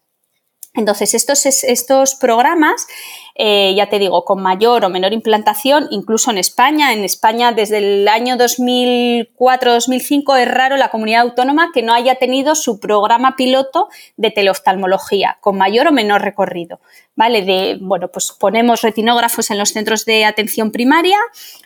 Entonces, 0.75 1.15
estos, 1.15 1.47
estos 1.47 2.13
programas, 2.13 2.86
eh, 3.34 3.73
ya 3.75 3.89
te 3.89 3.97
digo, 3.97 4.23
con 4.23 4.43
mayor 4.43 4.86
o 4.86 4.89
menor 4.89 5.13
implantación, 5.13 5.88
incluso 5.89 6.29
en 6.29 6.38
España, 6.38 6.93
en 6.93 7.03
España 7.03 7.53
desde 7.53 7.79
el 7.79 8.08
año 8.08 8.38
2004-2005 8.38 10.39
es 10.39 10.47
raro 10.47 10.77
la 10.77 10.89
comunidad 10.89 11.21
autónoma 11.21 11.71
que 11.73 11.82
no 11.82 11.93
haya 11.93 12.15
tenido 12.15 12.53
su 12.53 12.79
programa 12.79 13.36
piloto 13.36 13.88
de 14.15 14.29
teleoftalmología, 14.29 15.39
con 15.41 15.58
mayor 15.58 15.88
o 15.88 15.91
menor 15.91 16.21
recorrido. 16.21 16.79
¿Vale? 17.15 17.41
De, 17.41 17.79
bueno, 17.82 18.10
pues 18.10 18.32
ponemos 18.39 18.82
retinógrafos 18.82 19.49
en 19.49 19.58
los 19.58 19.69
centros 19.69 20.05
de 20.05 20.23
atención 20.23 20.71
primaria 20.71 21.17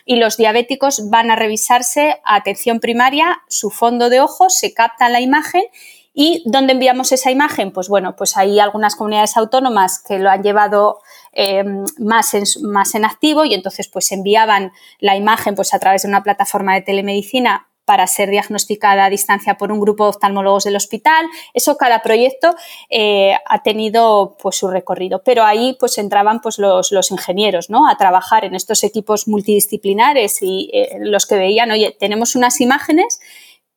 y 0.06 0.16
los 0.16 0.38
diabéticos 0.38 1.10
van 1.10 1.30
a 1.30 1.36
revisarse 1.36 2.22
a 2.24 2.36
atención 2.36 2.80
primaria, 2.80 3.42
su 3.48 3.70
fondo 3.70 4.08
de 4.08 4.20
ojo, 4.20 4.48
se 4.48 4.72
capta 4.72 5.10
la 5.10 5.20
imagen 5.20 5.64
¿Y 6.16 6.44
dónde 6.46 6.72
enviamos 6.72 7.10
esa 7.10 7.32
imagen? 7.32 7.72
Pues 7.72 7.88
bueno, 7.88 8.14
pues 8.14 8.36
hay 8.36 8.60
algunas 8.60 8.94
comunidades 8.94 9.36
autónomas 9.36 10.00
que 10.00 10.20
lo 10.20 10.30
han 10.30 10.44
llevado 10.44 11.00
eh, 11.32 11.64
más, 11.98 12.34
en, 12.34 12.44
más 12.62 12.94
en 12.94 13.04
activo 13.04 13.44
y 13.44 13.52
entonces 13.52 13.88
pues 13.88 14.12
enviaban 14.12 14.72
la 15.00 15.16
imagen 15.16 15.56
pues 15.56 15.74
a 15.74 15.80
través 15.80 16.02
de 16.02 16.08
una 16.08 16.22
plataforma 16.22 16.74
de 16.74 16.82
telemedicina 16.82 17.68
para 17.84 18.06
ser 18.06 18.30
diagnosticada 18.30 19.04
a 19.04 19.10
distancia 19.10 19.56
por 19.56 19.70
un 19.70 19.80
grupo 19.80 20.04
de 20.04 20.10
oftalmólogos 20.10 20.64
del 20.64 20.76
hospital. 20.76 21.26
Eso 21.52 21.76
cada 21.76 22.00
proyecto 22.00 22.54
eh, 22.88 23.34
ha 23.44 23.62
tenido 23.62 24.36
pues 24.40 24.56
su 24.56 24.68
recorrido, 24.68 25.22
pero 25.22 25.44
ahí 25.44 25.76
pues 25.78 25.98
entraban 25.98 26.40
pues 26.40 26.58
los, 26.58 26.92
los 26.92 27.10
ingenieros, 27.10 27.70
¿no? 27.70 27.88
A 27.88 27.96
trabajar 27.96 28.44
en 28.44 28.54
estos 28.54 28.84
equipos 28.84 29.28
multidisciplinares 29.28 30.42
y 30.42 30.70
eh, 30.72 30.96
los 31.00 31.26
que 31.26 31.36
veían, 31.36 31.70
oye, 31.70 31.94
tenemos 31.98 32.36
unas 32.36 32.60
imágenes 32.60 33.20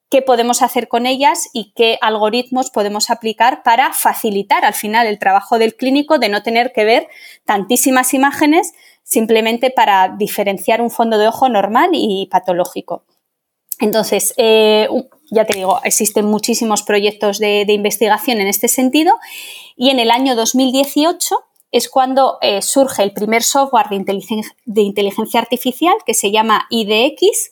qué 0.09 0.21
podemos 0.21 0.61
hacer 0.61 0.87
con 0.87 1.05
ellas 1.05 1.49
y 1.53 1.73
qué 1.75 1.97
algoritmos 2.01 2.69
podemos 2.69 3.09
aplicar 3.09 3.63
para 3.63 3.93
facilitar 3.93 4.63
al 4.63 4.73
final 4.73 5.07
el 5.07 5.19
trabajo 5.19 5.59
del 5.59 5.75
clínico 5.75 6.17
de 6.17 6.29
no 6.29 6.43
tener 6.43 6.71
que 6.71 6.85
ver 6.85 7.07
tantísimas 7.45 8.13
imágenes 8.13 8.73
simplemente 9.03 9.69
para 9.69 10.15
diferenciar 10.17 10.81
un 10.81 10.91
fondo 10.91 11.17
de 11.17 11.27
ojo 11.27 11.49
normal 11.49 11.89
y 11.93 12.27
patológico. 12.31 13.03
Entonces, 13.79 14.33
eh, 14.37 14.87
ya 15.29 15.45
te 15.45 15.55
digo, 15.55 15.79
existen 15.83 16.25
muchísimos 16.25 16.83
proyectos 16.83 17.37
de, 17.39 17.65
investigación 17.67 18.39
en 18.39 18.47
este 18.47 18.67
sentido 18.67 19.15
y 19.75 19.89
en 19.89 19.99
el 19.99 20.09
año 20.09 20.35
2018 20.35 21.43
es 21.71 21.89
cuando 21.89 22.37
eh, 22.41 22.61
surge 22.61 23.03
el 23.03 23.13
primer 23.13 23.43
software 23.43 23.87
de 23.89 24.81
inteligencia 24.81 25.39
artificial 25.39 25.95
que 26.05 26.13
se 26.13 26.31
llama 26.31 26.65
IDX, 26.69 27.51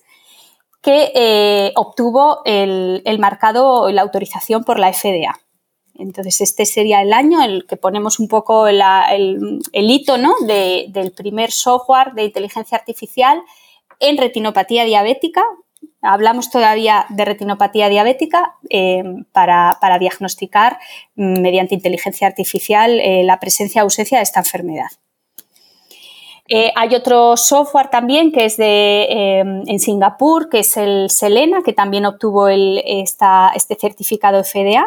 que 0.86 1.12
eh, 1.16 1.72
obtuvo 1.76 2.44
el, 2.46 3.02
marcado, 3.18 3.90
la 3.92 4.04
autorización 4.04 4.64
por 4.64 4.78
la 4.78 4.94
FDA. 4.94 5.36
Entonces, 5.96 6.42
este 6.42 6.68
sería 6.68 7.02
el 7.02 7.12
año 7.12 7.42
en 7.42 7.50
el 7.50 7.66
que 7.66 7.76
ponemos 7.76 8.20
un 8.20 8.28
poco 8.28 8.68
el, 8.68 8.84
hito 9.74 10.20
¿no? 10.20 10.36
del 10.46 11.12
primer 11.14 11.52
software 11.52 12.14
de 12.14 12.26
inteligencia 12.26 12.78
artificial 12.78 13.42
en 14.00 14.18
retinopatía 14.18 14.84
diabética. 14.86 15.44
Hablamos 16.04 16.52
todavía 16.52 17.08
de 17.10 17.26
retinopatía 17.26 17.90
diabética 17.90 18.54
eh, 18.70 19.02
para, 19.32 19.80
diagnosticar 20.00 20.78
mm, 21.16 21.42
mediante 21.42 21.74
inteligencia 21.74 22.28
artificial 22.28 23.00
eh, 23.00 23.24
la 23.24 23.40
presencia 23.40 23.82
o 23.82 23.86
ausencia 23.86 24.20
de 24.20 24.24
esta 24.24 24.42
enfermedad. 24.42 24.90
Eh, 26.48 26.72
hay 26.76 26.94
otro 26.94 27.38
software 27.38 27.90
también 27.90 28.32
que 28.32 28.46
es 28.46 28.58
de, 28.58 29.40
en 29.40 29.80
Singapur, 29.80 30.50
que 30.50 30.60
es 30.60 30.78
el 30.78 31.10
Selena, 31.10 31.62
que 31.64 31.74
también 31.74 32.06
obtuvo 32.06 32.48
este 32.50 33.76
certificado 33.80 34.44
FDA 34.44 34.86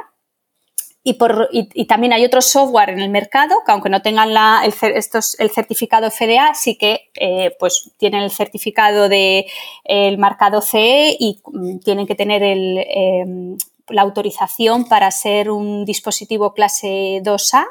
y, 1.09 1.87
también 1.87 2.13
hay 2.13 2.25
otro 2.25 2.43
software 2.43 2.91
en 2.91 3.01
el 3.01 3.09
mercado 3.09 3.57
que 3.65 3.73
aunque 3.73 3.89
no 3.89 4.03
tengan 4.03 4.31
el, 4.31 4.75
el 4.93 5.51
certificado 5.51 6.11
FDA, 6.11 6.55
sí 6.55 6.77
que 6.77 7.11
eh, 7.15 7.57
pues 7.59 7.93
tienen 7.97 8.23
el 8.23 8.31
certificado 8.31 9.09
del 9.09 9.45
el 9.85 10.19
marcado 10.19 10.61
CE 10.61 11.17
y 11.19 11.41
mm, 11.45 11.79
tienen 11.79 12.07
que 12.07 12.15
tener 12.15 12.43
em, 12.43 13.57
la 13.89 14.03
autorización 14.03 14.87
para 14.87 15.11
ser 15.11 15.51
un 15.51 15.85
dispositivo 15.85 16.53
clase 16.53 17.23
2A 17.23 17.65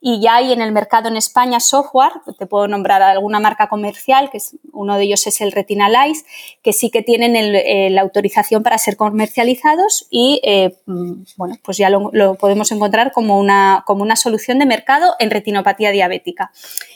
y 0.00 0.20
ya 0.20 0.36
hay 0.36 0.52
en 0.52 0.62
el 0.62 0.70
mercado 0.70 1.08
en 1.08 1.16
España 1.16 1.58
software, 1.58 2.12
te 2.38 2.46
puedo 2.46 2.68
nombrar 2.68 3.02
alguna 3.02 3.40
marca 3.40 3.68
comercial, 3.68 4.30
que 4.30 4.36
es, 4.36 4.56
uno 4.72 4.96
de 4.96 5.04
ellos 5.04 5.26
es 5.26 5.40
el 5.40 5.50
Retinalize, 5.50 6.24
que 6.62 6.72
sí 6.72 6.90
que 6.90 7.02
tienen 7.02 7.34
eh, 7.36 7.90
la 7.90 8.02
autorización 8.02 8.62
para 8.62 8.78
ser 8.78 8.96
comercializados 8.96 10.06
y 10.08 10.40
eh, 10.44 10.76
mm, 10.86 11.22
bueno, 11.36 11.56
pues 11.64 11.78
ya 11.78 11.90
lo, 11.90 12.34
podemos 12.36 12.70
encontrar 12.70 13.10
como 13.10 13.40
una, 13.40 13.82
como 13.86 14.02
una 14.02 14.14
solución 14.14 14.60
de 14.60 14.66
mercado 14.66 15.16
en 15.18 15.30
retinopatía 15.30 15.90
diabética. 15.90 16.52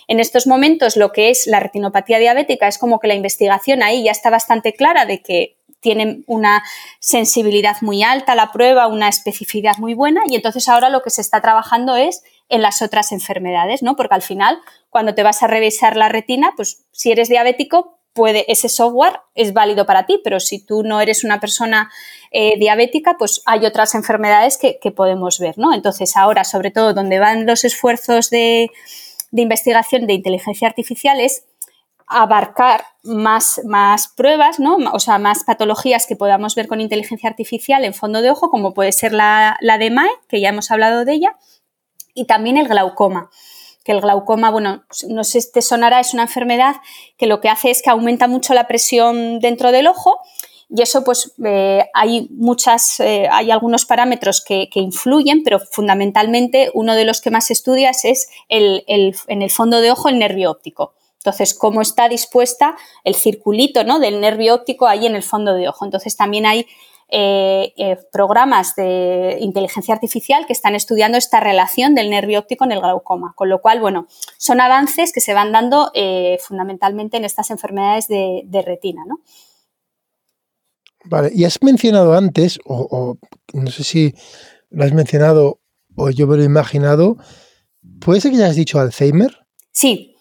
En 0.07 0.20
estos 0.20 0.46
momentos 0.46 0.96
lo 0.96 1.11
que 1.11 1.30
es 1.30 1.48
la 1.48 1.59
retinopatía 1.59 2.18
diabética 2.18 2.68
es 2.68 2.78
como 2.78 3.00
que 3.00 3.09
la 3.09 3.14
investigación 3.14 3.82
ahí 3.82 4.05
ya 4.05 4.12
está 4.12 4.30
bastante 4.30 4.74
clara 4.74 5.07
de 5.07 5.22
que 5.22 5.57
tienen 5.80 6.22
una 6.28 6.62
sensibilidad 7.00 7.76
muy 7.80 8.05
alta 8.05 8.36
la 8.36 8.53
prueba, 8.53 8.86
una 8.86 9.09
especificidad 9.09 9.76
muy 9.78 9.94
buena 9.94 10.22
y 10.26 10.36
entonces 10.36 10.68
ahora 10.68 10.88
lo 10.88 11.03
que 11.03 11.11
se 11.11 11.20
está 11.20 11.40
trabajando 11.40 11.96
es 11.96 12.22
en 12.53 12.61
las 12.61 12.82
otras 12.82 13.12
enfermedades, 13.12 13.82
¿no? 13.82 13.96
Porque 13.96 14.14
al 14.14 14.22
final, 14.22 14.61
cuando 14.90 15.14
te 15.14 15.22
vas 15.22 15.42
a 15.42 15.46
revisar 15.46 15.96
la 15.96 16.11
retina, 16.11 16.53
pues 16.55 16.84
si 16.92 17.11
eres 17.11 17.30
diabético, 17.30 17.98
ese 18.46 18.68
software 18.68 19.20
es 19.34 19.55
válido 19.55 19.86
para 19.86 20.05
ti, 20.05 20.20
pero 20.22 20.38
si 20.38 20.64
tú 20.64 20.82
no 20.82 21.00
eres 21.00 21.24
una 21.24 21.40
persona 21.40 21.90
eh, 22.30 22.59
diabética, 22.59 23.16
pues 23.18 23.42
hay 23.46 23.64
otras 23.64 23.94
enfermedades 23.94 24.59
que, 24.59 24.90
podemos 24.90 25.38
ver, 25.38 25.57
¿no? 25.57 25.72
Entonces, 25.72 26.14
ahora, 26.14 26.44
sobre 26.44 26.70
todo, 26.70 26.92
donde 26.92 27.18
van 27.18 27.46
los 27.46 27.64
esfuerzos 27.64 28.28
de, 28.28 28.70
investigación 29.32 30.07
de 30.07 30.12
inteligencia 30.12 30.68
artificial 30.68 31.20
es 31.20 31.46
abarcar 32.07 32.84
más, 33.03 33.62
más 33.64 34.09
pruebas, 34.09 34.61
¿no? 34.61 34.76
o 34.92 34.98
sea, 34.98 35.16
más 35.16 35.44
patologías 35.44 36.07
que 36.07 36.16
podamos 36.16 36.55
ver 36.55 36.68
con 36.68 36.82
inteligencia 36.82 37.30
artificial 37.30 37.86
en 37.86 37.94
fondo 37.94 38.20
de 38.20 38.30
ojo, 38.30 38.50
como 38.50 38.74
puede 38.74 38.92
ser 38.92 39.14
la, 39.14 39.57
la 39.62 39.78
de 39.78 39.90
MAE, 39.90 40.11
que 40.28 40.38
ya 40.42 40.50
hemos 40.50 40.70
hablado 40.70 41.07
de 41.07 41.14
ella, 41.14 41.38
y 42.14 42.26
también 42.26 42.56
el 42.56 42.68
glaucoma 42.68 43.30
que 43.84 43.92
el 43.92 44.00
glaucoma, 44.00 44.50
bueno, 44.50 44.84
no 45.08 45.24
sé 45.24 45.40
si 45.40 45.52
te 45.52 45.62
sonará, 45.62 46.00
es 46.00 46.14
una 46.14 46.22
enfermedad 46.22 46.76
que 47.16 47.26
lo 47.26 47.40
que 47.40 47.48
hace 47.48 47.70
es 47.70 47.82
que 47.82 47.90
aumenta 47.90 48.28
mucho 48.28 48.54
la 48.54 48.68
presión 48.68 49.40
dentro 49.40 49.72
del 49.72 49.88
ojo 49.88 50.20
y 50.74 50.80
eso 50.80 51.04
pues 51.04 51.34
eh, 51.44 51.84
hay 51.92 52.28
muchas, 52.30 52.98
eh, 53.00 53.28
hay 53.30 53.50
algunos 53.50 53.84
parámetros 53.84 54.42
que, 54.42 54.68
influyen, 54.74 55.42
pero 55.42 55.60
fundamentalmente 55.60 56.70
uno 56.72 56.94
de 56.94 57.04
los 57.04 57.20
que 57.20 57.30
más 57.30 57.50
estudias 57.50 58.04
es 58.04 58.28
el, 58.48 58.84
en 58.86 59.42
el 59.42 59.50
fondo 59.50 59.80
de 59.80 59.90
ojo 59.90 60.08
el 60.08 60.18
nervio 60.18 60.50
óptico. 60.50 60.94
Entonces, 61.18 61.54
cómo 61.54 61.82
está 61.82 62.08
dispuesta 62.08 62.74
el 63.04 63.14
circulito 63.14 63.84
¿no? 63.84 64.00
del 64.00 64.20
nervio 64.20 64.54
óptico 64.54 64.86
ahí 64.86 65.06
en 65.06 65.14
el 65.14 65.22
fondo 65.22 65.54
de 65.54 65.68
ojo. 65.68 65.84
Entonces, 65.84 66.16
también 66.16 66.46
hay 66.46 66.66
eh, 67.14 67.74
eh, 67.76 67.98
programas 68.10 68.74
de 68.74 69.36
inteligencia 69.38 69.92
artificial 69.92 70.46
que 70.46 70.54
están 70.54 70.74
estudiando 70.74 71.18
esta 71.18 71.40
relación 71.40 71.94
del 71.94 72.08
nervio 72.08 72.38
óptico 72.38 72.64
en 72.64 72.72
el 72.72 72.80
glaucoma. 72.80 73.34
Con 73.36 73.50
lo 73.50 73.60
cual, 73.60 73.80
bueno, 73.80 74.06
son 74.38 74.62
avances 74.62 75.12
que 75.12 75.20
se 75.20 75.34
van 75.34 75.52
dando 75.52 75.90
eh, 75.92 76.38
fundamentalmente 76.40 77.18
en 77.18 77.26
estas 77.26 77.50
enfermedades 77.50 78.08
de, 78.08 78.62
retina, 78.64 79.02
¿no? 79.06 79.20
Vale, 81.04 81.30
y 81.34 81.44
has 81.44 81.62
mencionado 81.62 82.14
antes, 82.14 82.58
o, 82.64 83.18
no 83.52 83.70
sé 83.70 83.84
si 83.84 84.14
lo 84.70 84.84
has 84.84 84.94
mencionado 84.94 85.60
o 85.94 86.08
yo 86.08 86.26
me 86.26 86.38
lo 86.38 86.42
he 86.42 86.46
imaginado, 86.46 87.18
¿puede 88.00 88.22
ser 88.22 88.30
que 88.30 88.38
ya 88.38 88.46
has 88.46 88.56
dicho 88.56 88.80
Alzheimer? 88.80 89.46
Sí, 89.70 90.11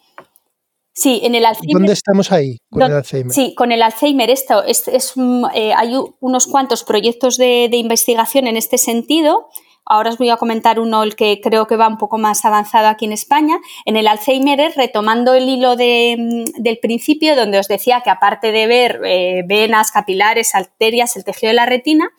Sí, 0.93 1.21
en 1.23 1.35
el 1.35 1.45
Alzheimer. 1.45 1.73
¿Dónde 1.73 1.93
estamos 1.93 2.31
ahí 2.31 2.57
con 2.69 2.83
el 2.83 2.93
Alzheimer? 2.93 3.33
Sí, 3.33 3.55
con 3.55 3.71
el 3.71 3.81
Alzheimer 3.81 4.29
esto 4.29 4.63
es, 4.63 5.13
mm, 5.15 5.45
eh, 5.53 5.73
hay 5.73 5.95
unos 6.19 6.47
cuantos 6.47 6.83
proyectos 6.83 7.37
de, 7.37 7.69
investigación 7.71 8.47
en 8.47 8.57
este 8.57 8.77
sentido. 8.77 9.47
Ahora 9.85 10.09
os 10.09 10.17
voy 10.17 10.29
a 10.29 10.37
comentar 10.37 10.79
uno 10.79 11.03
el 11.03 11.15
que 11.15 11.39
creo 11.41 11.65
que 11.65 11.75
va 11.75 11.87
un 11.87 11.97
poco 11.97 12.17
más 12.17 12.45
avanzado 12.45 12.87
aquí 12.87 13.05
en 13.05 13.13
España. 13.13 13.57
En 13.85 13.95
el 13.95 14.07
Alzheimer 14.07 14.59
es 14.59 14.75
retomando 14.75 15.33
el 15.33 15.47
hilo 15.47 15.75
mm, 15.75 16.61
del 16.61 16.77
principio, 16.79 17.35
donde 17.37 17.59
os 17.59 17.67
decía 17.69 18.01
que 18.01 18.09
aparte 18.09 18.51
de 18.51 18.67
ver 18.67 19.01
eh, 19.05 19.43
venas, 19.47 19.91
capilares, 19.91 20.55
arterias, 20.55 21.15
el 21.15 21.23
tejido 21.23 21.49
de 21.49 21.55
la 21.55 21.65
retina, 21.65 22.11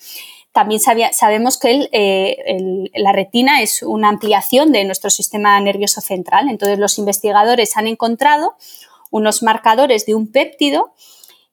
también 0.53 0.80
sabemos 0.80 1.59
que 1.59 1.88
eh, 1.92 2.90
la 2.94 3.12
retina 3.12 3.62
es 3.62 3.82
una 3.82 4.09
ampliación 4.11 4.70
de 4.70 4.84
nuestro 4.84 5.09
sistema 5.09 5.59
nervioso 5.61 6.00
central. 6.00 6.48
Entonces, 6.50 6.78
los 6.78 6.98
investigadores 6.98 7.76
han 7.76 7.86
encontrado 7.86 8.55
unos 9.11 9.42
marcadores 9.42 10.05
de 10.05 10.14
un 10.14 10.30
péptido 10.30 10.92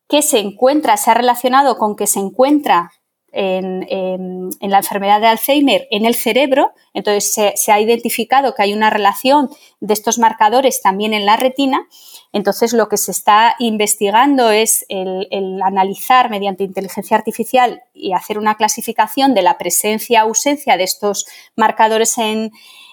que 0.09 0.21
se 0.21 0.39
encuentra, 0.39 0.97
se 0.97 1.11
ha 1.11 1.13
relacionado 1.13 1.77
con 1.77 1.95
que 1.95 2.07
se 2.07 2.19
encuentra 2.19 2.91
en, 3.31 4.49
la 4.61 4.77
enfermedad 4.77 5.21
de 5.21 5.27
Alzheimer 5.27 5.87
en 5.91 6.05
el 6.05 6.15
cerebro, 6.15 6.73
entonces 6.93 7.53
se, 7.55 7.71
ha 7.71 7.79
identificado 7.79 8.53
que 8.53 8.63
hay 8.63 8.73
una 8.73 8.89
relación 8.89 9.49
de 9.79 9.93
estos 9.93 10.19
marcadores 10.19 10.81
también 10.81 11.13
en 11.13 11.25
la 11.25 11.37
retina, 11.37 11.87
entonces 12.33 12.73
lo 12.73 12.89
que 12.89 12.97
se 12.97 13.11
está 13.11 13.55
investigando 13.59 14.51
es 14.51 14.85
el, 14.89 15.27
analizar 15.63 16.29
mediante 16.29 16.63
inteligencia 16.63 17.17
artificial 17.17 17.83
y 17.93 18.13
hacer 18.13 18.37
una 18.37 18.55
clasificación 18.55 19.33
de 19.33 19.41
la 19.41 19.57
presencia 19.57 20.25
o 20.25 20.29
ausencia 20.29 20.77
de 20.77 20.83
estos 20.83 21.25
marcadores 21.55 22.17
en, 22.17 22.51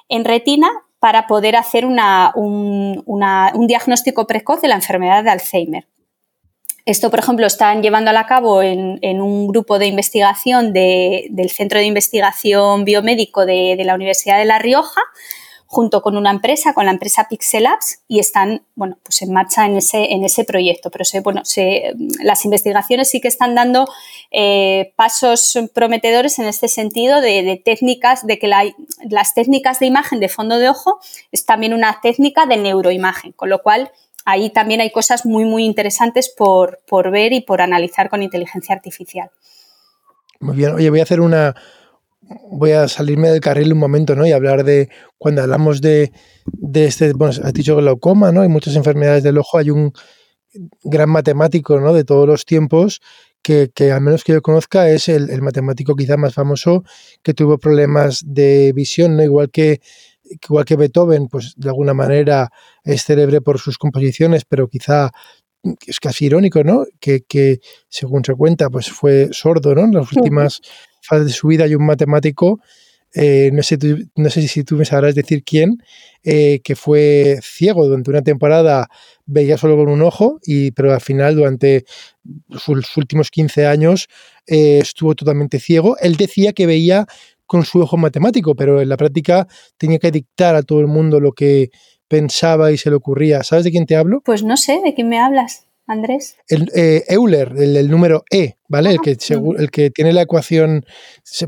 retina 0.09 0.69
para 0.99 1.27
poder 1.27 1.57
hacer 1.57 1.85
un 1.87 3.05
diagnóstico 3.67 4.27
precoz 4.27 4.61
de 4.61 4.69
la 4.69 4.75
enfermedad 4.77 5.25
de 5.25 5.31
Alzheimer. 5.31 5.87
Esto, 6.87 7.11
por 7.11 7.19
ejemplo, 7.19 7.49
están 7.49 7.83
llevando 7.83 8.13
a 8.13 8.27
cabo 8.27 8.63
en, 8.63 9.21
un 9.21 9.49
grupo 9.49 9.81
de 9.81 9.87
investigación 9.87 10.73
del 10.73 11.51
Centro 11.51 11.81
de 11.81 11.85
Investigación 11.85 12.85
Biomédico 12.85 13.45
de, 13.45 13.77
la 13.85 13.97
Universidad 13.97 14.39
de 14.39 14.45
La 14.45 14.61
Rioja, 14.61 15.01
junto 15.67 16.01
con 16.01 16.17
una 16.17 16.31
empresa, 16.31 16.75
con 16.75 16.87
la 16.87 16.93
empresa 16.93 17.27
Pixelabs, 17.29 18.03
y 18.07 18.21
están 18.21 18.63
bueno, 18.77 18.99
pues 19.03 19.21
en 19.23 19.33
marcha 19.33 19.67
en 19.67 19.77
ese, 19.77 20.13
en 20.13 20.23
ese 20.23 20.45
proyecto. 20.45 20.93
Pero 20.93 21.05
bueno, 21.25 21.43
las 22.23 22.45
investigaciones 22.45 23.11
sí 23.11 23.21
que 23.21 23.27
están 23.27 23.57
dando 23.57 23.89
eh, 24.31 24.93
pasos 24.95 25.59
prometedores 25.75 26.39
en 26.39 26.47
este 26.47 26.69
sentido 26.69 27.21
de, 27.21 27.61
técnicas, 27.65 28.25
de 28.25 28.39
que 28.39 28.47
las 28.47 29.35
técnicas 29.35 29.81
de 29.81 29.87
imagen 29.87 30.21
de 30.21 30.29
fondo 30.29 30.57
de 30.59 30.69
ojo 30.69 31.01
es 31.33 31.45
también 31.47 31.75
una 31.75 31.99
técnica 32.01 32.47
de 32.47 32.59
neuroimagen, 32.59 33.33
con 33.33 33.51
lo 33.51 33.61
cual 33.61 33.91
ahí 34.27 34.51
también 34.51 34.81
hay 34.81 34.91
cosas 34.91 35.25
muy, 35.25 35.45
muy 35.45 35.65
interesantes 35.65 36.29
por, 36.29 36.81
ver 37.11 37.33
y 37.33 37.41
por 37.41 37.63
analizar 37.63 38.11
con 38.11 38.23
inteligencia 38.23 38.75
artificial. 38.75 39.31
Muy 40.41 40.57
bien, 40.57 40.75
oye, 40.75 40.91
voy 40.91 41.01
a 41.01 41.05
hacer 41.05 41.21
una, 41.21 41.55
voy 42.51 42.73
a 42.73 42.89
salirme 42.89 43.31
del 43.31 43.41
carril 43.41 43.73
un 43.73 43.79
momento, 43.79 44.15
¿no? 44.17 44.27
Y 44.27 44.33
hablar 44.33 44.65
de, 44.65 44.91
cuando 45.17 45.43
hablamos 45.43 45.81
de, 45.81 46.13
este, 46.75 47.13
bueno, 47.13 47.33
has 47.43 47.53
dicho 47.55 47.77
glaucoma, 47.77 48.33
¿no? 48.33 48.43
Hay 48.43 48.49
muchas 48.49 48.75
enfermedades 48.75 49.23
del 49.23 49.39
ojo, 49.39 49.59
hay 49.59 49.71
un 49.71 49.93
gran 50.83 51.09
matemático, 51.09 51.81
¿no? 51.81 51.95
De 51.95 52.05
todos 52.05 52.27
los 52.27 52.45
tiempos, 52.45 53.01
que, 53.43 53.71
al 53.93 54.01
menos 54.01 54.25
que 54.25 54.33
yo 54.33 54.43
conozca 54.43 54.91
es 54.91 55.09
el, 55.09 55.31
el, 55.31 55.41
matemático 55.41 55.95
quizá 55.95 56.17
más 56.17 56.35
famoso 56.35 56.83
que 57.23 57.33
tuvo 57.33 57.59
problemas 57.59 58.23
de 58.27 58.73
visión, 58.75 59.17
¿no? 59.17 59.23
Igual 59.23 59.53
que 59.53 59.81
igual 60.31 60.65
que 60.65 60.77
Beethoven, 60.77 61.29
pues 61.29 61.55
de 61.57 61.69
alguna 61.69 61.95
manera 61.95 62.51
es 62.85 63.05
célebre 63.05 63.41
por 63.41 63.59
sus 63.59 63.79
composiciones, 63.79 64.45
pero 64.45 64.69
quizá 64.69 65.11
es 65.87 65.99
casi 66.01 66.27
irónico, 66.27 66.63
¿no? 66.63 66.85
Que, 67.01 67.61
según 67.89 68.25
se 68.25 68.35
cuenta, 68.35 68.71
pues 68.71 68.91
fue 68.91 69.29
sordo, 69.33 69.75
¿no? 69.75 69.85
En 69.85 69.95
las 69.95 70.13
últimas 70.13 70.61
fases 71.03 71.27
de 71.27 71.33
su 71.33 71.49
vida 71.49 71.65
hay 71.65 71.75
un 71.75 71.87
matemático 71.87 72.61
eh, 73.19 73.51
no, 73.51 73.63
sé 73.63 73.79
no 74.15 74.29
sé 74.29 74.47
si 74.47 74.63
tú 74.63 74.77
me 74.77 74.85
sabrás 74.85 75.15
decir 75.15 75.43
quién, 75.43 75.83
eh, 76.23 76.61
que 76.63 76.77
fue 76.77 77.39
ciego 77.43 77.87
durante 77.87 78.11
una 78.11 78.21
temporada, 78.21 78.89
veía 79.25 79.57
solo 79.57 79.77
con 79.77 79.89
un 79.89 80.03
ojo, 80.03 80.39
y, 80.45 80.73
pero 80.73 80.93
al 80.93 81.01
final 81.01 81.35
durante 81.35 81.87
sus 82.51 82.95
últimos 82.97 83.31
15 83.31 83.67
años 83.67 84.09
estuvo 84.47 85.15
totalmente 85.15 85.59
ciego. 85.61 85.97
Él 85.99 86.17
decía 86.17 86.53
que 86.53 86.67
veía 86.67 87.07
con 87.47 87.65
su 87.65 87.81
ojo 87.81 87.97
matemático, 87.97 88.55
pero 88.55 88.81
en 88.81 88.89
la 88.89 88.97
práctica 88.97 89.47
tenía 89.79 89.99
que 89.99 90.11
dictar 90.11 90.57
a 90.57 90.63
todo 90.63 90.81
el 90.81 90.87
mundo 90.87 91.21
lo 91.21 91.33
que 91.33 91.71
pensaba 92.09 92.73
y 92.73 92.79
se 92.79 92.91
le 92.91 92.97
ocurría. 92.97 93.43
¿Sabes 93.43 93.65
de 93.65 93.71
quién 93.71 93.87
te 93.87 93.97
hablo? 93.97 94.21
Pues 94.25 94.43
no 94.43 94.57
sé, 94.57 94.81
¿de 94.85 94.95
quién 94.95 95.09
me 95.09 95.19
hablas? 95.19 95.67
Andrés? 95.89 96.37
El, 96.49 96.69
eh, 96.75 97.05
Euler, 97.09 97.53
el, 97.57 97.89
número 97.89 98.25
E, 98.31 98.57
¿vale? 98.69 98.91
el, 98.91 99.01
que, 99.01 99.17
el 99.59 99.71
que 99.71 99.91
tiene 99.91 100.13
la 100.13 100.23
ecuación, 100.23 100.85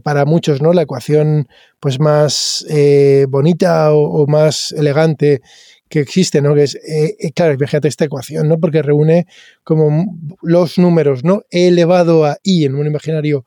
para 0.04 0.24
muchos, 0.24 0.62
¿no? 0.62 0.72
La 0.72 0.82
ecuación 0.82 1.48
pues 1.80 1.98
más 1.98 2.64
eh, 2.70 3.26
bonita 3.28 3.92
o, 3.92 4.26
más 4.28 4.72
elegante 4.72 5.40
que 5.88 6.00
existe, 6.00 6.40
¿no? 6.40 6.54
Que 6.54 6.64
es, 6.64 6.76
eh, 6.76 7.32
claro, 7.34 7.58
fíjate 7.58 7.88
esta 7.88 8.04
ecuación, 8.04 8.48
¿no? 8.48 8.60
Porque 8.60 8.82
reúne 8.82 9.26
como 9.64 10.16
los 10.42 10.78
números, 10.78 11.24
¿no? 11.24 11.42
E 11.50 11.68
elevado 11.68 12.24
a 12.24 12.38
i 12.44 12.64
en 12.64 12.76
un 12.76 12.86
imaginario 12.86 13.44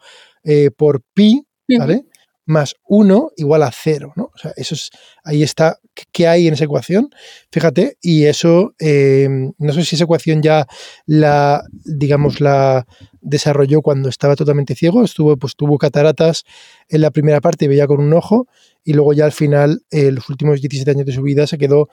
por 0.75 1.03
pi, 1.13 1.45
¿vale? 1.77 2.03
Más 2.45 2.75
1 2.87 3.31
igual 3.37 3.63
a 3.63 3.71
0, 3.71 4.13
¿no? 4.15 4.31
O 4.33 4.37
sea, 4.37 4.51
eso 4.55 4.75
es, 4.75 4.89
ahí 5.23 5.43
está, 5.43 5.79
¿qué 6.11 6.27
hay 6.27 6.47
en 6.47 6.53
esa 6.53 6.65
ecuación? 6.65 7.09
Fíjate, 7.51 7.97
y 8.01 8.25
eso, 8.25 8.73
eh, 8.79 9.27
no 9.57 9.73
sé 9.73 9.83
si 9.83 9.95
esa 9.95 10.05
ecuación 10.05 10.41
ya 10.41 10.67
la, 11.05 11.63
digamos, 11.85 12.41
la 12.41 12.85
desarrolló 13.21 13.81
cuando 13.81 14.09
estaba 14.09 14.35
totalmente 14.35 14.75
ciego, 14.75 15.03
estuvo, 15.03 15.37
pues 15.37 15.55
tuvo 15.55 15.77
cataratas 15.77 16.43
en 16.89 17.01
la 17.01 17.11
primera 17.11 17.41
parte 17.41 17.65
y 17.65 17.67
veía 17.67 17.87
con 17.87 17.99
un 17.99 18.13
ojo, 18.13 18.47
y 18.83 18.93
luego 18.93 19.13
ya 19.13 19.25
al 19.25 19.31
final, 19.31 19.83
eh, 19.91 20.11
los 20.11 20.27
últimos 20.29 20.59
17 20.59 20.89
años 20.91 21.05
de 21.05 21.13
su 21.13 21.21
vida, 21.21 21.45
se 21.45 21.57
quedó 21.57 21.89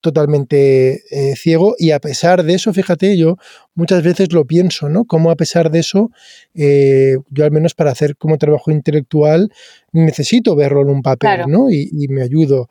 totalmente 0.00 1.02
eh, 1.10 1.36
ciego 1.36 1.74
y 1.78 1.92
a 1.92 2.00
pesar 2.00 2.42
de 2.42 2.54
eso, 2.54 2.72
fíjate, 2.72 3.16
yo 3.16 3.36
muchas 3.74 4.02
veces 4.02 4.32
lo 4.32 4.44
pienso, 4.46 4.88
¿no? 4.88 5.04
Como 5.04 5.30
a 5.30 5.36
pesar 5.36 5.70
de 5.70 5.80
eso, 5.80 6.10
eh, 6.54 7.18
yo 7.30 7.44
al 7.44 7.52
menos 7.52 7.74
para 7.74 7.92
hacer 7.92 8.16
como 8.16 8.38
trabajo 8.38 8.70
intelectual 8.70 9.52
necesito 9.92 10.56
verlo 10.56 10.82
en 10.82 10.88
un 10.88 11.02
papel, 11.02 11.42
¿no? 11.46 11.70
Y, 11.70 11.90
me 12.08 12.22
ayudo. 12.22 12.68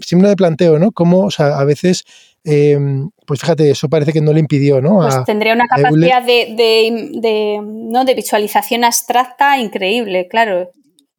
Siempre 0.00 0.30
me 0.30 0.36
planteo, 0.36 0.78
¿no? 0.78 0.90
Cómo, 0.90 1.26
o 1.26 1.30
sea, 1.30 1.58
a 1.58 1.64
veces 1.64 2.04
em, 2.46 3.10
pues 3.26 3.40
fíjate, 3.40 3.70
eso 3.70 3.88
parece 3.88 4.12
que 4.12 4.20
no 4.20 4.32
le 4.32 4.40
impidió, 4.40 4.80
¿no? 4.80 5.00
Pues 5.00 5.24
tendría 5.24 5.52
una 5.52 5.66
capacidad 5.66 6.22
de, 6.22 7.60
¿no? 7.62 8.04
de 8.04 8.14
visualización 8.14 8.84
abstracta 8.84 9.58
increíble, 9.58 10.28
claro. 10.28 10.70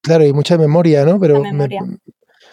Claro, 0.02 0.26
y 0.26 0.34
mucha 0.34 0.58
memoria, 0.58 1.06
¿no? 1.06 1.20
Pero 1.20 1.44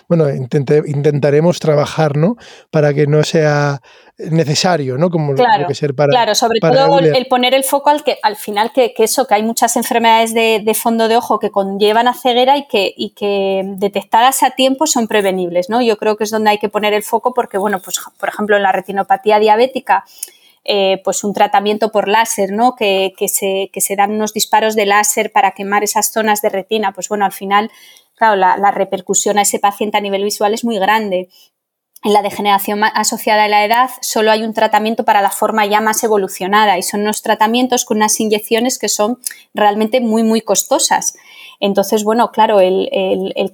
bueno, 0.09 0.29
intentaremos 0.31 1.59
trabajar, 1.59 2.17
¿no? 2.17 2.37
Para 2.71 2.93
que 2.93 3.07
no 3.07 3.23
sea 3.23 3.81
necesario, 4.19 4.97
¿no? 4.97 5.11
Como 5.11 5.35
claro, 5.35 5.67
que 5.67 5.75
ser 5.75 5.95
para. 5.95 6.11
Claro, 6.11 6.35
sobre 6.35 6.61
todo 6.61 6.99
el, 7.01 7.27
poner 7.27 7.55
el 7.55 7.65
foco 7.65 7.91
al 7.91 8.05
que 8.05 8.19
al 8.23 8.37
final 8.37 8.73
que, 8.73 8.95
eso, 8.99 9.27
que 9.27 9.35
hay 9.35 9.43
muchas 9.43 9.77
enfermedades 9.77 10.35
de, 10.35 10.75
fondo 10.75 11.09
de 11.09 11.17
ojo 11.17 11.39
que 11.39 11.51
conllevan 11.51 12.07
a 12.07 12.15
ceguera 12.15 12.57
y 12.57 12.67
que, 12.67 12.93
y 12.97 13.11
que 13.11 13.63
detectadas 13.77 14.43
a 14.43 14.51
tiempo 14.51 14.87
son 14.87 15.09
prevenibles, 15.09 15.69
¿no? 15.69 15.83
Yo 15.83 15.97
creo 15.97 16.17
que 16.17 16.25
es 16.25 16.31
donde 16.31 16.51
hay 16.51 16.59
que 16.59 16.69
poner 16.69 16.93
el 16.93 17.03
foco 17.03 17.35
porque, 17.35 17.59
bueno, 17.59 17.81
pues 17.83 18.01
por 18.19 18.29
ejemplo, 18.29 18.57
en 18.57 18.63
la 18.63 18.73
retinopatía 18.73 19.39
diabética. 19.39 20.05
Eh, 20.67 21.03
pues 21.05 21.23
un 21.25 21.35
tratamiento 21.35 21.93
por 21.93 22.09
láser, 22.09 22.51
¿no? 22.51 22.75
Que, 22.75 23.13
que, 23.19 23.29
se, 23.29 23.69
que 23.71 23.83
se 23.83 23.97
dan 23.97 24.13
unos 24.13 24.33
disparos 24.33 24.75
de 24.75 24.87
láser 24.87 25.31
para 25.31 25.51
quemar 25.51 25.85
esas 25.85 26.11
zonas 26.11 26.41
de 26.41 26.49
retina. 26.49 26.93
Pues 26.93 27.11
bueno, 27.11 27.27
al 27.27 27.33
final 27.33 27.71
la, 28.35 28.71
repercusión 28.71 29.39
a 29.39 29.43
ese 29.43 29.59
paciente 29.59 29.99
a 29.99 30.01
nivel 30.01 30.25
visual 30.25 30.55
es 30.55 30.65
muy 30.65 30.79
grande. 30.79 31.29
En 32.03 32.13
la 32.13 32.21
degeneración 32.21 32.85
asociada 32.85 33.45
a 33.45 33.49
la 33.49 33.65
edad 33.65 33.91
solo 34.03 34.31
hay 34.31 34.43
un 34.43 34.53
tratamiento 34.53 35.05
para 35.05 35.23
la 35.23 35.31
forma 35.31 35.65
ya 35.65 35.81
más 35.81 36.05
evolucionada 36.05 36.77
y 36.77 36.83
son 36.83 37.01
unos 37.01 37.23
tratamientos 37.23 37.87
con 37.87 37.97
unas 37.97 38.21
inyecciones 38.21 38.79
que 38.79 38.91
son 38.91 39.19
realmente 39.55 40.01
muy, 40.01 40.23
muy 40.23 40.43
costosas. 40.43 41.15
Entonces, 41.61 42.05
bueno, 42.05 42.31
claro, 42.31 42.61
el, 42.61 42.91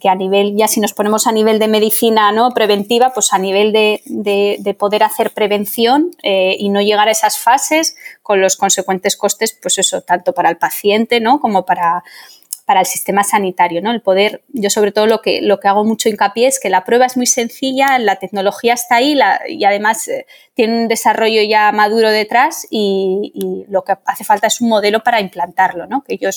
que 0.00 0.08
a 0.08 0.16
nivel, 0.16 0.56
ya 0.56 0.66
si 0.66 0.80
nos 0.80 0.94
ponemos 0.94 1.28
a 1.28 1.32
nivel 1.32 1.60
de 1.60 1.68
medicina 1.68 2.32
¿no? 2.32 2.50
preventiva, 2.50 3.12
pues 3.14 3.32
a 3.32 3.38
nivel 3.38 3.72
de, 3.72 4.76
poder 4.78 5.04
hacer 5.04 5.30
prevención 5.32 6.10
eh, 6.24 6.56
y 6.58 6.70
no 6.70 6.80
llegar 6.80 7.06
a 7.06 7.12
esas 7.12 7.38
fases 7.38 7.94
con 8.22 8.40
los 8.40 8.56
consecuentes 8.56 9.16
costes, 9.16 9.56
pues 9.62 9.78
eso, 9.78 10.00
tanto 10.00 10.32
para 10.32 10.50
el 10.50 10.56
paciente 10.56 11.20
¿no? 11.20 11.40
como 11.40 11.64
para, 11.64 12.02
para 12.70 12.78
el 12.82 12.86
sistema 12.86 13.24
sanitario, 13.24 13.82
¿no? 13.82 13.90
El 13.90 14.00
poder, 14.00 14.44
yo 14.50 14.70
sobre 14.70 14.92
todo 14.92 15.06
lo 15.06 15.22
que, 15.22 15.42
lo 15.42 15.58
que 15.58 15.66
hago 15.66 15.84
mucho 15.84 16.08
hincapié 16.08 16.46
es 16.46 16.60
que 16.60 16.70
la 16.70 16.84
prueba 16.84 17.04
es 17.04 17.16
muy 17.16 17.26
sencilla, 17.26 17.98
la 17.98 18.14
tecnología 18.14 18.74
está 18.74 18.94
ahí 18.94 19.18
y 19.48 19.64
además 19.64 20.06
eh, 20.06 20.24
tiene 20.54 20.82
un 20.82 20.86
desarrollo 20.86 21.42
ya 21.42 21.72
maduro 21.72 22.10
detrás 22.10 22.68
y, 22.70 23.64
lo 23.68 23.82
que 23.82 23.94
hace 24.04 24.22
falta 24.22 24.46
es 24.46 24.60
un 24.60 24.68
modelo 24.68 25.00
para 25.02 25.20
implantarlo, 25.20 25.88
¿no? 25.88 26.04
Que 26.04 26.16
yo 26.16 26.30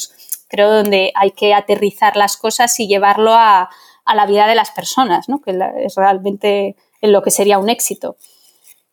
creo 0.48 0.72
donde 0.72 1.12
hay 1.14 1.30
que 1.30 1.54
aterrizar 1.54 2.18
las 2.18 2.36
cosas 2.36 2.80
y 2.80 2.88
llevarlo 2.88 3.36
a, 3.36 3.70
la 4.12 4.26
vida 4.26 4.48
de 4.48 4.56
las 4.56 4.72
personas, 4.72 5.30
¿no? 5.30 5.40
Que 5.40 5.56
es 5.86 5.94
realmente 5.94 6.76
en 7.00 7.12
lo 7.12 7.22
que 7.22 7.30
sería 7.30 7.60
un 7.60 7.70
éxito. 7.70 8.18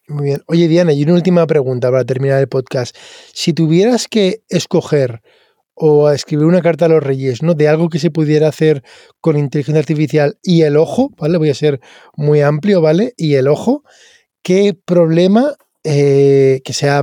Muy 0.08 0.26
bien. 0.26 0.42
Oye, 0.46 0.68
Diana, 0.68 0.92
y 0.92 1.04
una 1.04 1.14
última 1.14 1.46
pregunta 1.46 1.90
para 1.90 2.04
terminar 2.04 2.38
el 2.38 2.48
podcast. 2.48 2.94
Si 3.32 3.54
tuvieras 3.54 4.08
que 4.08 4.42
escoger 4.50 5.22
o 5.82 6.06
a 6.06 6.14
escribir 6.14 6.44
una 6.44 6.60
carta 6.60 6.84
a 6.84 6.88
los 6.88 7.02
reyes, 7.02 7.42
¿no? 7.42 7.54
De 7.54 7.66
algo 7.66 7.88
que 7.88 7.98
se 7.98 8.10
pudiera 8.10 8.48
hacer 8.48 8.82
con 9.22 9.38
inteligencia 9.38 9.80
artificial 9.80 10.38
y 10.42 10.60
el 10.62 10.76
ojo, 10.76 11.10
¿vale? 11.16 11.38
Voy 11.38 11.48
a 11.48 11.54
ser 11.54 11.80
muy 12.16 12.42
amplio, 12.42 12.82
¿vale? 12.82 13.14
Y 13.16 13.36
el 13.36 13.48
ojo, 13.48 13.82
¿qué 14.42 14.76
problema 14.84 15.54
eh, 15.82 16.60
que 16.66 16.74
sea 16.74 17.02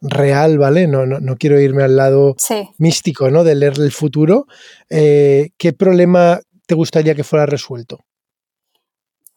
real, 0.00 0.56
¿vale? 0.56 0.86
No, 0.86 1.04
no, 1.04 1.36
quiero 1.36 1.60
irme 1.60 1.82
al 1.82 1.96
lado 1.96 2.36
místico, 2.78 3.30
¿no? 3.30 3.44
De 3.44 3.54
leer 3.54 3.74
el 3.76 3.92
futuro. 3.92 4.46
Eh, 4.88 5.50
¿Qué 5.58 5.74
problema 5.74 6.40
te 6.66 6.74
gustaría 6.74 7.14
que 7.14 7.22
fuera 7.22 7.44
resuelto? 7.44 8.06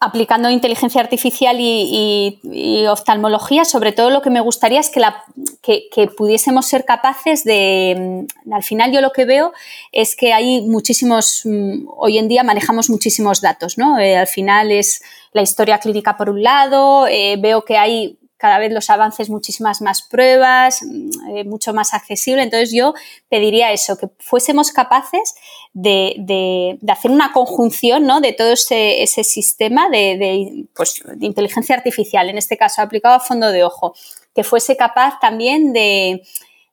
Aplicando 0.01 0.49
inteligencia 0.49 1.01
artificial 1.01 1.57
y, 1.59 2.85
oftalmología, 2.89 3.65
sobre 3.65 3.91
todo 3.91 4.09
lo 4.09 4.21
que 4.21 4.29
me 4.29 4.39
gustaría 4.39 4.79
es 4.79 4.89
que, 4.89 5.89
que, 5.91 6.07
pudiésemos 6.07 6.65
ser 6.65 6.85
capaces 6.85 7.43
de, 7.43 8.25
mm, 8.47 8.53
al 8.53 8.63
final 8.63 8.91
yo 8.91 9.01
lo 9.01 9.11
que 9.11 9.25
veo 9.25 9.51
es 9.91 10.15
que 10.15 10.31
hay 10.31 10.61
muchísimos, 10.61 11.41
mm, 11.43 11.87
hoy 11.97 12.17
en 12.17 12.29
día 12.29 12.43
manejamos 12.43 12.89
muchísimos 12.89 13.41
datos, 13.41 13.77
¿no? 13.77 13.99
Eh, 13.99 14.17
al 14.17 14.27
final 14.27 14.71
es 14.71 15.01
la 15.33 15.41
historia 15.41 15.79
clínica 15.79 16.15
por 16.15 16.29
un 16.29 16.41
lado, 16.43 17.07
eh, 17.07 17.35
veo 17.37 17.65
que 17.65 17.77
hay 17.77 18.17
cada 18.39 18.57
vez 18.57 18.71
los 18.71 18.89
avances, 18.89 19.29
muchísimas 19.29 19.81
más 19.81 20.01
pruebas, 20.01 20.81
mm, 20.81 21.35
eh, 21.35 21.43
mucho 21.43 21.73
más 21.73 21.93
accesible. 21.93 22.41
Entonces 22.41 22.71
yo 22.71 22.93
pediría 23.29 23.73
eso, 23.73 23.97
que 23.97 24.07
fuésemos 24.17 24.71
capaces 24.71 25.35
de, 25.74 26.78
hacer 26.88 27.11
una 27.11 27.32
conjunción 27.32 28.05
¿no? 28.05 28.22
de 28.22 28.34
todo 28.34 28.51
ese, 28.51 29.05
sistema 29.24 29.89
de, 29.89 30.65
pues, 30.76 31.01
de, 31.15 31.26
inteligencia 31.26 31.76
artificial, 31.76 32.30
en 32.30 32.38
este 32.38 32.57
caso 32.57 32.82
aplicado 32.82 33.15
a 33.15 33.20
fondo 33.20 33.51
de 33.51 33.63
ojo, 33.63 33.93
que 34.34 34.43
fuese 34.43 34.78
capaz 34.78 35.20
también 35.20 35.74
de, 35.74 36.22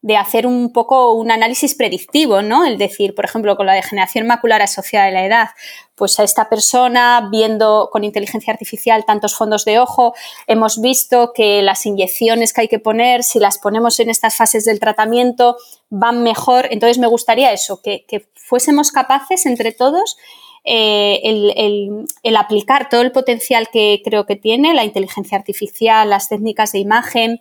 de 0.03 0.17
hacer 0.17 0.47
un 0.47 0.73
poco 0.73 1.13
un 1.13 1.31
análisis 1.31 1.75
predictivo, 1.75 2.43
¿no? 2.43 2.65
El 2.65 2.79
decir, 2.79 3.15
por 3.15 3.25
ejemplo, 3.25 3.57
con 3.57 3.67
la 3.67 3.75
degeneración 3.75 4.27
macular 4.27 4.63
asociada 4.63 5.07
a 5.07 5.11
la 5.11 5.25
edad, 5.25 5.49
pues 5.97 6.21
a 6.21 6.25
esta 6.25 6.49
persona, 6.49 7.29
viendo 7.31 7.89
con 7.91 8.05
inteligencia 8.05 8.53
artificial 8.53 9.05
tantos 9.07 9.35
fondos 9.35 9.65
de 9.65 9.79
ojo, 9.79 10.15
hemos 10.47 10.81
visto 10.81 11.33
que 11.35 11.63
las 11.63 11.87
inyecciones 11.87 12.53
que 12.53 12.63
hay 12.63 12.69
que 12.69 12.79
poner, 12.79 13.25
si 13.25 13.41
las 13.41 13.59
ponemos 13.59 13.99
en 13.99 14.11
estas 14.11 14.37
fases 14.37 14.65
del 14.65 14.79
tratamiento, 14.79 15.57
van 15.89 16.23
mejor. 16.23 16.69
Entonces, 16.71 16.99
me 16.99 17.07
gustaría 17.07 17.53
eso, 17.53 17.81
que, 17.83 18.05
fuésemos 18.35 18.93
capaces 18.93 19.45
entre 19.45 19.73
todos 19.73 20.17
eh, 20.63 21.21
el, 21.25 22.07
el, 22.23 22.37
aplicar 22.37 22.89
todo 22.89 23.01
el 23.01 23.11
potencial 23.11 23.69
que 23.73 24.01
creo 24.05 24.25
que 24.25 24.37
tiene 24.37 24.73
la 24.73 24.85
inteligencia 24.85 25.37
artificial, 25.37 26.11
las 26.11 26.29
técnicas 26.29 26.71
de 26.71 26.79
imagen, 26.79 27.41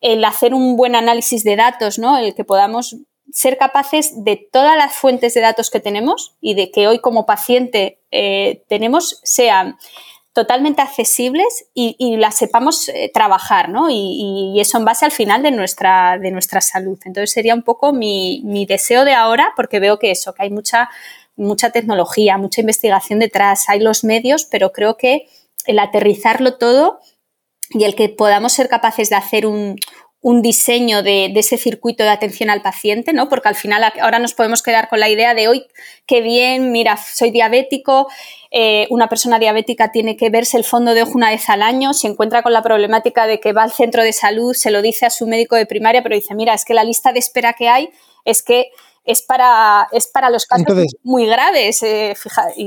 el 0.00 0.24
hacer 0.24 0.54
un 0.54 0.76
buen 0.76 0.94
análisis 0.94 1.44
de 1.44 1.56
datos, 1.56 1.98
¿no? 1.98 2.18
El 2.18 2.34
que 2.34 2.44
podamos 2.44 2.96
ser 3.32 3.58
capaces 3.58 4.24
de 4.24 4.48
todas 4.52 4.76
las 4.76 4.94
fuentes 4.94 5.34
de 5.34 5.40
datos 5.40 5.70
que 5.70 5.80
tenemos 5.80 6.36
y 6.40 6.54
de 6.54 6.70
que 6.70 6.86
hoy 6.86 7.00
como 7.00 7.26
paciente 7.26 8.00
eh, 8.10 8.64
tenemos 8.68 9.20
sean 9.24 9.76
totalmente 10.32 10.82
accesibles 10.82 11.70
y, 11.72 12.16
las 12.18 12.36
sepamos 12.36 12.90
eh, 12.90 13.10
trabajar, 13.12 13.70
¿no? 13.70 13.86
Y, 13.88 14.60
eso 14.60 14.76
en 14.76 14.84
base 14.84 15.06
al 15.06 15.10
final 15.10 15.42
de 15.42 15.50
nuestra, 15.50 16.18
de 16.18 16.30
nuestra 16.30 16.60
salud. 16.60 16.98
Entonces 17.06 17.30
sería 17.30 17.54
un 17.54 17.62
poco 17.62 17.94
mi, 17.94 18.42
mi, 18.44 18.66
deseo 18.66 19.06
de 19.06 19.14
ahora, 19.14 19.54
porque 19.56 19.80
veo 19.80 19.98
que 19.98 20.10
eso, 20.10 20.34
que 20.34 20.42
hay 20.42 20.50
mucha, 20.50 20.90
mucha 21.36 21.70
tecnología, 21.70 22.36
mucha 22.36 22.60
investigación 22.60 23.18
detrás, 23.18 23.70
hay 23.70 23.80
los 23.80 24.04
medios, 24.04 24.44
pero 24.44 24.72
creo 24.72 24.98
que 24.98 25.26
el 25.64 25.78
aterrizarlo 25.78 26.58
todo 26.58 27.00
y 27.70 27.84
el 27.84 27.94
que 27.94 28.08
podamos 28.08 28.52
ser 28.52 28.68
capaces 28.68 29.10
de 29.10 29.16
hacer 29.16 29.46
un, 29.46 29.76
un 30.26 30.42
diseño 30.42 31.04
de, 31.04 31.32
ese 31.36 31.56
circuito 31.56 32.02
de 32.02 32.10
atención 32.10 32.50
al 32.50 32.60
paciente, 32.60 33.12
¿no? 33.12 33.28
Porque 33.28 33.48
al 33.48 33.54
final 33.54 33.84
ahora 34.00 34.18
nos 34.18 34.34
podemos 34.34 34.60
quedar 34.60 34.88
con 34.88 34.98
la 34.98 35.08
idea 35.08 35.34
de 35.34 35.46
hoy, 35.46 35.66
qué 36.04 36.20
bien, 36.20 36.72
mira, 36.72 36.96
soy 36.96 37.30
diabético, 37.30 38.08
eh, 38.50 38.88
una 38.90 39.08
persona 39.08 39.38
diabética 39.38 39.92
tiene 39.92 40.16
que 40.16 40.28
verse 40.28 40.56
el 40.56 40.64
fondo 40.64 40.94
de 40.94 41.02
ojo 41.02 41.12
una 41.14 41.30
vez 41.30 41.48
al 41.48 41.62
año, 41.62 41.94
se 41.94 42.08
encuentra 42.08 42.42
con 42.42 42.52
la 42.52 42.62
problemática 42.62 43.28
de 43.28 43.38
que 43.38 43.52
va 43.52 43.62
al 43.62 43.70
centro 43.70 44.02
de 44.02 44.12
salud, 44.12 44.52
se 44.52 44.72
lo 44.72 44.82
dice 44.82 45.06
a 45.06 45.10
su 45.10 45.28
médico 45.28 45.54
de 45.54 45.64
primaria, 45.64 46.02
pero 46.02 46.16
dice, 46.16 46.34
mira, 46.34 46.54
es 46.54 46.64
que 46.64 46.74
la 46.74 46.82
lista 46.82 47.12
de 47.12 47.20
espera 47.20 47.52
que 47.52 47.68
hay 47.68 47.90
es 48.24 48.42
que 48.42 48.72
es 49.06 49.22
para, 49.22 49.86
es 49.92 50.08
para 50.08 50.30
los 50.30 50.46
casos 50.46 50.66
muy 51.04 51.26
graves. 51.26 51.82
Eh, 51.82 52.14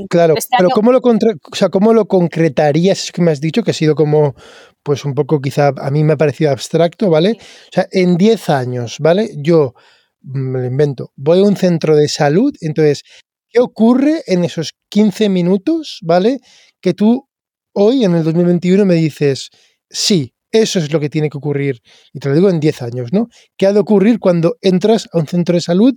claro, 0.10 0.36
este 0.38 0.56
pero 0.58 0.70
¿cómo, 0.70 0.92
lo 0.92 1.00
o 1.00 1.56
sea, 1.56 1.70
¿cómo 1.70 1.94
lo 1.94 2.08
concretarías? 2.08 3.04
Es 3.04 3.12
que 3.12 3.22
me 3.22 3.32
has 3.32 3.42
dicho 3.42 3.62
que 3.62 3.72
ha 3.72 3.74
sido 3.74 3.94
como, 3.94 4.36
pues 4.82 5.04
un 5.04 5.14
poco 5.14 5.42
quizá 5.42 5.74
a 5.78 5.92
mí 5.92 6.04
me 6.04 6.14
ha 6.14 6.18
parecido 6.18 6.52
abstracto, 6.52 7.10
¿vale? 7.10 7.38
O 7.40 7.72
sea, 7.74 7.88
en 7.92 8.18
10 8.18 8.50
años, 8.50 8.98
¿vale? 9.00 9.32
Yo 9.38 9.74
me 10.22 10.60
lo 10.60 10.66
invento, 10.66 11.12
voy 11.16 11.40
a 11.40 11.44
un 11.44 11.56
centro 11.56 11.96
de 11.96 12.08
salud, 12.08 12.54
entonces, 12.62 13.04
¿qué 13.50 13.60
ocurre 13.60 14.24
en 14.28 14.44
esos 14.44 14.74
15 14.90 15.30
minutos, 15.30 16.00
¿vale? 16.02 16.40
Que 16.82 16.94
tú 16.94 17.28
hoy, 17.74 18.06
en 18.06 18.16
el 18.16 18.24
2021, 18.24 18.86
me 18.86 18.96
dices, 18.96 19.50
sí, 19.90 20.34
eso 20.52 20.80
es 20.80 20.92
lo 20.92 21.00
que 21.00 21.10
tiene 21.10 21.30
que 21.30 21.38
ocurrir, 21.38 21.82
y 22.14 22.20
te 22.20 22.30
lo 22.30 22.36
digo 22.36 22.50
en 22.50 22.60
10 22.60 22.82
años, 22.82 23.14
¿no? 23.14 23.28
¿Qué 23.58 23.68
ha 23.68 23.74
de 23.74 23.80
ocurrir 23.80 24.20
cuando 24.20 24.58
entras 24.62 25.08
a 25.14 25.20
un 25.20 25.28
centro 25.28 25.56
de 25.56 25.62
salud 25.62 25.94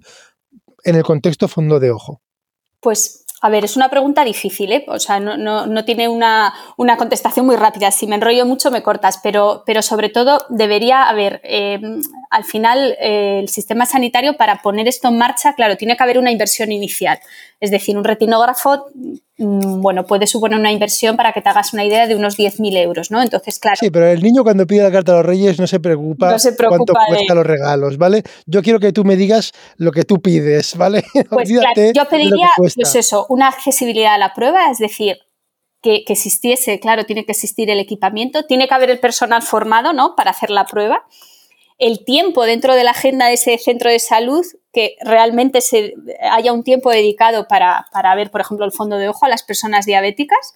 en 0.84 0.96
el 0.96 1.02
contexto 1.02 1.48
fondo 1.48 1.80
de 1.80 1.90
ojo? 1.90 2.20
Pues, 2.80 3.24
a 3.40 3.48
ver, 3.48 3.64
es 3.64 3.76
una 3.76 3.88
pregunta 3.88 4.24
difícil, 4.24 4.72
¿eh? 4.72 4.84
O 4.88 4.98
sea, 4.98 5.18
no, 5.18 5.84
tiene 5.84 6.08
una, 6.08 6.54
contestación 6.96 7.44
muy 7.44 7.56
rápida. 7.56 7.90
Si 7.90 8.06
me 8.06 8.14
enrollo 8.14 8.46
mucho, 8.46 8.70
me 8.70 8.82
cortas, 8.82 9.18
pero, 9.22 9.64
pero 9.66 9.82
sobre 9.82 10.10
todo 10.10 10.38
debería 10.48 11.08
haber, 11.08 11.40
eh, 11.44 11.80
al 12.32 12.44
final, 12.44 12.96
eh, 13.00 13.38
el 13.40 13.48
sistema 13.48 13.86
sanitario, 13.86 14.36
para 14.36 14.62
poner 14.62 14.88
esto 14.88 15.08
en 15.08 15.18
marcha, 15.18 15.54
claro, 15.54 15.76
tiene 15.76 15.96
que 15.96 16.02
haber 16.02 16.18
una 16.18 16.30
inversión 16.30 16.72
inicial. 16.72 17.18
Es 17.60 17.70
decir, 17.70 17.96
un 17.96 18.04
retinógrafo 18.04 18.86
Mm, 19.38 19.80
bueno, 19.80 20.06
puede 20.06 20.26
suponer 20.26 20.58
una 20.58 20.70
inversión 20.70 21.16
para 21.16 21.32
que 21.32 21.40
te 21.40 21.48
hagas 21.48 21.72
una 21.72 21.84
idea 21.84 22.06
de 22.06 22.14
unos 22.14 22.36
10.000 22.36 22.76
euros, 22.76 23.10
¿no? 23.10 23.20
Entonces, 23.20 23.58
claro. 23.58 23.76
Sí, 23.80 23.90
pero 23.90 24.06
el 24.06 24.22
niño 24.22 24.44
cuando 24.44 24.66
pide 24.66 24.82
la 24.82 24.92
carta 24.92 25.12
a 25.12 25.16
los 25.16 25.26
reyes 25.26 25.58
no 25.58 25.66
se 25.66 25.80
preocupa, 25.80 26.36
cuánto 26.68 26.92
cuesta 27.08 27.34
los 27.34 27.44
regalos, 27.44 27.98
¿vale? 27.98 28.22
Yo 28.46 28.62
quiero 28.62 28.78
que 28.78 28.92
tú 28.92 29.04
me 29.04 29.16
digas 29.16 29.52
lo 29.78 29.90
que 29.90 30.04
tú 30.04 30.20
pides, 30.20 30.76
¿vale? 30.76 31.02
Pues 31.30 31.50
claro, 31.50 31.92
yo 31.94 32.04
pediría, 32.08 32.50
pues 32.56 32.76
eso, 32.94 33.26
una 33.28 33.48
accesibilidad 33.48 34.14
a 34.14 34.18
la 34.18 34.34
prueba, 34.34 34.70
es 34.70 34.78
decir, 34.78 35.18
que, 35.80 36.04
que, 36.04 36.12
existiese, 36.12 36.78
claro, 36.78 37.04
tiene 37.04 37.24
que 37.24 37.32
existir 37.32 37.70
el 37.70 37.80
equipamiento, 37.80 38.44
tiene 38.44 38.68
que 38.68 38.74
haber 38.74 38.90
el 38.90 39.00
personal 39.00 39.42
formado, 39.42 39.92
¿no? 39.92 40.14
Para 40.14 40.30
hacer 40.30 40.50
la 40.50 40.66
prueba 40.66 41.06
el 41.82 42.04
tiempo 42.04 42.44
dentro 42.44 42.76
de 42.76 42.84
la 42.84 42.92
agenda 42.92 43.26
de 43.26 43.32
ese 43.32 43.58
centro 43.58 43.90
de 43.90 43.98
salud, 43.98 44.46
que 44.72 44.94
realmente 45.00 45.60
se, 45.60 45.94
haya 46.20 46.52
un 46.52 46.62
tiempo 46.62 46.90
dedicado 46.90 47.48
para, 47.48 48.14
ver, 48.14 48.30
por 48.30 48.40
ejemplo, 48.40 48.64
el 48.64 48.70
fondo 48.70 48.98
de 48.98 49.08
ojo 49.08 49.26
a 49.26 49.28
las 49.28 49.42
personas 49.42 49.84
diabéticas. 49.84 50.54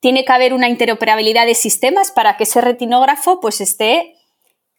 Tiene 0.00 0.26
que 0.26 0.32
haber 0.32 0.52
una 0.52 0.68
interoperabilidad 0.68 1.46
de 1.46 1.54
sistemas 1.54 2.10
para 2.10 2.36
que 2.36 2.44
ese 2.44 2.60
retinógrafo 2.60 3.40
pues, 3.40 3.62
esté 3.62 4.14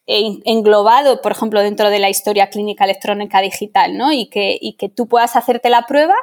englobado, 0.05 1.21
por 1.21 1.31
ejemplo, 1.31 1.61
dentro 1.61 1.89
de 1.89 1.97
la 1.97 2.11
historia 2.11 2.51
clínica 2.51 2.83
electrónica 2.83 3.41
digital, 3.41 3.97
¿no? 3.97 4.11
Y 4.11 4.29
que, 4.29 4.59
y 4.61 4.73
que 4.73 4.89
tú 4.89 5.07
puedas 5.07 5.35
hacerte 5.35 5.71
la 5.71 5.87
prueba 5.87 6.15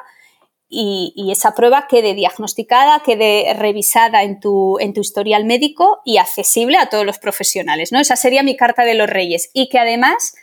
y, 0.68 1.30
esa 1.30 1.54
prueba 1.54 1.86
quede 1.88 2.14
diagnosticada, 2.14 3.00
quede 3.04 3.54
revisada 3.54 4.22
en 4.22 4.40
tu, 4.40 4.78
en 4.80 4.94
tu 4.94 5.00
historial 5.00 5.44
médico 5.44 6.00
y 6.04 6.18
accesible 6.18 6.76
a 6.78 6.88
todos 6.88 7.06
los 7.06 7.18
profesionales. 7.18 7.92
¿no? 7.92 8.00
Esa 8.00 8.16
sería 8.16 8.42
mi 8.42 8.56
carta 8.56 8.84
de 8.84 8.94
los 8.94 9.08
reyes. 9.08 9.50
Y 9.52 9.68
que 9.68 9.78
además 9.78 10.34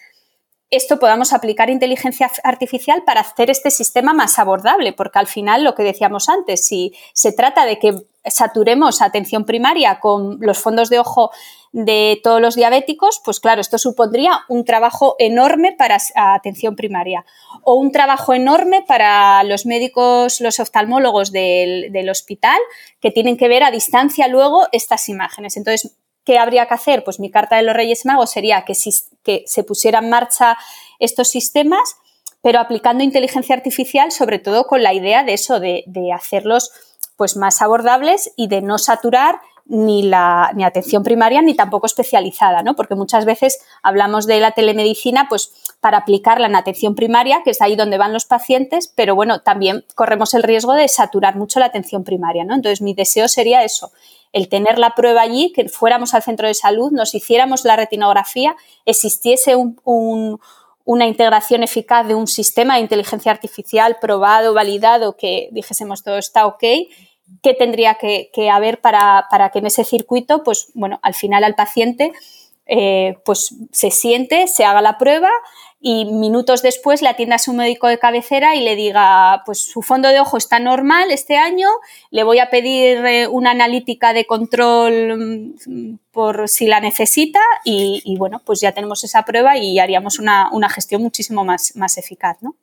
esto 0.70 0.98
podamos 0.98 1.34
aplicar 1.34 1.70
inteligencia 1.70 2.32
artificial 2.44 3.04
para 3.06 3.22
hacer 3.22 3.52
este 3.52 3.70
sistema 3.70 4.14
más 4.14 4.40
abordable, 4.40 4.94
porque 4.94 5.20
al 5.20 5.28
final 5.28 5.64
lo 5.64 5.76
que 5.76 5.84
decíamos 5.84 6.30
antes, 6.30 6.66
si 6.66 6.94
se 7.14 7.32
trata 7.32 7.66
de 7.66 7.78
que 7.78 7.94
saturemos 8.26 9.02
atención 9.02 9.46
primaria 9.46 10.00
con 10.00 10.38
los 10.40 10.58
fondos 10.58 10.90
de 10.90 10.98
ojo 10.98 11.32
de 11.74 12.20
todos 12.24 12.42
los 12.42 12.56
diabéticos, 12.56 13.22
pues 13.24 13.40
claro, 13.40 13.62
esto 13.62 13.78
supondría 13.78 14.42
un 14.48 14.66
trabajo 14.66 15.16
enorme 15.20 15.76
para 15.78 15.98
atención 16.16 16.76
primaria 16.76 17.24
o 17.64 17.76
un 17.76 17.92
trabajo 17.92 18.34
enorme 18.34 18.84
para 18.88 19.44
los 19.44 19.66
médicos, 19.66 20.42
los 20.42 20.60
oftalmólogos 20.60 21.32
del, 21.32 22.10
hospital 22.10 22.60
que 23.00 23.12
tienen 23.12 23.38
que 23.38 23.48
ver 23.48 23.64
a 23.64 23.72
distancia 23.72 24.28
luego 24.28 24.68
estas 24.72 25.10
imágenes. 25.10 25.58
Entonces, 25.58 25.96
¿qué 26.26 26.38
habría 26.38 26.68
que 26.68 26.74
hacer? 26.74 27.04
Pues 27.04 27.20
mi 27.20 27.32
carta 27.32 27.56
de 27.56 27.64
los 27.64 27.76
Reyes 27.76 28.06
Magos 28.06 28.32
sería 28.32 28.66
que, 28.66 28.76
se 28.76 29.64
pusieran 29.64 30.06
en 30.06 30.10
marcha 30.10 30.58
estos 31.00 31.30
sistemas, 31.30 31.98
pero 32.42 32.60
aplicando 32.60 33.04
inteligencia 33.04 33.56
artificial, 33.56 34.12
sobre 34.12 34.40
todo 34.40 34.68
con 34.68 34.84
la 34.84 34.94
idea 34.94 35.24
de 35.24 35.34
eso, 35.34 35.60
de, 35.60 35.84
de 35.88 36.12
hacerlos 36.12 36.72
pues 37.16 37.38
más 37.38 37.62
abordables 37.62 38.34
y 38.36 38.48
de 38.48 38.62
no 38.62 38.78
saturar 38.78 39.40
ni 39.66 40.04
la 40.04 40.52
ni 40.56 40.64
atención 40.64 41.04
primaria 41.04 41.42
ni 41.42 41.56
tampoco 41.56 41.86
especializada, 41.86 42.64
¿no? 42.64 42.76
Porque 42.76 42.96
muchas 42.96 43.26
veces 43.26 43.60
hablamos 43.82 44.28
de 44.28 44.40
la 44.40 44.52
telemedicina 44.52 45.28
pues 45.30 45.52
para 45.80 46.00
aplicarla 46.00 46.48
en 46.48 46.56
atención 46.56 46.96
primaria, 46.96 47.42
que 47.44 47.52
es 47.52 47.62
ahí 47.62 47.76
donde 47.76 47.98
van 47.98 48.14
los 48.14 48.26
pacientes, 48.26 48.92
pero 48.94 49.16
bueno, 49.16 49.42
también 49.42 49.86
corremos 49.96 50.34
el 50.34 50.44
riesgo 50.44 50.74
de 50.74 50.88
saturar 50.88 51.36
mucho 51.36 51.60
la 51.60 51.68
atención 51.68 52.04
primaria, 52.04 52.44
¿no? 52.44 52.56
Entonces, 52.56 52.82
mi 52.82 52.94
deseo 52.94 53.28
sería 53.28 53.64
eso, 53.64 53.92
el 54.34 54.50
tener 54.50 54.80
la 54.80 54.96
prueba 54.96 55.22
allí, 55.22 55.52
que 55.54 55.70
fuéramos 55.70 56.14
al 56.14 56.24
centro 56.24 56.48
de 56.48 56.54
salud, 56.54 56.92
nos 56.92 57.14
hiciéramos 57.16 57.66
la 57.66 57.76
retinografía, 57.76 58.56
existiese 58.86 59.56
una 60.86 61.08
integración 61.08 61.64
eficaz 61.64 62.08
de 62.08 62.16
un 62.16 62.28
sistema 62.28 62.76
de 62.76 62.82
inteligencia 62.82 63.32
artificial 63.32 63.98
probado, 64.02 64.54
validado, 64.54 65.16
que 65.16 65.50
dijésemos 65.52 66.04
todo 66.04 66.18
está 66.18 66.46
ok 66.46 66.64
qué 67.42 67.54
tendría 67.54 67.96
que, 67.96 68.50
haber 68.50 68.82
para, 68.82 69.28
que 69.52 69.60
en 69.60 69.66
ese 69.66 69.84
circuito, 69.84 70.44
pues 70.44 70.68
bueno, 70.74 71.00
al 71.02 71.14
final 71.14 71.44
al 71.44 71.56
paciente 71.56 72.12
eh, 72.66 73.18
pues 73.26 73.56
se 73.72 73.92
siente, 73.92 74.48
se 74.48 74.64
haga 74.64 74.82
la 74.82 74.98
prueba 74.98 75.30
y 75.86 76.06
minutos 76.06 76.62
después 76.62 77.02
le 77.02 77.10
atienda 77.10 77.36
a 77.36 77.40
su 77.40 77.52
médico 77.52 77.88
de 77.88 78.00
cabecera 78.00 78.56
y 78.56 78.62
le 78.62 78.78
diga, 78.78 79.44
pues 79.46 79.70
su 79.70 79.82
fondo 79.82 80.08
de 80.08 80.22
ojo 80.22 80.38
está 80.38 80.60
normal 80.60 81.12
este 81.12 81.36
año, 81.36 81.68
le 82.10 82.24
voy 82.24 82.40
a 82.40 82.50
pedir 82.50 83.06
eh, 83.06 83.28
una 83.28 83.52
analítica 83.52 84.14
de 84.14 84.26
control 84.26 85.58
mm, 85.66 85.98
por 86.12 86.48
si 86.48 86.68
la 86.68 86.80
necesita 86.80 87.42
y, 87.66 88.16
bueno, 88.18 88.42
pues 88.46 88.62
ya 88.62 88.72
tenemos 88.72 89.04
esa 89.04 89.24
prueba 89.26 89.58
y 89.58 89.78
haríamos 89.80 90.20
una, 90.20 90.50
una 90.54 90.70
gestión 90.70 91.02
muchísimo 91.02 91.44
más, 91.44 91.76
más 91.76 91.98
eficaz, 91.98 92.38
¿no? 92.42 92.56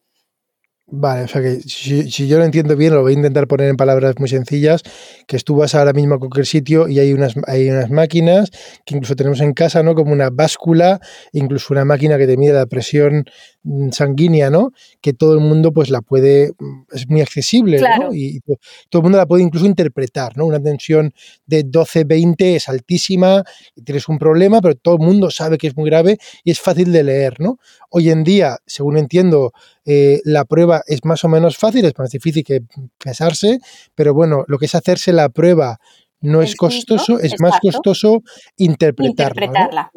Vale, 0.93 1.23
o 1.23 1.29
sea 1.29 1.41
que 1.41 1.61
si, 1.61 2.27
yo 2.27 2.39
lo 2.39 2.45
entiendo 2.45 2.75
bien, 2.75 2.93
lo 2.93 3.03
voy 3.03 3.13
a 3.13 3.17
intentar 3.17 3.47
poner 3.47 3.69
en 3.69 3.77
palabras 3.77 4.17
muy 4.19 4.29
sencillas, 4.29 4.83
que 5.29 5.39
tú 5.39 5.55
vas 5.55 5.77
ahora 5.77 5.93
mismo 5.93 6.17
a 6.17 6.19
cualquier 6.19 6.47
sitio 6.47 6.89
y 6.89 6.99
hay 6.99 7.13
unas, 7.13 7.35
hay 7.47 7.71
unas 7.71 7.91
máquinas 7.91 8.51
que 8.85 8.97
incluso 8.97 9.15
tenemos 9.15 9.41
en 9.41 9.53
casa, 9.53 9.85
¿no? 9.85 9.95
Como 9.95 10.13
una 10.13 10.31
báscula, 10.31 11.01
incluso 11.33 11.73
una 11.73 11.85
máquina 11.85 12.19
que 12.19 12.27
te 12.27 12.37
mide 12.37 12.55
la 12.55 12.67
presión 12.67 13.25
mm, 13.63 13.91
sanguínea, 13.91 14.51
¿no? 14.51 14.73
Que 15.01 15.13
todo 15.13 15.35
el 15.35 15.41
mundo 15.41 15.73
pues 15.73 15.91
la 15.91 16.01
puede, 16.01 16.55
mm, 16.59 16.83
es 16.93 17.09
muy 17.09 17.21
accesible, 17.21 17.81
¿no? 17.81 18.13
Y 18.13 18.41
todo 18.89 19.01
el 19.01 19.03
mundo 19.05 19.19
la 19.19 19.27
puede 19.27 19.45
incluso 19.45 19.67
interpretar, 19.67 20.37
¿no? 20.37 20.45
Una 20.45 20.61
tensión 20.61 21.13
de 21.47 21.65
12-20 21.65 22.57
es 22.57 22.69
altísima, 22.69 23.45
tienes 23.85 24.09
un 24.09 24.19
problema, 24.19 24.61
pero 24.61 24.75
todo 24.75 24.97
el 24.97 25.07
mundo 25.07 25.31
sabe 25.31 25.57
que 25.57 25.69
es 25.69 25.77
muy 25.77 25.89
grave 25.89 26.19
y 26.43 26.51
es 26.51 26.59
fácil 26.59 26.91
de 26.91 27.05
leer, 27.05 27.39
¿no? 27.39 27.59
Hoy 27.91 28.11
en 28.11 28.25
día, 28.25 28.59
según 28.67 28.97
entiendo, 28.99 29.53
eh, 29.85 30.21
la 30.25 30.45
prueba 30.45 30.83
es 30.87 31.05
más 31.05 31.25
o 31.25 31.29
menos 31.29 31.57
fácil, 31.57 31.85
es 31.85 31.95
más 31.99 32.11
difícil 32.11 32.45
que 32.45 32.61
pesarse, 33.03 33.61
pero 33.95 34.13
bueno, 34.15 34.45
lo 34.47 34.59
que 34.59 34.67
es 34.67 34.75
hacerse 34.75 35.13
la 35.13 35.29
prueba 35.29 35.79
no 36.21 36.43
es 36.43 36.55
costoso, 36.55 37.19
es 37.19 37.35
más 37.41 37.59
costoso 37.61 38.23
interpretarla. 38.57 39.91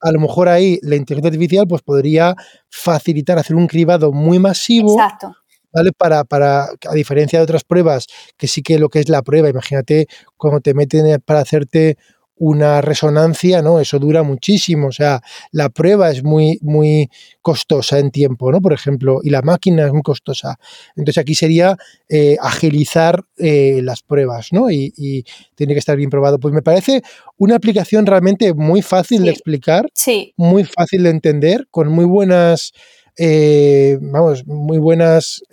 a 0.00 0.12
lo 0.12 0.20
mejor 0.20 0.48
ahí 0.48 0.78
la 0.82 0.96
inteligencia 0.96 1.28
artificial 1.28 1.66
pues 1.66 1.82
podría 1.82 2.34
facilitar 2.68 3.38
hacer 3.38 3.56
un 3.56 3.66
cribado 3.66 4.12
muy 4.12 4.38
masivo. 4.38 4.96
¿Vale? 5.74 5.92
Para, 5.96 6.24
para, 6.24 6.64
a 6.64 6.94
diferencia 6.94 7.38
de 7.38 7.44
otras 7.44 7.64
pruebas, 7.64 8.06
que 8.36 8.46
sí 8.46 8.60
que 8.60 8.78
lo 8.78 8.90
que 8.90 9.00
es 9.00 9.08
la 9.08 9.22
prueba, 9.22 9.48
imagínate 9.48 10.06
cuando 10.36 10.60
te 10.60 10.74
meten 10.74 11.18
para 11.24 11.40
hacerte 11.40 11.96
una 12.44 12.80
resonancia, 12.80 13.62
¿no? 13.62 13.78
Eso 13.78 14.00
dura 14.00 14.24
muchísimo, 14.24 14.88
o 14.88 14.92
sea, 14.92 15.22
la 15.52 15.68
prueba 15.68 16.10
es 16.10 16.24
muy, 16.24 16.58
muy 16.60 17.08
costosa 17.40 18.00
en 18.00 18.10
tiempo, 18.10 18.50
¿no? 18.50 18.60
Por 18.60 18.72
ejemplo, 18.72 19.20
y 19.22 19.30
la 19.30 19.42
máquina 19.42 19.86
es 19.86 19.92
muy 19.92 20.02
costosa. 20.02 20.58
Entonces 20.96 21.18
aquí 21.18 21.36
sería 21.36 21.76
eh, 22.08 22.36
agilizar 22.40 23.22
eh, 23.36 23.78
las 23.84 24.02
pruebas, 24.02 24.48
¿no? 24.50 24.72
Y, 24.72 25.24
tiene 25.54 25.74
que 25.74 25.78
estar 25.78 25.96
bien 25.96 26.10
probado. 26.10 26.40
Pues 26.40 26.52
me 26.52 26.62
parece 26.62 27.02
una 27.36 27.54
aplicación 27.54 28.06
realmente 28.06 28.54
muy 28.54 28.82
fácil 28.82 29.22
de 29.22 29.30
explicar, 29.30 29.86
muy 30.36 30.64
fácil 30.64 31.04
de 31.04 31.10
entender, 31.10 31.68
con 31.70 31.88
muy 31.88 32.06
buenas, 32.06 32.72
eh, 33.16 33.98
vamos, 34.00 34.44
muy 34.48 34.78
buenas, 34.78 35.44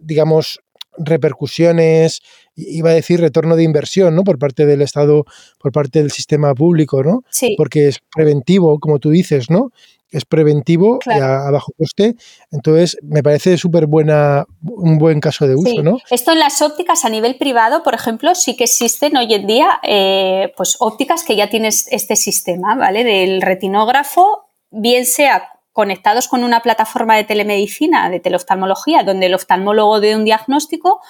digamos, 0.00 0.60
repercusiones, 0.96 2.22
iba 2.58 2.90
a 2.90 2.94
decir 2.94 3.20
retorno 3.20 3.56
de 3.56 3.62
inversión, 3.62 4.14
¿no? 4.14 4.24
Por 4.24 4.38
parte 4.38 4.66
del 4.66 4.82
Estado, 4.82 5.24
por 5.58 5.72
parte 5.72 6.00
del 6.00 6.10
sistema 6.10 6.54
público, 6.54 7.02
¿no? 7.02 7.22
Sí. 7.30 7.54
Porque 7.56 7.88
es 7.88 8.00
preventivo, 8.14 8.78
como 8.80 8.98
tú 8.98 9.10
dices, 9.10 9.50
¿no? 9.50 9.70
Es 10.10 10.24
preventivo 10.24 10.98
y 11.04 11.20
a, 11.20 11.50
bajo 11.50 11.72
coste. 11.76 12.16
Entonces, 12.50 12.96
me 13.02 13.22
parece 13.22 13.58
súper 13.58 13.86
buena, 13.86 14.46
un 14.62 14.96
buen 14.96 15.20
caso 15.20 15.46
de 15.46 15.54
uso, 15.54 15.82
¿no? 15.82 15.98
Esto 16.10 16.32
en 16.32 16.38
las 16.38 16.62
ópticas 16.62 17.04
a 17.04 17.10
nivel 17.10 17.36
privado, 17.36 17.82
por 17.82 17.94
ejemplo, 17.94 18.34
sí 18.34 18.56
que 18.56 18.64
existen 18.64 19.16
hoy 19.16 19.32
en 19.34 19.46
día, 19.46 19.80
eh, 19.82 20.52
pues 20.56 20.76
ópticas 20.80 21.24
que 21.24 21.36
ya 21.36 21.50
tienes 21.50 21.86
este 21.90 22.16
sistema, 22.16 22.74
¿vale? 22.74 23.04
Del 23.04 23.42
retinógrafo, 23.42 24.46
bien 24.70 25.04
sea 25.04 25.52
conectados 25.78 26.26
con 26.26 26.42
una 26.42 26.60
plataforma 26.60 27.14
de 27.14 27.22
telemedicina, 27.22 28.10
de 28.10 28.18
teleoftalmología, 28.18 29.04
donde 29.04 29.26
el 29.26 29.34
oftalmólogo 29.34 30.00
dé 30.00 30.16
un 30.16 30.24
diagnóstico, 30.24 31.00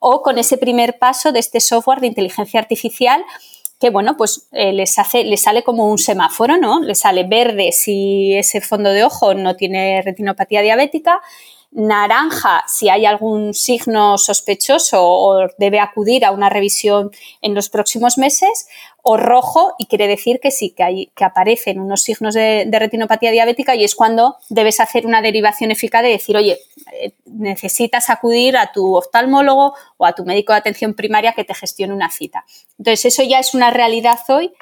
o 0.00 0.22
con 0.22 0.38
ese 0.38 0.58
primer 0.58 0.98
paso 0.98 1.32
de 1.32 1.40
este 1.40 1.60
software 1.60 2.00
de 2.00 2.08
inteligencia 2.08 2.60
artificial 2.60 3.24
que 3.80 3.90
bueno, 3.90 4.16
pues 4.16 4.48
eh, 4.52 4.72
les 4.72 4.98
hace, 4.98 5.36
sale 5.36 5.62
como 5.62 5.88
un 5.88 5.98
semáforo, 5.98 6.56
¿no? 6.56 6.80
Les 6.80 6.98
sale 6.98 7.24
verde 7.24 7.70
si 7.72 8.34
ese 8.34 8.60
fondo 8.60 8.90
de 8.90 9.04
ojo 9.04 9.34
no 9.34 9.54
tiene 9.54 10.02
retinopatía 10.02 10.62
diabética, 10.62 11.20
naranja 11.70 12.64
si 12.66 12.88
hay 12.88 13.04
algún 13.04 13.52
signo 13.52 14.16
sospechoso 14.16 15.02
o 15.02 15.48
debe 15.58 15.80
acudir 15.80 16.24
a 16.24 16.32
una 16.32 16.48
revisión 16.48 17.10
en 17.42 17.54
los 17.54 17.68
próximos 17.68 18.16
meses, 18.16 18.68
o 19.02 19.16
rojo 19.16 19.74
y 19.78 19.86
quiere 19.86 20.06
decir 20.06 20.38
que 20.38 20.50
sí, 20.50 20.74
que, 20.76 20.82
hay, 20.82 21.06
que 21.14 21.24
aparecen 21.24 21.80
unos 21.80 22.02
signos 22.02 22.34
de, 22.34 22.68
retinopatía 22.70 23.30
diabética 23.30 23.74
y 23.74 23.84
es 23.84 23.94
cuando 23.94 24.36
debes 24.50 24.80
hacer 24.80 25.06
una 25.06 25.22
derivación 25.22 25.70
eficaz 25.70 26.02
de 26.02 26.10
decir, 26.10 26.36
oye, 26.36 26.58
eh, 26.92 27.12
necesitas 27.24 28.10
acudir 28.10 28.58
a 28.58 28.70
tu 28.70 28.96
oftalmólogo 28.96 29.74
o 29.96 30.04
a 30.04 30.12
tu 30.12 30.24
médico 30.24 30.52
de 30.52 30.58
atención 30.58 30.92
primaria 30.92 31.32
que 31.32 31.44
te 31.44 31.54
gestione 31.54 31.94
una 31.94 32.10
cita. 32.10 32.44
Entonces, 32.78 33.06
eso 33.06 33.22
ya 33.22 33.38
es 33.38 33.54
una 33.54 33.70
realidad 33.70 34.18
hoy 34.28 34.52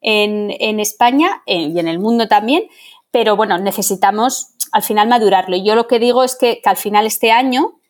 en, 0.00 0.80
España 0.80 1.42
eh, 1.44 1.68
y 1.74 1.78
en 1.78 1.86
el 1.86 1.98
mundo 1.98 2.26
también, 2.26 2.68
pero 3.10 3.36
bueno, 3.36 3.58
necesitamos 3.58 4.54
al 4.72 4.82
final 4.82 5.08
madurarlo. 5.08 5.56
Y 5.56 5.64
yo 5.64 5.74
lo 5.74 5.86
que 5.86 5.98
digo 5.98 6.24
es 6.24 6.36
que 6.36 6.60
al 6.64 6.76
final 6.76 7.06
este 7.06 7.32
año 7.32 7.80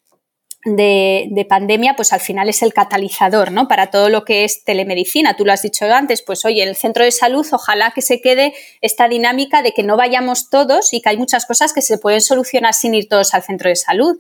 de, 0.65 1.47
pandemia, 1.49 1.97
pues 1.97 2.13
al 2.13 2.21
final 2.21 2.49
es 2.49 2.63
el 2.63 2.73
catalizador, 2.73 3.51
¿no? 3.51 3.67
Para 3.67 3.91
todo 3.91 4.09
lo 4.09 4.25
que 4.25 4.45
es 4.45 4.65
telemedicina. 4.65 5.35
Tú 5.37 5.45
lo 5.45 5.53
has 5.53 5.63
dicho 5.63 5.87
antes, 5.87 6.23
pues 6.23 6.45
oye, 6.45 6.63
el 6.63 6.77
centro 6.77 7.05
de 7.05 7.11
salud, 7.11 7.47
ojalá 7.53 7.93
que 7.93 8.03
se 8.03 8.21
quede 8.21 8.53
esta 8.81 9.09
dinámica 9.09 9.63
de 9.63 9.73
que 9.73 9.83
no 9.83 9.97
vayamos 9.97 10.51
todos 10.51 10.93
y 10.93 11.01
que 11.01 11.11
hay 11.11 11.17
muchas 11.17 11.47
cosas 11.47 11.73
que 11.73 11.83
se 11.83 11.99
pueden 11.99 12.21
solucionar 12.21 12.75
sin 12.75 12.95
ir 12.95 13.09
todos 13.09 13.33
al 13.35 13.43
centro 13.43 13.69
de 13.71 13.77
salud 13.77 14.19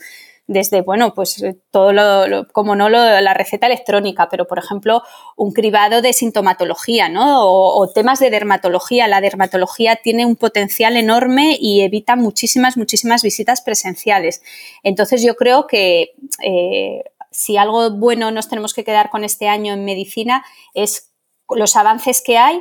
desde, 0.51 0.80
bueno, 0.80 1.14
pues 1.14 1.40
eh, 1.44 1.57
todo 1.70 1.92
lo, 1.92 2.48
como 2.48 2.74
no 2.74 2.88
la 2.88 3.34
receta 3.34 3.68
electrónica, 3.68 4.28
pero 4.28 4.48
por 4.48 4.59
ejemplo, 4.59 5.01
un 5.36 5.53
cribado 5.53 6.03
de 6.03 6.12
sintomatología, 6.12 7.09
¿no? 7.09 7.44
O, 7.44 7.88
temas 7.92 8.18
de 8.18 8.30
dermatología. 8.30 9.07
La 9.07 9.20
dermatología 9.20 10.01
tiene 10.03 10.26
un 10.26 10.34
potencial 10.34 10.96
enorme 10.96 11.57
y 11.61 11.82
evita 11.82 12.16
muchísimas, 12.16 12.76
muchísimas 12.76 13.22
visitas 13.22 13.61
presenciales. 13.62 14.42
Entonces 14.82 15.22
yo 15.22 15.36
creo 15.36 15.68
que 15.68 16.14
eh, 16.42 17.05
si 17.30 17.57
algo 17.57 17.92
bueno 17.92 18.32
nos 18.32 18.48
tenemos 18.48 18.74
que 18.74 18.82
quedar 18.82 19.09
con 19.11 19.22
este 19.22 19.46
año 19.46 19.72
en 19.72 19.84
medicina 19.84 20.44
es 20.74 21.12
los 21.48 21.76
avances 21.76 22.22
que 22.26 22.38
hay 22.38 22.61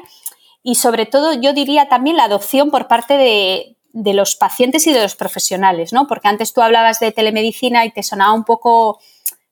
y 0.62 0.76
sobre 0.76 1.08
todo 1.08 1.34
yo 1.34 1.54
diría 1.54 1.90
también 1.90 2.18
la 2.18 2.26
adopción 2.26 2.70
por 2.70 2.88
parte 2.88 3.18
de, 3.18 3.79
de 3.92 4.14
los 4.14 4.36
pacientes 4.36 4.86
y 4.88 4.94
de 4.94 5.02
los 5.02 5.16
profesionales, 5.16 5.94
¿no? 5.94 6.08
Porque 6.08 6.28
antes 6.28 6.54
tú 6.54 6.62
hablabas 6.62 7.00
de 7.00 7.12
telemedicina 7.12 7.86
y 7.86 7.92
te 7.92 8.04
sonaba 8.04 8.34
un 8.34 8.44
poco 8.44 9.00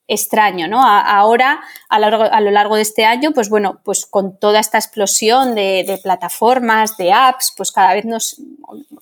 extraño, 0.08 0.68
¿no? 0.68 0.82
ahora, 0.82 1.60
a, 1.90 2.00
lo 2.00 2.50
largo 2.50 2.76
de 2.76 2.82
este 2.82 3.04
año, 3.04 3.32
pues 3.32 3.50
bueno, 3.50 3.80
pues 3.84 4.06
con 4.06 4.38
toda 4.38 4.58
esta 4.58 4.78
explosión 4.78 5.54
de, 5.54 6.00
plataformas, 6.02 6.96
de 6.96 7.12
apps, 7.12 7.52
pues 7.54 7.72
cada 7.72 7.92
vez 7.92 8.06
nos, 8.06 8.40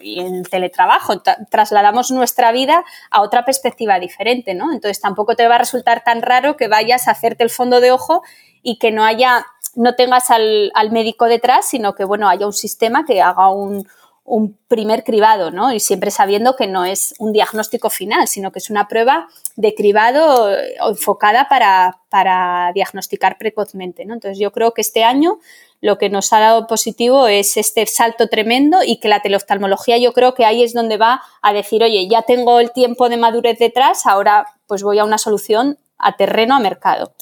y 0.01 0.21
en 0.21 0.43
teletrabajo, 0.43 1.23
trasladamos 1.49 2.11
nuestra 2.11 2.51
vida 2.51 2.85
a 3.13 3.23
otra 3.23 3.45
perspectiva 3.45 4.01
diferente, 4.01 4.55
¿no? 4.55 4.73
Entonces 4.73 5.01
tampoco 5.01 5.37
te 5.37 5.47
va 5.47 5.55
a 5.55 5.59
resultar 5.59 6.03
tan 6.03 6.23
raro 6.23 6.57
que 6.57 6.67
vayas 6.67 7.07
a 7.07 7.13
hacerte 7.13 7.45
el 7.45 7.51
fondo 7.51 7.81
de 7.81 7.93
ojo 7.93 8.23
y 8.63 8.81
que 8.81 8.91
no 8.91 9.05
haya, 9.05 9.47
no 9.77 9.95
tengas 9.95 10.31
al, 10.33 10.73
al 10.75 10.91
médico 10.91 11.27
detrás, 11.27 11.69
sino 11.69 11.95
que, 11.95 12.03
bueno, 12.03 12.29
haya 12.29 12.47
un 12.47 12.53
sistema 12.53 13.05
que 13.05 13.23
haga 13.23 13.49
un, 13.51 13.87
un 14.27 14.59
primer 14.69 15.05
cribado, 15.05 15.51
¿no? 15.51 15.73
Y 15.73 15.81
siempre 15.81 16.11
sabiendo 16.11 16.57
que 16.57 16.67
no 16.67 16.85
es 16.85 17.15
un 17.19 17.33
diagnóstico 17.33 17.91
final, 17.91 18.27
sino 18.27 18.51
que 18.51 18.59
es 18.59 18.71
una 18.71 18.89
prueba 18.89 19.29
de 19.55 19.75
cribado 19.75 20.53
eh, 20.53 20.75
enfocada 20.87 21.49
para, 21.49 22.01
para 22.11 22.73
diagnosticar 22.75 23.39
precozmente, 23.39 24.05
¿no? 24.05 24.15
Entonces 24.15 24.39
yo 24.39 24.53
creo 24.53 24.75
que 24.75 24.83
este 24.83 25.05
año 25.05 25.39
lo 25.81 25.97
que 25.97 26.11
nos 26.11 26.33
ha 26.33 26.41
dado 26.41 26.67
positivo 26.67 27.29
es 27.29 27.57
este 27.57 27.87
salto 27.87 28.29
tremendo 28.29 28.79
y 28.85 28.99
que 28.99 29.09
la 29.09 29.21
teleoftalmología 29.21 29.99
yo 29.99 30.13
creo 30.13 30.35
que 30.35 30.45
ahí 30.45 30.63
es 30.63 30.75
donde 30.75 30.97
va 30.97 31.23
a 31.41 31.53
decir, 31.53 31.85
oye, 31.85 32.09
ya 32.09 32.23
tengo 32.23 32.59
el 32.59 32.73
tiempo 32.73 33.09
de 33.09 33.17
madurez 33.19 33.59
detrás, 33.59 34.07
ahora 34.07 34.47
pues 34.67 34.83
voy 34.83 34.99
a 34.99 35.05
una 35.05 35.19
solución 35.19 35.79
a 35.99 36.17
terreno, 36.17 36.57
a 36.57 36.61
mercado. 36.61 37.15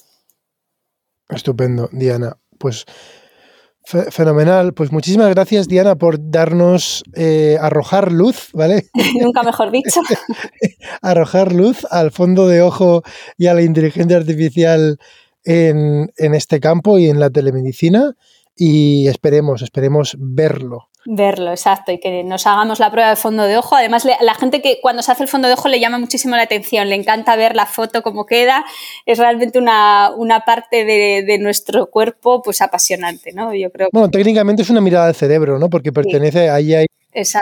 Estupendo, 1.28 1.88
Diana. 1.92 2.36
Pues 2.58 2.86
Fenomenal. 3.84 4.72
Pues 4.72 4.92
muchísimas 4.92 5.28
gracias, 5.30 5.68
Diana, 5.68 5.94
por 5.96 6.16
darnos, 6.30 7.04
eh, 7.14 7.58
arrojar 7.60 8.12
luz, 8.12 8.48
¿vale? 8.54 8.86
Nunca 9.20 9.42
mejor 9.42 9.70
dicho. 9.70 10.00
arrojar 11.02 11.52
luz 11.52 11.86
al 11.90 12.10
fondo 12.10 12.48
de 12.48 12.62
ojo 12.62 13.02
y 13.36 13.46
a 13.46 13.54
la 13.54 13.62
inteligencia 13.62 14.16
artificial 14.16 14.98
en, 15.44 16.10
en 16.16 16.34
este 16.34 16.60
campo 16.60 16.98
y 16.98 17.08
en 17.08 17.20
la 17.20 17.28
telemedicina. 17.28 18.14
Y 18.56 19.06
esperemos, 19.08 19.60
esperemos 19.60 20.16
verlo. 20.18 20.88
Verlo, 21.06 21.50
exacto, 21.50 21.92
y 21.92 21.98
que 21.98 22.24
nos 22.24 22.46
hagamos 22.46 22.78
la 22.78 22.90
prueba 22.90 23.10
de 23.10 23.16
fondo 23.16 23.42
de 23.44 23.58
ojo. 23.58 23.76
Además, 23.76 24.04
la 24.04 24.34
gente 24.34 24.62
que 24.62 24.78
cuando 24.80 25.02
se 25.02 25.12
hace 25.12 25.24
el 25.24 25.28
fondo 25.28 25.48
de 25.48 25.54
ojo 25.54 25.68
le 25.68 25.78
llama 25.78 25.98
muchísimo 25.98 26.34
la 26.34 26.42
atención, 26.42 26.88
le 26.88 26.94
encanta 26.94 27.36
ver 27.36 27.54
la 27.54 27.66
foto, 27.66 28.02
cómo 28.02 28.24
queda. 28.24 28.64
Es 29.04 29.18
realmente 29.18 29.58
una, 29.58 30.42
parte 30.46 30.84
de, 30.84 31.38
nuestro 31.38 31.90
cuerpo 31.90 32.40
pues 32.40 32.62
apasionante, 32.62 33.32
¿no? 33.32 33.54
Yo 33.54 33.70
creo. 33.70 33.88
Bueno, 33.92 34.10
técnicamente 34.10 34.62
es 34.62 34.70
una 34.70 34.80
mirada 34.80 35.06
del 35.06 35.14
cerebro, 35.14 35.58
¿no? 35.58 35.68
Porque 35.68 35.92
pertenece, 35.92 36.48
ahí 36.48 36.74
hay 36.74 36.86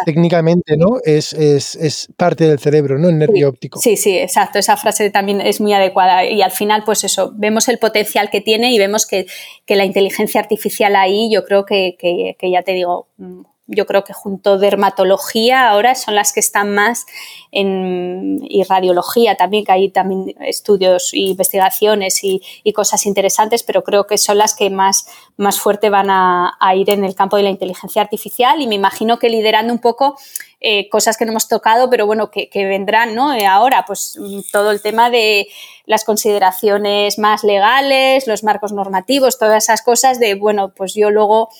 técnicamente, 0.04 0.76
¿no? 0.76 0.98
Es, 1.04 1.32
es, 1.32 2.08
parte 2.16 2.48
del 2.48 2.58
cerebro, 2.58 2.98
¿no? 2.98 3.08
El 3.08 3.18
nervio 3.18 3.48
óptico. 3.48 3.78
Sí, 3.80 3.96
sí, 3.96 4.18
exacto. 4.18 4.58
Esa 4.58 4.76
frase 4.76 5.10
también 5.10 5.40
es 5.40 5.60
muy 5.60 5.72
adecuada. 5.72 6.24
Y 6.24 6.42
al 6.42 6.50
final, 6.50 6.82
pues 6.84 7.04
eso, 7.04 7.32
vemos 7.36 7.68
el 7.68 7.78
potencial 7.78 8.28
que 8.28 8.40
tiene 8.40 8.72
y 8.72 8.78
vemos 8.78 9.06
que, 9.06 9.26
la 9.68 9.84
inteligencia 9.84 10.40
artificial 10.40 10.96
ahí, 10.96 11.30
yo 11.32 11.44
creo 11.44 11.64
que, 11.64 11.96
que 11.98 12.50
ya 12.50 12.62
te 12.62 12.72
digo, 12.72 13.08
mm, 13.16 13.42
yo 13.66 13.86
creo 13.86 14.02
que 14.02 14.12
junto 14.12 14.58
dermatología 14.58 15.68
ahora 15.68 15.94
son 15.94 16.14
las 16.14 16.32
que 16.32 16.40
están 16.40 16.74
más 16.74 17.06
en, 17.52 18.40
y 18.42 18.64
radiología 18.64 19.36
también, 19.36 19.64
que 19.64 19.72
hay 19.72 19.88
también 19.88 20.34
estudios 20.40 21.12
e 21.12 21.18
investigaciones 21.18 22.20
y, 22.22 22.42
cosas 22.72 23.04
interesantes, 23.04 23.62
pero 23.62 23.84
creo 23.84 24.06
que 24.06 24.16
son 24.16 24.38
las 24.38 24.54
que 24.54 24.70
más, 24.70 25.06
más 25.36 25.60
fuerte 25.60 25.90
van 25.90 26.08
a, 26.10 26.56
ir 26.74 26.88
en 26.88 27.04
el 27.04 27.14
campo 27.14 27.36
de 27.36 27.42
la 27.42 27.50
inteligencia 27.50 28.00
artificial 28.00 28.62
y 28.62 28.66
me 28.66 28.74
imagino 28.74 29.18
que 29.18 29.28
liderando 29.28 29.72
un 29.72 29.78
poco 29.78 30.16
eh, 30.60 30.88
cosas 30.88 31.18
que 31.18 31.26
no 31.26 31.32
hemos 31.32 31.48
tocado, 31.48 31.90
pero 31.90 32.06
bueno, 32.06 32.30
que, 32.30 32.48
vendrán 32.54 33.14
¿no? 33.14 33.34
Eh, 33.34 33.46
ahora, 33.46 33.84
pues 33.86 34.18
todo 34.50 34.70
el 34.70 34.80
tema 34.80 35.10
de 35.10 35.48
las 35.84 36.04
consideraciones 36.04 37.18
más 37.18 37.44
legales, 37.44 38.26
los 38.26 38.42
marcos 38.42 38.72
normativos, 38.72 39.38
todas 39.38 39.64
esas 39.64 39.82
cosas 39.82 40.18
de, 40.18 40.34
bueno, 40.34 40.72
pues 40.74 40.94
yo 40.94 41.10
luego 41.10 41.50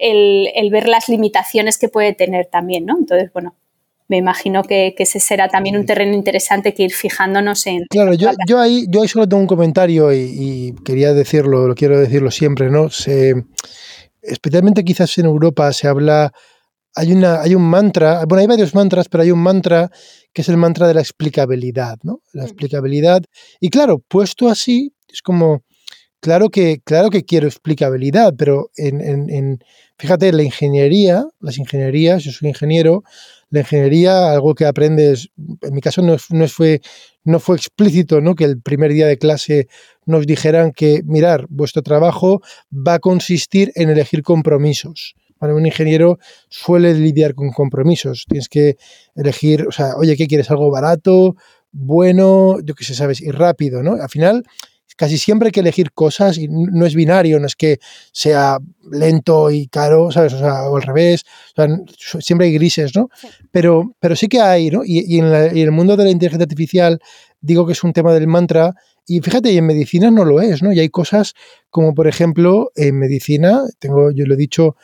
el, 0.00 0.70
ver 0.70 0.88
las 0.88 1.08
limitaciones 1.08 1.78
que 1.78 1.88
puede 1.88 2.14
tener 2.14 2.46
también, 2.46 2.86
¿no? 2.86 2.96
Entonces, 2.98 3.32
bueno, 3.32 3.56
me 4.08 4.16
imagino 4.16 4.62
que, 4.64 4.94
ese 4.98 5.20
será 5.20 5.48
también 5.48 5.76
un 5.76 5.86
terreno 5.86 6.14
interesante 6.14 6.74
que 6.74 6.84
ir 6.84 6.92
fijándonos 6.92 7.66
en. 7.66 7.84
Claro, 7.88 8.14
yo, 8.14 8.30
yo, 8.48 8.58
ahí, 8.58 8.86
yo 8.88 9.02
ahí 9.02 9.08
solo 9.08 9.28
tengo 9.28 9.40
un 9.40 9.46
comentario 9.46 10.12
y, 10.12 10.74
quería 10.84 11.12
decirlo, 11.12 11.68
lo 11.68 11.74
quiero 11.74 11.98
decirlo 11.98 12.30
siempre, 12.30 12.70
¿no? 12.70 12.90
Se, 12.90 13.34
especialmente 14.22 14.84
quizás 14.84 15.16
en 15.18 15.26
Europa 15.26 15.72
se 15.72 15.86
habla, 15.86 16.32
hay, 16.94 17.12
una, 17.12 17.40
hay 17.40 17.54
un 17.54 17.62
mantra, 17.62 18.24
bueno, 18.26 18.40
hay 18.40 18.46
varios 18.46 18.74
mantras, 18.74 19.08
pero 19.08 19.22
hay 19.22 19.30
un 19.30 19.42
mantra 19.42 19.90
que 20.32 20.42
es 20.42 20.48
el 20.48 20.56
mantra 20.56 20.88
de 20.88 20.94
la 20.94 21.00
explicabilidad, 21.00 21.98
¿no? 22.02 22.22
La 22.32 22.42
mm. 22.42 22.46
explicabilidad. 22.46 23.22
Y 23.60 23.70
claro, 23.70 23.98
puesto 23.98 24.48
así, 24.48 24.94
es 25.08 25.22
como, 25.22 25.62
claro 26.20 26.50
que, 26.50 26.80
claro 26.84 27.10
que 27.10 27.24
quiero 27.24 27.46
explicabilidad, 27.46 28.34
pero 28.36 28.70
en, 28.76 29.00
en, 29.00 29.58
fíjate, 30.00 30.32
la 30.32 30.42
ingeniería, 30.42 31.26
las 31.40 31.58
ingenierías, 31.58 32.24
yo 32.24 32.32
soy 32.32 32.48
ingeniero, 32.48 33.04
la 33.50 33.60
ingeniería, 33.60 34.32
algo 34.32 34.54
que 34.54 34.64
aprendes, 34.64 35.28
en 35.60 35.74
mi 35.74 35.80
caso 35.80 36.00
no, 36.02 36.16
fue, 36.48 36.80
no 37.24 37.38
fue 37.38 37.56
explícito, 37.56 38.20
¿no? 38.20 38.34
Que 38.34 38.44
el 38.44 38.60
primer 38.60 38.92
día 38.92 39.06
de 39.06 39.18
clase 39.18 39.68
nos 40.06 40.26
dijeran 40.26 40.72
que, 40.72 41.02
mirar, 41.04 41.46
vuestro 41.50 41.82
trabajo 41.82 42.40
va 42.72 42.94
a 42.94 42.98
consistir 42.98 43.72
en 43.74 43.90
elegir 43.90 44.22
compromisos. 44.22 45.14
Para 45.38 45.54
un 45.54 45.66
ingeniero 45.66 46.18
suele 46.48 46.94
lidiar 46.94 47.34
con 47.34 47.50
compromisos. 47.50 48.26
Tienes 48.28 48.48
que 48.48 48.76
elegir, 49.14 49.66
o 49.66 49.72
sea, 49.72 49.96
oye, 49.96 50.16
¿qué 50.16 50.26
quieres? 50.26 50.50
¿Algo 50.50 50.70
barato? 50.70 51.36
bueno, 51.72 52.58
yo 52.64 52.74
qué 52.74 52.84
sé, 52.84 52.94
¿sabes? 52.94 53.20
Y 53.20 53.30
rápido, 53.30 53.82
¿no? 53.82 53.92
Al 53.92 54.08
final, 54.08 54.44
casi 55.00 55.16
siempre 55.16 55.46
hay 55.46 55.52
que 55.52 55.60
elegir 55.60 55.92
cosas 55.92 56.36
y 56.36 56.46
no 56.46 56.84
es 56.84 56.94
binario, 56.94 57.40
no 57.40 57.46
es 57.46 57.56
que 57.56 57.78
sea 58.12 58.58
lento 58.92 59.50
y 59.50 59.66
caro, 59.66 60.10
¿sabes? 60.10 60.34
O, 60.34 60.38
sea, 60.38 60.68
o 60.68 60.76
al 60.76 60.82
revés, 60.82 61.24
siempre 62.20 62.48
hay 62.48 62.52
grises, 62.52 62.94
¿no? 62.94 63.08
Pero, 63.50 63.96
pero 63.98 64.14
sí 64.14 64.28
que 64.28 64.42
hay, 64.42 64.68
¿no? 64.68 64.82
Y, 64.84 65.18
en, 65.18 65.24
el 65.24 65.70
mundo 65.70 65.96
de 65.96 66.04
la 66.04 66.10
inteligencia 66.10 66.44
artificial 66.44 67.00
digo 67.40 67.64
que 67.64 67.72
es 67.72 67.82
un 67.82 67.94
tema 67.94 68.12
del 68.12 68.26
mantra 68.26 68.74
y 69.06 69.20
fíjate, 69.20 69.50
y 69.50 69.56
en 69.56 69.64
medicina 69.64 70.10
no 70.10 70.26
lo 70.26 70.42
es, 70.42 70.62
¿no? 70.62 70.70
Y 70.70 70.80
hay 70.80 70.90
cosas 70.90 71.32
como, 71.70 71.94
por 71.94 72.06
ejemplo, 72.06 72.70
en 72.76 72.98
medicina, 72.98 73.62
tengo, 73.78 74.10
yo 74.10 74.26
lo 74.26 74.34
he 74.34 74.36
dicho 74.36 74.76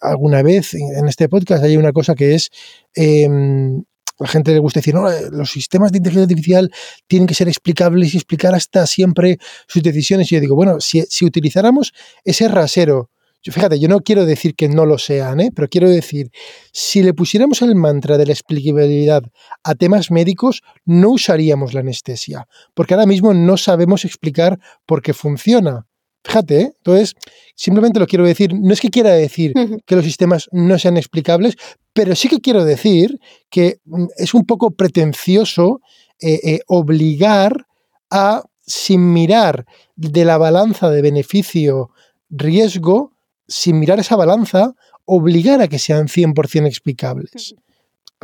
alguna 0.00 0.44
vez 0.44 0.74
en 0.74 1.08
este 1.08 1.28
podcast, 1.28 1.64
hay 1.64 1.76
una 1.76 1.92
cosa 1.92 2.14
que 2.14 2.36
es 2.36 2.52
em, 2.94 3.82
la 4.18 4.28
gente 4.28 4.52
le 4.52 4.58
gusta 4.58 4.80
decir, 4.80 4.94
no, 4.94 5.10
eh, 5.10 5.28
los 5.30 5.50
sistemas 5.50 5.92
de 5.92 5.98
inteligencia 5.98 6.24
artificial 6.24 6.70
tienen 7.06 7.26
que 7.26 7.34
ser 7.34 7.48
explicables 7.48 8.14
y 8.14 8.18
explicar 8.18 8.54
hasta 8.54 8.86
siempre 8.86 9.38
sus 9.66 9.82
decisiones. 9.82 10.30
Y 10.30 10.36
yo 10.36 10.40
digo, 10.40 10.54
bueno, 10.54 10.80
si, 10.80 11.04
utilizáramos 11.24 11.92
ese 12.24 12.48
rasero, 12.48 13.10
fíjate, 13.42 13.78
yo 13.78 13.88
no 13.88 14.00
quiero 14.00 14.24
decir 14.24 14.54
que 14.54 14.68
no 14.68 14.86
lo 14.86 14.98
sean, 14.98 15.40
¿eh? 15.40 15.50
pero 15.54 15.68
quiero 15.68 15.90
decir, 15.90 16.30
si 16.72 17.02
le 17.02 17.12
pusiéramos 17.12 17.60
el 17.62 17.74
mantra 17.74 18.16
de 18.16 18.26
la 18.26 18.32
explicabilidad 18.32 19.22
a 19.62 19.74
temas 19.74 20.10
médicos, 20.10 20.62
no 20.84 21.10
usaríamos 21.10 21.74
la 21.74 21.80
anestesia, 21.80 22.46
porque 22.72 22.94
ahora 22.94 23.06
mismo 23.06 23.34
no 23.34 23.56
sabemos 23.56 24.04
explicar 24.04 24.58
por 24.86 25.02
qué 25.02 25.12
funciona. 25.12 25.86
Fíjate, 26.24 26.60
¿eh? 26.60 26.72
entonces, 26.78 27.14
simplemente 27.54 28.00
lo 28.00 28.06
quiero 28.06 28.24
decir, 28.24 28.54
no 28.54 28.72
es 28.72 28.80
que 28.80 28.88
quiera 28.88 29.10
decir 29.10 29.52
que 29.84 29.94
los 29.94 30.06
sistemas 30.06 30.48
no 30.52 30.78
sean 30.78 30.96
explicables, 30.96 31.56
pero 31.92 32.16
sí 32.16 32.28
que 32.28 32.40
quiero 32.40 32.64
decir 32.64 33.20
que 33.50 33.76
mm, 33.84 34.06
es 34.16 34.32
un 34.32 34.46
poco 34.46 34.70
pretencioso 34.70 35.82
eh, 36.20 36.40
eh, 36.42 36.60
obligar 36.66 37.66
a, 38.10 38.42
sin 38.66 39.12
mirar 39.12 39.66
de 39.96 40.24
la 40.24 40.38
balanza 40.38 40.88
de 40.90 41.02
beneficio-riesgo, 41.02 43.12
sin 43.46 43.78
mirar 43.78 44.00
esa 44.00 44.16
balanza, 44.16 44.72
obligar 45.04 45.60
a 45.60 45.68
que 45.68 45.78
sean 45.78 46.08
100% 46.08 46.66
explicables. 46.66 47.54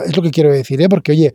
Es 0.03 0.16
lo 0.16 0.22
que 0.22 0.30
quiero 0.30 0.53
decir, 0.53 0.80
¿eh? 0.80 0.88
porque 0.88 1.12
oye, 1.12 1.34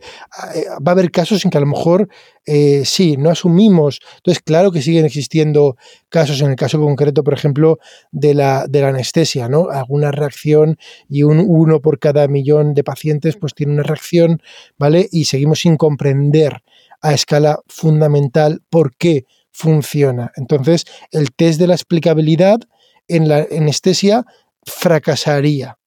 eh, 0.54 0.64
va 0.86 0.90
a 0.90 0.94
haber 0.94 1.10
casos 1.10 1.44
en 1.44 1.50
que 1.50 1.58
a 1.58 1.60
lo 1.60 1.66
mejor 1.66 2.08
eh, 2.44 2.82
sí, 2.84 3.16
no 3.16 3.30
asumimos. 3.30 4.00
Entonces, 4.16 4.42
claro 4.42 4.70
que 4.70 4.82
siguen 4.82 5.04
existiendo 5.04 5.76
casos, 6.08 6.40
en 6.40 6.50
el 6.50 6.56
caso 6.56 6.80
concreto, 6.80 7.24
por 7.24 7.34
ejemplo, 7.34 7.78
de 8.12 8.34
la, 8.34 8.66
de 8.68 8.80
la 8.80 8.88
anestesia, 8.88 9.48
¿no? 9.48 9.68
Alguna 9.70 10.12
reacción 10.12 10.76
y 11.08 11.22
un 11.22 11.44
uno 11.46 11.80
por 11.80 11.98
cada 11.98 12.28
millón 12.28 12.74
de 12.74 12.84
pacientes, 12.84 13.36
pues 13.36 13.54
tiene 13.54 13.72
una 13.72 13.82
reacción, 13.82 14.40
¿vale? 14.78 15.08
Y 15.10 15.24
seguimos 15.24 15.60
sin 15.60 15.76
comprender 15.76 16.62
a 17.00 17.14
escala 17.14 17.60
fundamental 17.68 18.62
por 18.70 18.96
qué 18.96 19.24
funciona. 19.50 20.32
Entonces, 20.36 20.84
el 21.10 21.32
test 21.32 21.58
de 21.58 21.66
la 21.66 21.74
explicabilidad 21.74 22.60
en 23.08 23.28
la 23.28 23.46
anestesia 23.50 24.24
fracasaría. 24.64 25.78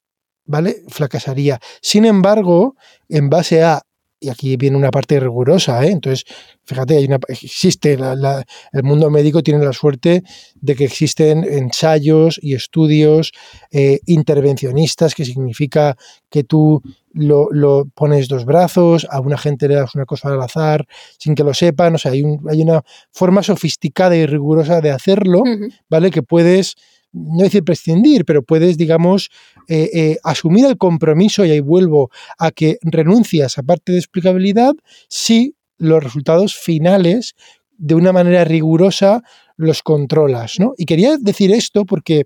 ¿Vale? 0.50 0.82
Fracasaría. 0.88 1.60
Sin 1.80 2.06
embargo, 2.06 2.76
en 3.08 3.30
base 3.30 3.62
a, 3.62 3.84
y 4.20 4.30
aquí 4.30 4.58
viene 4.58 4.76
una 4.76 4.90
parte 4.90 5.20
rigurosa, 5.20 5.86
¿eh? 5.86 5.92
entonces, 5.92 6.26
fíjate, 6.66 6.98
hay 6.98 7.06
una, 7.06 7.20
existe, 7.28 7.94
el 7.94 8.84
mundo 8.84 9.12
médico 9.12 9.44
tiene 9.44 9.64
la 9.64 9.72
suerte 9.72 10.24
de 10.56 10.76
que 10.76 10.86
existen 10.86 11.44
ensayos 11.44 12.40
y 12.42 12.56
estudios 12.56 13.32
eh, 13.72 14.00
intervencionistas, 14.08 15.14
que 15.14 15.24
significa 15.24 15.96
que 16.32 16.44
tú 16.44 16.82
lo, 17.14 17.86
pones 17.94 18.28
dos 18.28 18.44
brazos, 18.44 19.06
a 19.10 19.20
una 19.20 19.38
gente 19.38 19.68
le 19.68 19.76
das 19.76 19.94
una 19.94 20.06
cosa 20.06 20.30
al 20.30 20.42
azar, 20.42 20.88
sin 21.20 21.36
que 21.36 21.44
lo 21.44 21.54
sepan, 21.54 21.94
o 21.94 22.00
sea, 22.00 22.12
hay, 22.12 22.24
hay 22.50 22.62
una 22.64 22.82
forma 23.12 23.44
sofisticada 23.44 24.16
y 24.16 24.26
rigurosa 24.26 24.82
de 24.82 24.90
hacerlo, 24.90 25.44
¿vale? 25.90 26.10
Que 26.10 26.24
puedes 26.24 26.76
no 27.12 27.44
decir 27.44 27.64
prescindir, 27.64 28.26
pero 28.26 28.44
puedes, 28.44 28.78
digamos, 28.78 29.30
eh, 29.68 29.90
eh, 29.94 30.18
asumir 30.24 30.66
el 30.66 30.78
compromiso, 30.78 31.46
y 31.46 31.52
ahí 31.52 31.60
vuelvo 31.60 32.10
a 32.38 32.52
que 32.52 32.78
renuncias 32.82 33.58
a 33.58 33.64
parte 33.64 33.92
de 33.92 33.98
explicabilidad 33.98 34.74
si 35.08 35.56
los 35.78 36.04
resultados 36.04 36.56
finales 36.56 37.36
de 37.78 37.96
una 37.96 38.12
manera 38.12 38.44
rigurosa 38.44 39.24
los 39.56 39.84
controlas, 39.84 40.56
¿no? 40.60 40.74
Y 40.78 40.86
quería 40.86 41.18
decir 41.18 41.52
esto 41.52 41.86
porque 41.86 42.24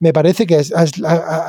me 0.00 0.12
parece 0.12 0.46
que 0.46 0.56
has, 0.56 0.92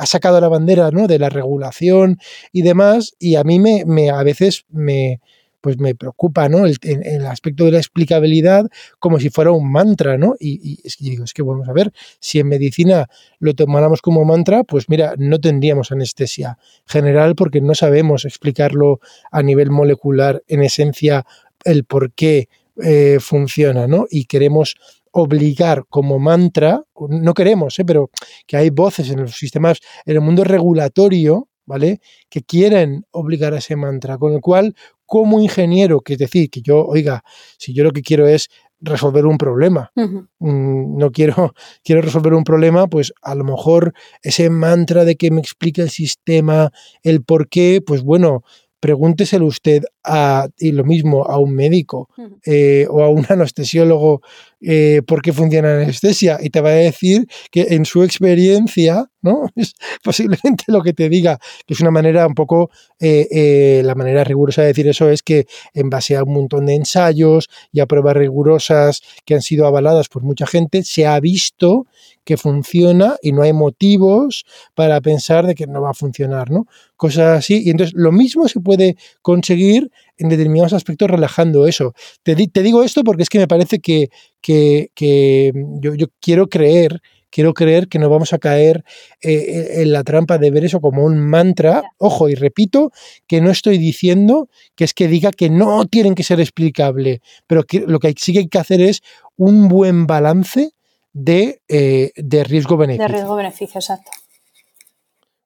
sacado 0.04 0.40
la 0.40 0.48
bandera 0.48 0.90
¿no? 0.90 1.06
de 1.06 1.18
la 1.18 1.28
regulación 1.28 2.18
y 2.52 2.62
demás, 2.62 3.14
y 3.18 3.36
a 3.36 3.44
mí 3.44 3.58
me, 3.58 3.84
me 3.86 4.10
a 4.10 4.22
veces 4.22 4.64
me, 4.70 5.20
pues 5.66 5.80
me 5.80 5.96
preocupa, 5.96 6.48
¿no? 6.48 6.64
El, 6.64 6.78
el, 6.80 7.26
aspecto 7.26 7.64
de 7.64 7.72
la 7.72 7.78
explicabilidad 7.78 8.70
como 9.00 9.18
si 9.18 9.30
fuera 9.30 9.50
un 9.50 9.68
mantra, 9.68 10.16
¿no? 10.16 10.36
Y, 10.38 10.78
digo, 11.00 11.24
es 11.24 11.34
que 11.34 11.42
vamos 11.42 11.68
a 11.68 11.72
ver, 11.72 11.92
si 12.20 12.38
en 12.38 12.46
medicina 12.46 13.08
lo 13.40 13.52
tomáramos 13.52 14.00
como 14.00 14.24
mantra, 14.24 14.62
pues 14.62 14.88
mira, 14.88 15.14
no 15.18 15.40
tendríamos 15.40 15.90
anestesia 15.90 16.56
general 16.86 17.34
porque 17.34 17.60
no 17.60 17.74
sabemos 17.74 18.24
explicarlo 18.24 19.00
a 19.32 19.42
nivel 19.42 19.72
molecular, 19.72 20.40
en 20.46 20.62
esencia, 20.62 21.26
el 21.64 21.82
por 21.82 22.12
qué 22.12 22.48
eh, 22.80 23.18
funciona, 23.18 23.88
¿no? 23.88 24.06
Y 24.08 24.26
queremos 24.26 24.76
obligar 25.10 25.86
como 25.88 26.20
mantra, 26.20 26.84
no 27.08 27.34
queremos, 27.34 27.76
¿eh? 27.80 27.84
pero 27.84 28.10
que 28.46 28.56
hay 28.56 28.70
voces 28.70 29.10
en 29.10 29.22
los 29.22 29.32
sistemas, 29.32 29.80
en 30.04 30.14
el 30.14 30.20
mundo 30.20 30.44
regulatorio, 30.44 31.48
¿vale? 31.66 32.00
Que 32.30 32.42
quieren 32.42 33.04
obligar 33.10 33.52
a 33.52 33.58
ese 33.58 33.76
mantra, 33.76 34.16
con 34.16 34.32
el 34.32 34.40
cual 34.40 34.74
como 35.06 35.40
ingeniero, 35.40 36.00
que 36.00 36.14
es 36.14 36.18
decir, 36.18 36.50
que 36.50 36.60
yo, 36.60 36.84
oiga, 36.84 37.22
si 37.58 37.72
yo 37.72 37.84
lo 37.84 37.92
que 37.92 38.02
quiero 38.02 38.26
es 38.26 38.48
resolver 38.80 39.24
un 39.26 39.38
problema, 39.38 39.90
mm, 39.94 40.98
no 40.98 41.10
quiero, 41.10 41.54
quiero 41.84 42.02
resolver 42.02 42.34
un 42.34 42.44
problema, 42.44 42.86
pues 42.86 43.12
a 43.22 43.34
lo 43.34 43.44
mejor 43.44 43.94
ese 44.22 44.50
mantra 44.50 45.04
de 45.04 45.16
que 45.16 45.30
me 45.30 45.40
explique 45.40 45.80
el 45.80 45.90
sistema, 45.90 46.70
el 47.02 47.22
por 47.22 47.48
qué, 47.48 47.80
pues 47.84 48.02
bueno, 48.02 48.42
pregúnteselo 48.80 49.46
usted 49.46 49.84
a, 50.04 50.48
y 50.58 50.72
lo 50.72 50.84
mismo 50.84 51.24
a 51.24 51.38
un 51.38 51.54
médico 51.54 52.08
eh, 52.44 52.86
o 52.90 53.02
a 53.02 53.08
un 53.08 53.24
anestesiólogo 53.28 54.20
eh, 54.60 55.02
por 55.06 55.22
qué 55.22 55.32
funciona 55.32 55.74
la 55.74 55.82
anestesia 55.82 56.38
y 56.40 56.50
te 56.50 56.60
va 56.60 56.70
a 56.70 56.72
decir 56.72 57.26
que 57.50 57.66
en 57.70 57.84
su 57.84 58.02
experiencia, 58.02 59.06
¿no? 59.22 59.46
Es 59.56 59.74
posiblemente 60.02 60.64
lo 60.68 60.82
que 60.82 60.92
te 60.92 61.08
diga, 61.08 61.38
que 61.66 61.74
es 61.74 61.80
una 61.80 61.90
manera 61.90 62.26
un 62.26 62.34
poco, 62.34 62.70
eh, 62.98 63.82
la 63.84 63.94
manera 63.94 64.24
rigurosa 64.24 64.62
de 64.62 64.68
decir 64.68 64.88
eso 64.88 65.10
es 65.10 65.22
que 65.22 65.46
en 65.74 65.90
base 65.90 66.16
a 66.16 66.24
un 66.24 66.32
montón 66.32 66.66
de 66.66 66.74
ensayos 66.74 67.48
y 67.72 67.80
a 67.80 67.86
pruebas 67.86 68.16
rigurosas 68.16 69.02
que 69.24 69.34
han 69.34 69.42
sido 69.42 69.66
avaladas 69.66 70.08
por 70.08 70.22
mucha 70.22 70.46
gente, 70.46 70.82
se 70.84 71.06
ha 71.06 71.18
visto 71.20 71.86
que 72.26 72.36
funciona 72.36 73.16
y 73.22 73.32
no 73.32 73.42
hay 73.42 73.52
motivos 73.52 74.44
para 74.74 75.00
pensar 75.00 75.46
de 75.46 75.54
que 75.54 75.66
no 75.68 75.80
va 75.80 75.90
a 75.90 75.94
funcionar, 75.94 76.50
¿no? 76.50 76.66
Cosas 76.96 77.38
así. 77.38 77.62
Y 77.64 77.70
entonces 77.70 77.94
lo 77.96 78.10
mismo 78.10 78.48
se 78.48 78.58
puede 78.58 78.96
conseguir 79.22 79.90
en 80.18 80.28
determinados 80.28 80.72
aspectos 80.72 81.10
relajando 81.10 81.66
eso. 81.66 81.94
Te, 82.22 82.34
te 82.34 82.62
digo 82.62 82.82
esto 82.82 83.04
porque 83.04 83.22
es 83.22 83.28
que 83.28 83.38
me 83.38 83.48
parece 83.48 83.78
que, 83.78 84.08
que, 84.40 85.52
yo, 85.80 85.94
yo, 85.94 86.06
quiero 86.20 86.48
creer 86.48 87.00
quiero 87.28 87.52
creer 87.52 87.88
que 87.88 87.98
no 87.98 88.08
vamos 88.08 88.32
a 88.32 88.38
caer 88.38 88.82
eh, 89.20 89.82
en 89.82 89.92
la 89.92 90.04
trampa 90.04 90.38
de 90.38 90.50
ver 90.50 90.64
eso 90.64 90.80
como 90.80 91.04
un 91.04 91.18
mantra. 91.18 91.82
Ojo, 91.98 92.30
y 92.30 92.34
repito 92.34 92.92
que 93.26 93.42
no 93.42 93.50
estoy 93.50 93.76
diciendo 93.76 94.48
que 94.74 94.84
es 94.84 94.94
que 94.94 95.06
diga 95.06 95.32
que 95.32 95.50
no 95.50 95.84
tienen 95.84 96.14
que 96.14 96.22
ser 96.22 96.40
explicable, 96.40 97.20
pero 97.46 97.64
que 97.64 97.80
lo 97.80 97.98
que 97.98 98.14
sí 98.16 98.32
que 98.32 98.38
hay 98.38 98.48
que 98.48 98.58
hacer 98.58 98.80
es 98.80 99.02
un 99.36 99.68
buen 99.68 100.06
balance 100.06 100.70
de, 101.12 101.60
eh, 101.68 102.12
de 102.16 102.44
riesgo-beneficio. 102.44 103.06
De 103.06 103.12
riesgo-beneficio, 103.12 103.80
exacto. 103.80 104.10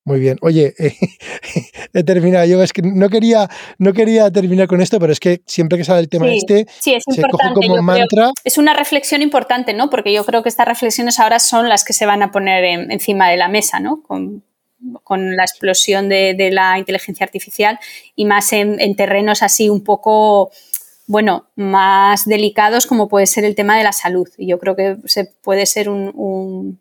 Muy 0.05 0.21
bien. 0.21 0.39
Oye, 0.41 0.75
he 1.93 2.05
terminado. 2.05 2.47
Yo 2.47 2.63
es 2.63 2.73
que 2.73 2.83
no 2.83 3.09
quería, 3.09 3.49
no 3.79 3.93
quería 3.93 4.31
terminar 4.31 4.67
con 4.67 4.81
esto, 4.81 4.99
pero 4.99 5.13
es 5.13 5.21
que 5.21 5.43
siempre 5.47 5.79
que 5.79 5.85
sale 5.85 6.01
el 6.01 6.09
tema 6.09 6.33
este, 6.33 6.61
es 6.63 7.05
se 7.05 7.23
coge 7.23 7.53
como 7.55 7.83
mantra. 7.83 8.31
Es 8.45 8.59
una 8.59 8.75
reflexión 8.75 9.23
importante, 9.23 9.75
¿no? 9.75 9.91
Porque 9.91 10.13
yo 10.13 10.25
creo 10.25 10.43
que 10.43 10.49
estas 10.49 10.67
reflexiones 10.67 11.21
ahora 11.21 11.39
son 11.39 11.69
las 11.69 11.85
que 11.85 11.93
se 11.93 12.07
van 12.07 12.23
a 12.23 12.31
poner 12.31 12.65
encima 12.65 13.29
de 13.29 13.37
la 13.37 13.49
mesa, 13.49 13.81
¿no? 13.81 14.03
Con, 14.03 14.45
la 15.09 15.43
explosión 15.43 16.09
de, 16.09 16.51
la 16.51 16.79
inteligencia 16.79 17.25
artificial 17.25 17.79
y 18.17 18.25
más 18.25 18.51
en 18.55 18.97
terrenos 18.97 19.43
así 19.43 19.69
un 19.69 19.85
poco 19.85 20.51
bueno, 21.11 21.49
más 21.57 22.25
delicados 22.25 22.87
como 22.87 23.09
puede 23.09 23.27
ser 23.27 23.45
el 23.45 23.57
tema 23.57 23.77
de 23.77 23.83
la 23.83 23.91
salud. 23.91 24.29
Y 24.39 24.47
yo 24.47 24.61
creo 24.61 24.77
que 24.77 24.97
se 25.07 25.25
puede 25.25 25.67
ser 25.67 25.89
un, 25.91 26.79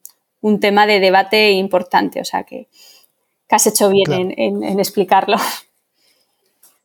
tema 0.61 0.85
de 0.85 0.99
debate 0.99 1.49
importante, 1.53 2.21
o 2.21 2.23
sea 2.23 2.43
que, 2.43 2.67
has 3.55 3.67
hecho 3.67 3.89
bien 3.89 4.33
en, 4.37 4.79
explicarlo. 4.79 5.37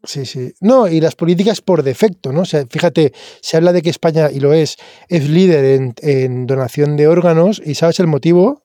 Sí, 0.06 0.26
sí. 0.26 0.52
No, 0.60 0.86
y 0.86 1.00
las 1.00 1.14
políticas 1.14 1.62
por 1.62 1.82
defecto, 1.82 2.30
¿no? 2.30 2.42
O 2.42 2.44
sea, 2.44 2.66
fíjate, 2.68 3.14
se 3.40 3.56
habla 3.56 3.72
de 3.72 3.80
que 3.80 3.88
España, 3.88 4.30
y 4.30 4.38
lo 4.38 4.52
es, 4.52 4.76
es 5.08 5.30
líder 5.30 5.64
en, 5.64 5.94
en 6.02 6.46
donación 6.46 6.98
de 6.98 7.08
órganos, 7.08 7.62
¿y 7.64 7.74
sabes 7.74 8.00
el 8.00 8.06
motivo 8.06 8.62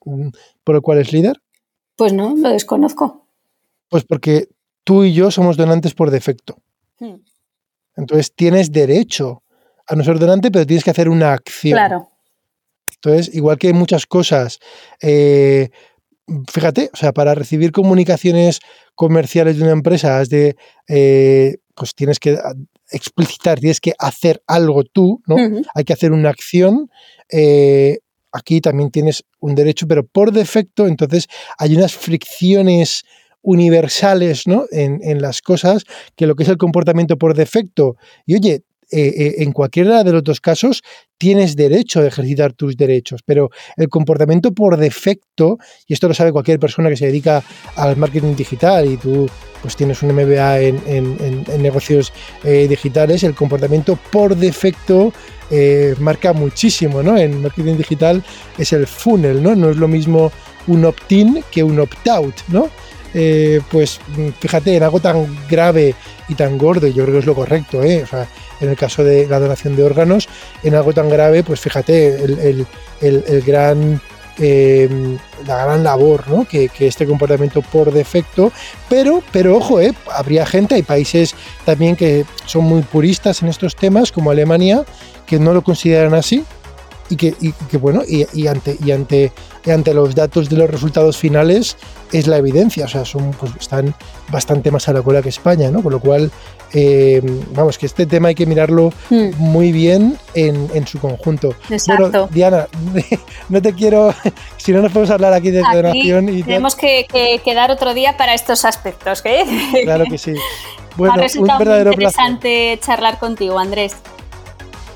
por 0.65 0.75
el 0.75 0.81
cual 0.81 0.97
es 0.97 1.13
líder? 1.13 1.41
Pues 1.95 2.11
no, 2.11 2.35
lo 2.35 2.49
desconozco. 2.49 3.25
Pues 3.87 4.03
porque 4.03 4.49
tú 4.83 5.05
y 5.05 5.13
yo 5.13 5.31
somos 5.31 5.55
donantes 5.55 5.93
por 5.93 6.11
defecto. 6.11 6.57
Hmm. 6.99 7.21
Entonces 7.95 8.33
tienes 8.33 8.71
derecho 8.71 9.43
a 9.85 9.95
no 9.95 10.03
ser 10.03 10.19
donante, 10.19 10.51
pero 10.51 10.65
tienes 10.65 10.83
que 10.83 10.91
hacer 10.91 11.09
una 11.09 11.33
acción. 11.33 11.73
Claro. 11.73 12.09
Entonces, 12.95 13.33
igual 13.33 13.57
que 13.57 13.73
muchas 13.73 14.05
cosas, 14.05 14.59
eh, 15.01 15.69
fíjate, 16.51 16.89
o 16.93 16.97
sea, 16.97 17.13
para 17.13 17.35
recibir 17.35 17.71
comunicaciones 17.71 18.59
comerciales 18.95 19.57
de 19.57 19.63
una 19.63 19.71
empresa, 19.71 20.19
has 20.19 20.29
de, 20.29 20.55
eh, 20.87 21.57
pues 21.75 21.95
tienes 21.95 22.19
que 22.19 22.37
explicitar, 22.91 23.59
tienes 23.59 23.79
que 23.79 23.93
hacer 23.97 24.41
algo 24.47 24.83
tú, 24.83 25.21
¿no? 25.27 25.35
Hay 25.75 25.83
que 25.83 25.93
hacer 25.93 26.11
una 26.11 26.29
acción. 26.29 26.89
Eh, 27.31 27.99
aquí 28.31 28.61
también 28.61 28.91
tienes 28.91 29.23
un 29.39 29.55
derecho, 29.55 29.87
pero 29.87 30.05
por 30.05 30.31
defecto, 30.31 30.87
entonces 30.87 31.27
hay 31.57 31.75
unas 31.75 31.93
fricciones 31.93 33.03
universales 33.41 34.47
¿no? 34.47 34.65
en, 34.71 34.99
en, 35.01 35.21
las 35.21 35.41
cosas 35.41 35.83
que 36.15 36.27
lo 36.27 36.35
que 36.35 36.43
es 36.43 36.49
el 36.49 36.57
comportamiento 36.57 37.17
por 37.17 37.35
defecto. 37.35 37.95
Y 38.25 38.35
oye, 38.35 38.63
eh, 38.91 39.13
eh, 39.15 39.35
en 39.43 39.51
cualquiera 39.51 40.03
de 40.03 40.11
los 40.11 40.23
dos 40.23 40.41
casos 40.41 40.81
tienes 41.15 41.55
derecho 41.55 41.99
a 41.99 42.07
ejercitar 42.07 42.53
tus 42.53 42.75
derechos, 42.75 43.21
pero 43.23 43.51
el 43.77 43.87
comportamiento 43.87 44.51
por 44.51 44.77
defecto, 44.77 45.59
y 45.85 45.93
esto 45.93 46.07
lo 46.07 46.15
sabe 46.15 46.31
cualquier 46.31 46.59
persona 46.59 46.89
que 46.89 46.97
se 46.97 47.05
dedica 47.05 47.43
al 47.75 47.97
marketing 47.97 48.35
digital 48.35 48.91
y 48.91 48.97
tú 48.97 49.29
pues 49.61 49.75
tienes 49.75 50.01
un 50.01 50.13
MBA 50.13 50.61
en, 50.61 51.45
negocios 51.61 52.11
eh, 52.43 52.65
digitales, 52.67 53.23
el 53.23 53.35
comportamiento 53.35 53.95
por 54.11 54.35
defecto 54.35 55.13
marca 55.99 56.31
muchísimo, 56.31 57.01
¿no? 57.01 57.17
En 57.17 57.41
marketing 57.41 57.75
digital 57.75 58.23
es 58.57 58.71
el 58.71 58.85
funnel, 58.87 59.41
¿no? 59.41 59.55
No 59.55 59.71
es 59.71 59.77
lo 59.77 59.87
mismo 59.87 60.31
un 60.67 60.85
opt-in 60.85 61.43
que 61.51 61.63
un 61.63 61.79
opt-out, 61.79 62.35
¿no? 62.47 62.69
pues 63.71 63.99
fíjate, 64.39 64.75
en 64.75 64.83
algo 64.83 64.99
tan 64.99 65.25
grave 65.49 65.95
y 66.27 66.35
tan 66.35 66.59
gordo, 66.59 66.87
yo 66.87 67.03
creo 67.03 67.15
que 67.15 67.19
es 67.19 67.25
lo 67.25 67.33
correcto, 67.33 67.83
¿eh? 67.83 68.05
En 68.59 68.69
el 68.69 68.75
caso 68.75 69.03
de 69.03 69.27
la 69.27 69.39
donación 69.39 69.75
de 69.75 69.83
órganos, 69.83 70.27
en 70.63 70.75
algo 70.75 70.93
tan 70.93 71.09
grave, 71.09 71.43
pues 71.43 71.59
fíjate, 71.59 72.23
el, 72.23 73.43
gran 73.45 74.01
em, 74.37 75.17
la 75.45 75.65
gran 75.65 75.83
labor 75.83 76.29
¿no? 76.29 76.45
que, 76.45 76.69
este 76.79 77.05
comportamiento 77.05 77.61
por 77.61 77.91
defecto, 77.91 78.51
pero, 78.89 79.21
pero 79.31 79.57
ojo, 79.57 79.79
¿eh? 79.79 79.93
habría 80.11 80.45
gente, 80.45 80.75
hay 80.75 80.83
países 80.83 81.35
también 81.65 81.95
que 81.95 82.25
son 82.45 82.63
muy 82.63 82.81
puristas 82.81 83.41
en 83.41 83.49
estos 83.49 83.75
temas, 83.75 84.11
como 84.11 84.31
Alemania, 84.31 84.83
que 85.25 85.39
no 85.39 85.53
lo 85.53 85.61
consideran 85.61 86.13
así 86.13 86.45
y 87.09 87.15
que, 87.15 87.77
bueno, 87.77 88.03
y, 88.07 88.47
ante, 88.47 88.77
y 88.83 88.91
ante, 88.91 89.31
ante 89.65 89.93
los 89.93 90.13
datos 90.13 90.47
de 90.47 90.57
los 90.57 90.69
resultados 90.69 91.17
finales 91.17 91.75
es 92.11 92.27
la 92.27 92.37
evidencia, 92.37 92.85
o 92.85 92.87
sea, 92.87 93.03
son, 93.03 93.31
pues, 93.31 93.51
están 93.59 93.95
bastante 94.31 94.69
más 94.69 94.87
a 94.89 94.93
la 94.93 95.01
cola 95.01 95.21
que 95.21 95.29
España, 95.29 95.71
¿no? 95.71 95.81
Con 95.81 95.91
lo 95.91 95.99
cual, 95.99 96.31
eh, 96.73 97.21
vamos, 97.53 97.77
que 97.77 97.85
este 97.85 98.05
tema 98.05 98.29
hay 98.29 98.35
que 98.35 98.45
mirarlo 98.45 98.93
hmm. 99.09 99.29
muy 99.37 99.71
bien 99.71 100.17
en, 100.33 100.87
su 100.87 100.99
conjunto. 100.99 101.55
Exacto. 101.69 102.09
Bueno, 102.09 102.29
Diana, 102.31 102.67
no 103.49 103.61
te 103.61 103.73
quiero, 103.73 104.13
si 104.57 104.71
no 104.71 104.81
nos 104.81 104.91
podemos 104.91 105.09
hablar 105.11 105.33
aquí 105.33 105.51
de 105.51 105.61
donación 105.61 106.29
y 106.29 106.43
tenemos 106.43 106.75
que, 106.75 107.07
quedar 107.43 107.71
otro 107.71 107.93
día 107.93 108.17
para 108.17 108.33
estos 108.33 108.65
aspectos, 108.65 109.21
¿eh? 109.25 109.45
Claro 109.83 110.05
que 110.05 110.17
sí. 110.17 110.33
Bueno, 110.95 111.15
un 111.37 111.47
verdadero 111.47 111.91
muy 111.91 111.93
interesante 111.93 112.79
charlar 112.83 113.19
contigo, 113.19 113.57
Andrés. 113.57 113.95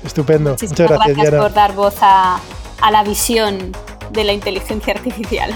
Estupendo. 0.04 0.50
Muchas 0.50 0.72
gracias, 0.72 1.16
gracias 1.16 1.34
por 1.34 1.54
dar 1.54 1.74
voz 1.74 1.96
a, 2.00 2.38
a 2.80 2.90
la 2.90 3.02
visión 3.02 3.72
de 4.12 4.24
la 4.24 4.32
inteligencia 4.32 4.92
artificial. 4.92 5.52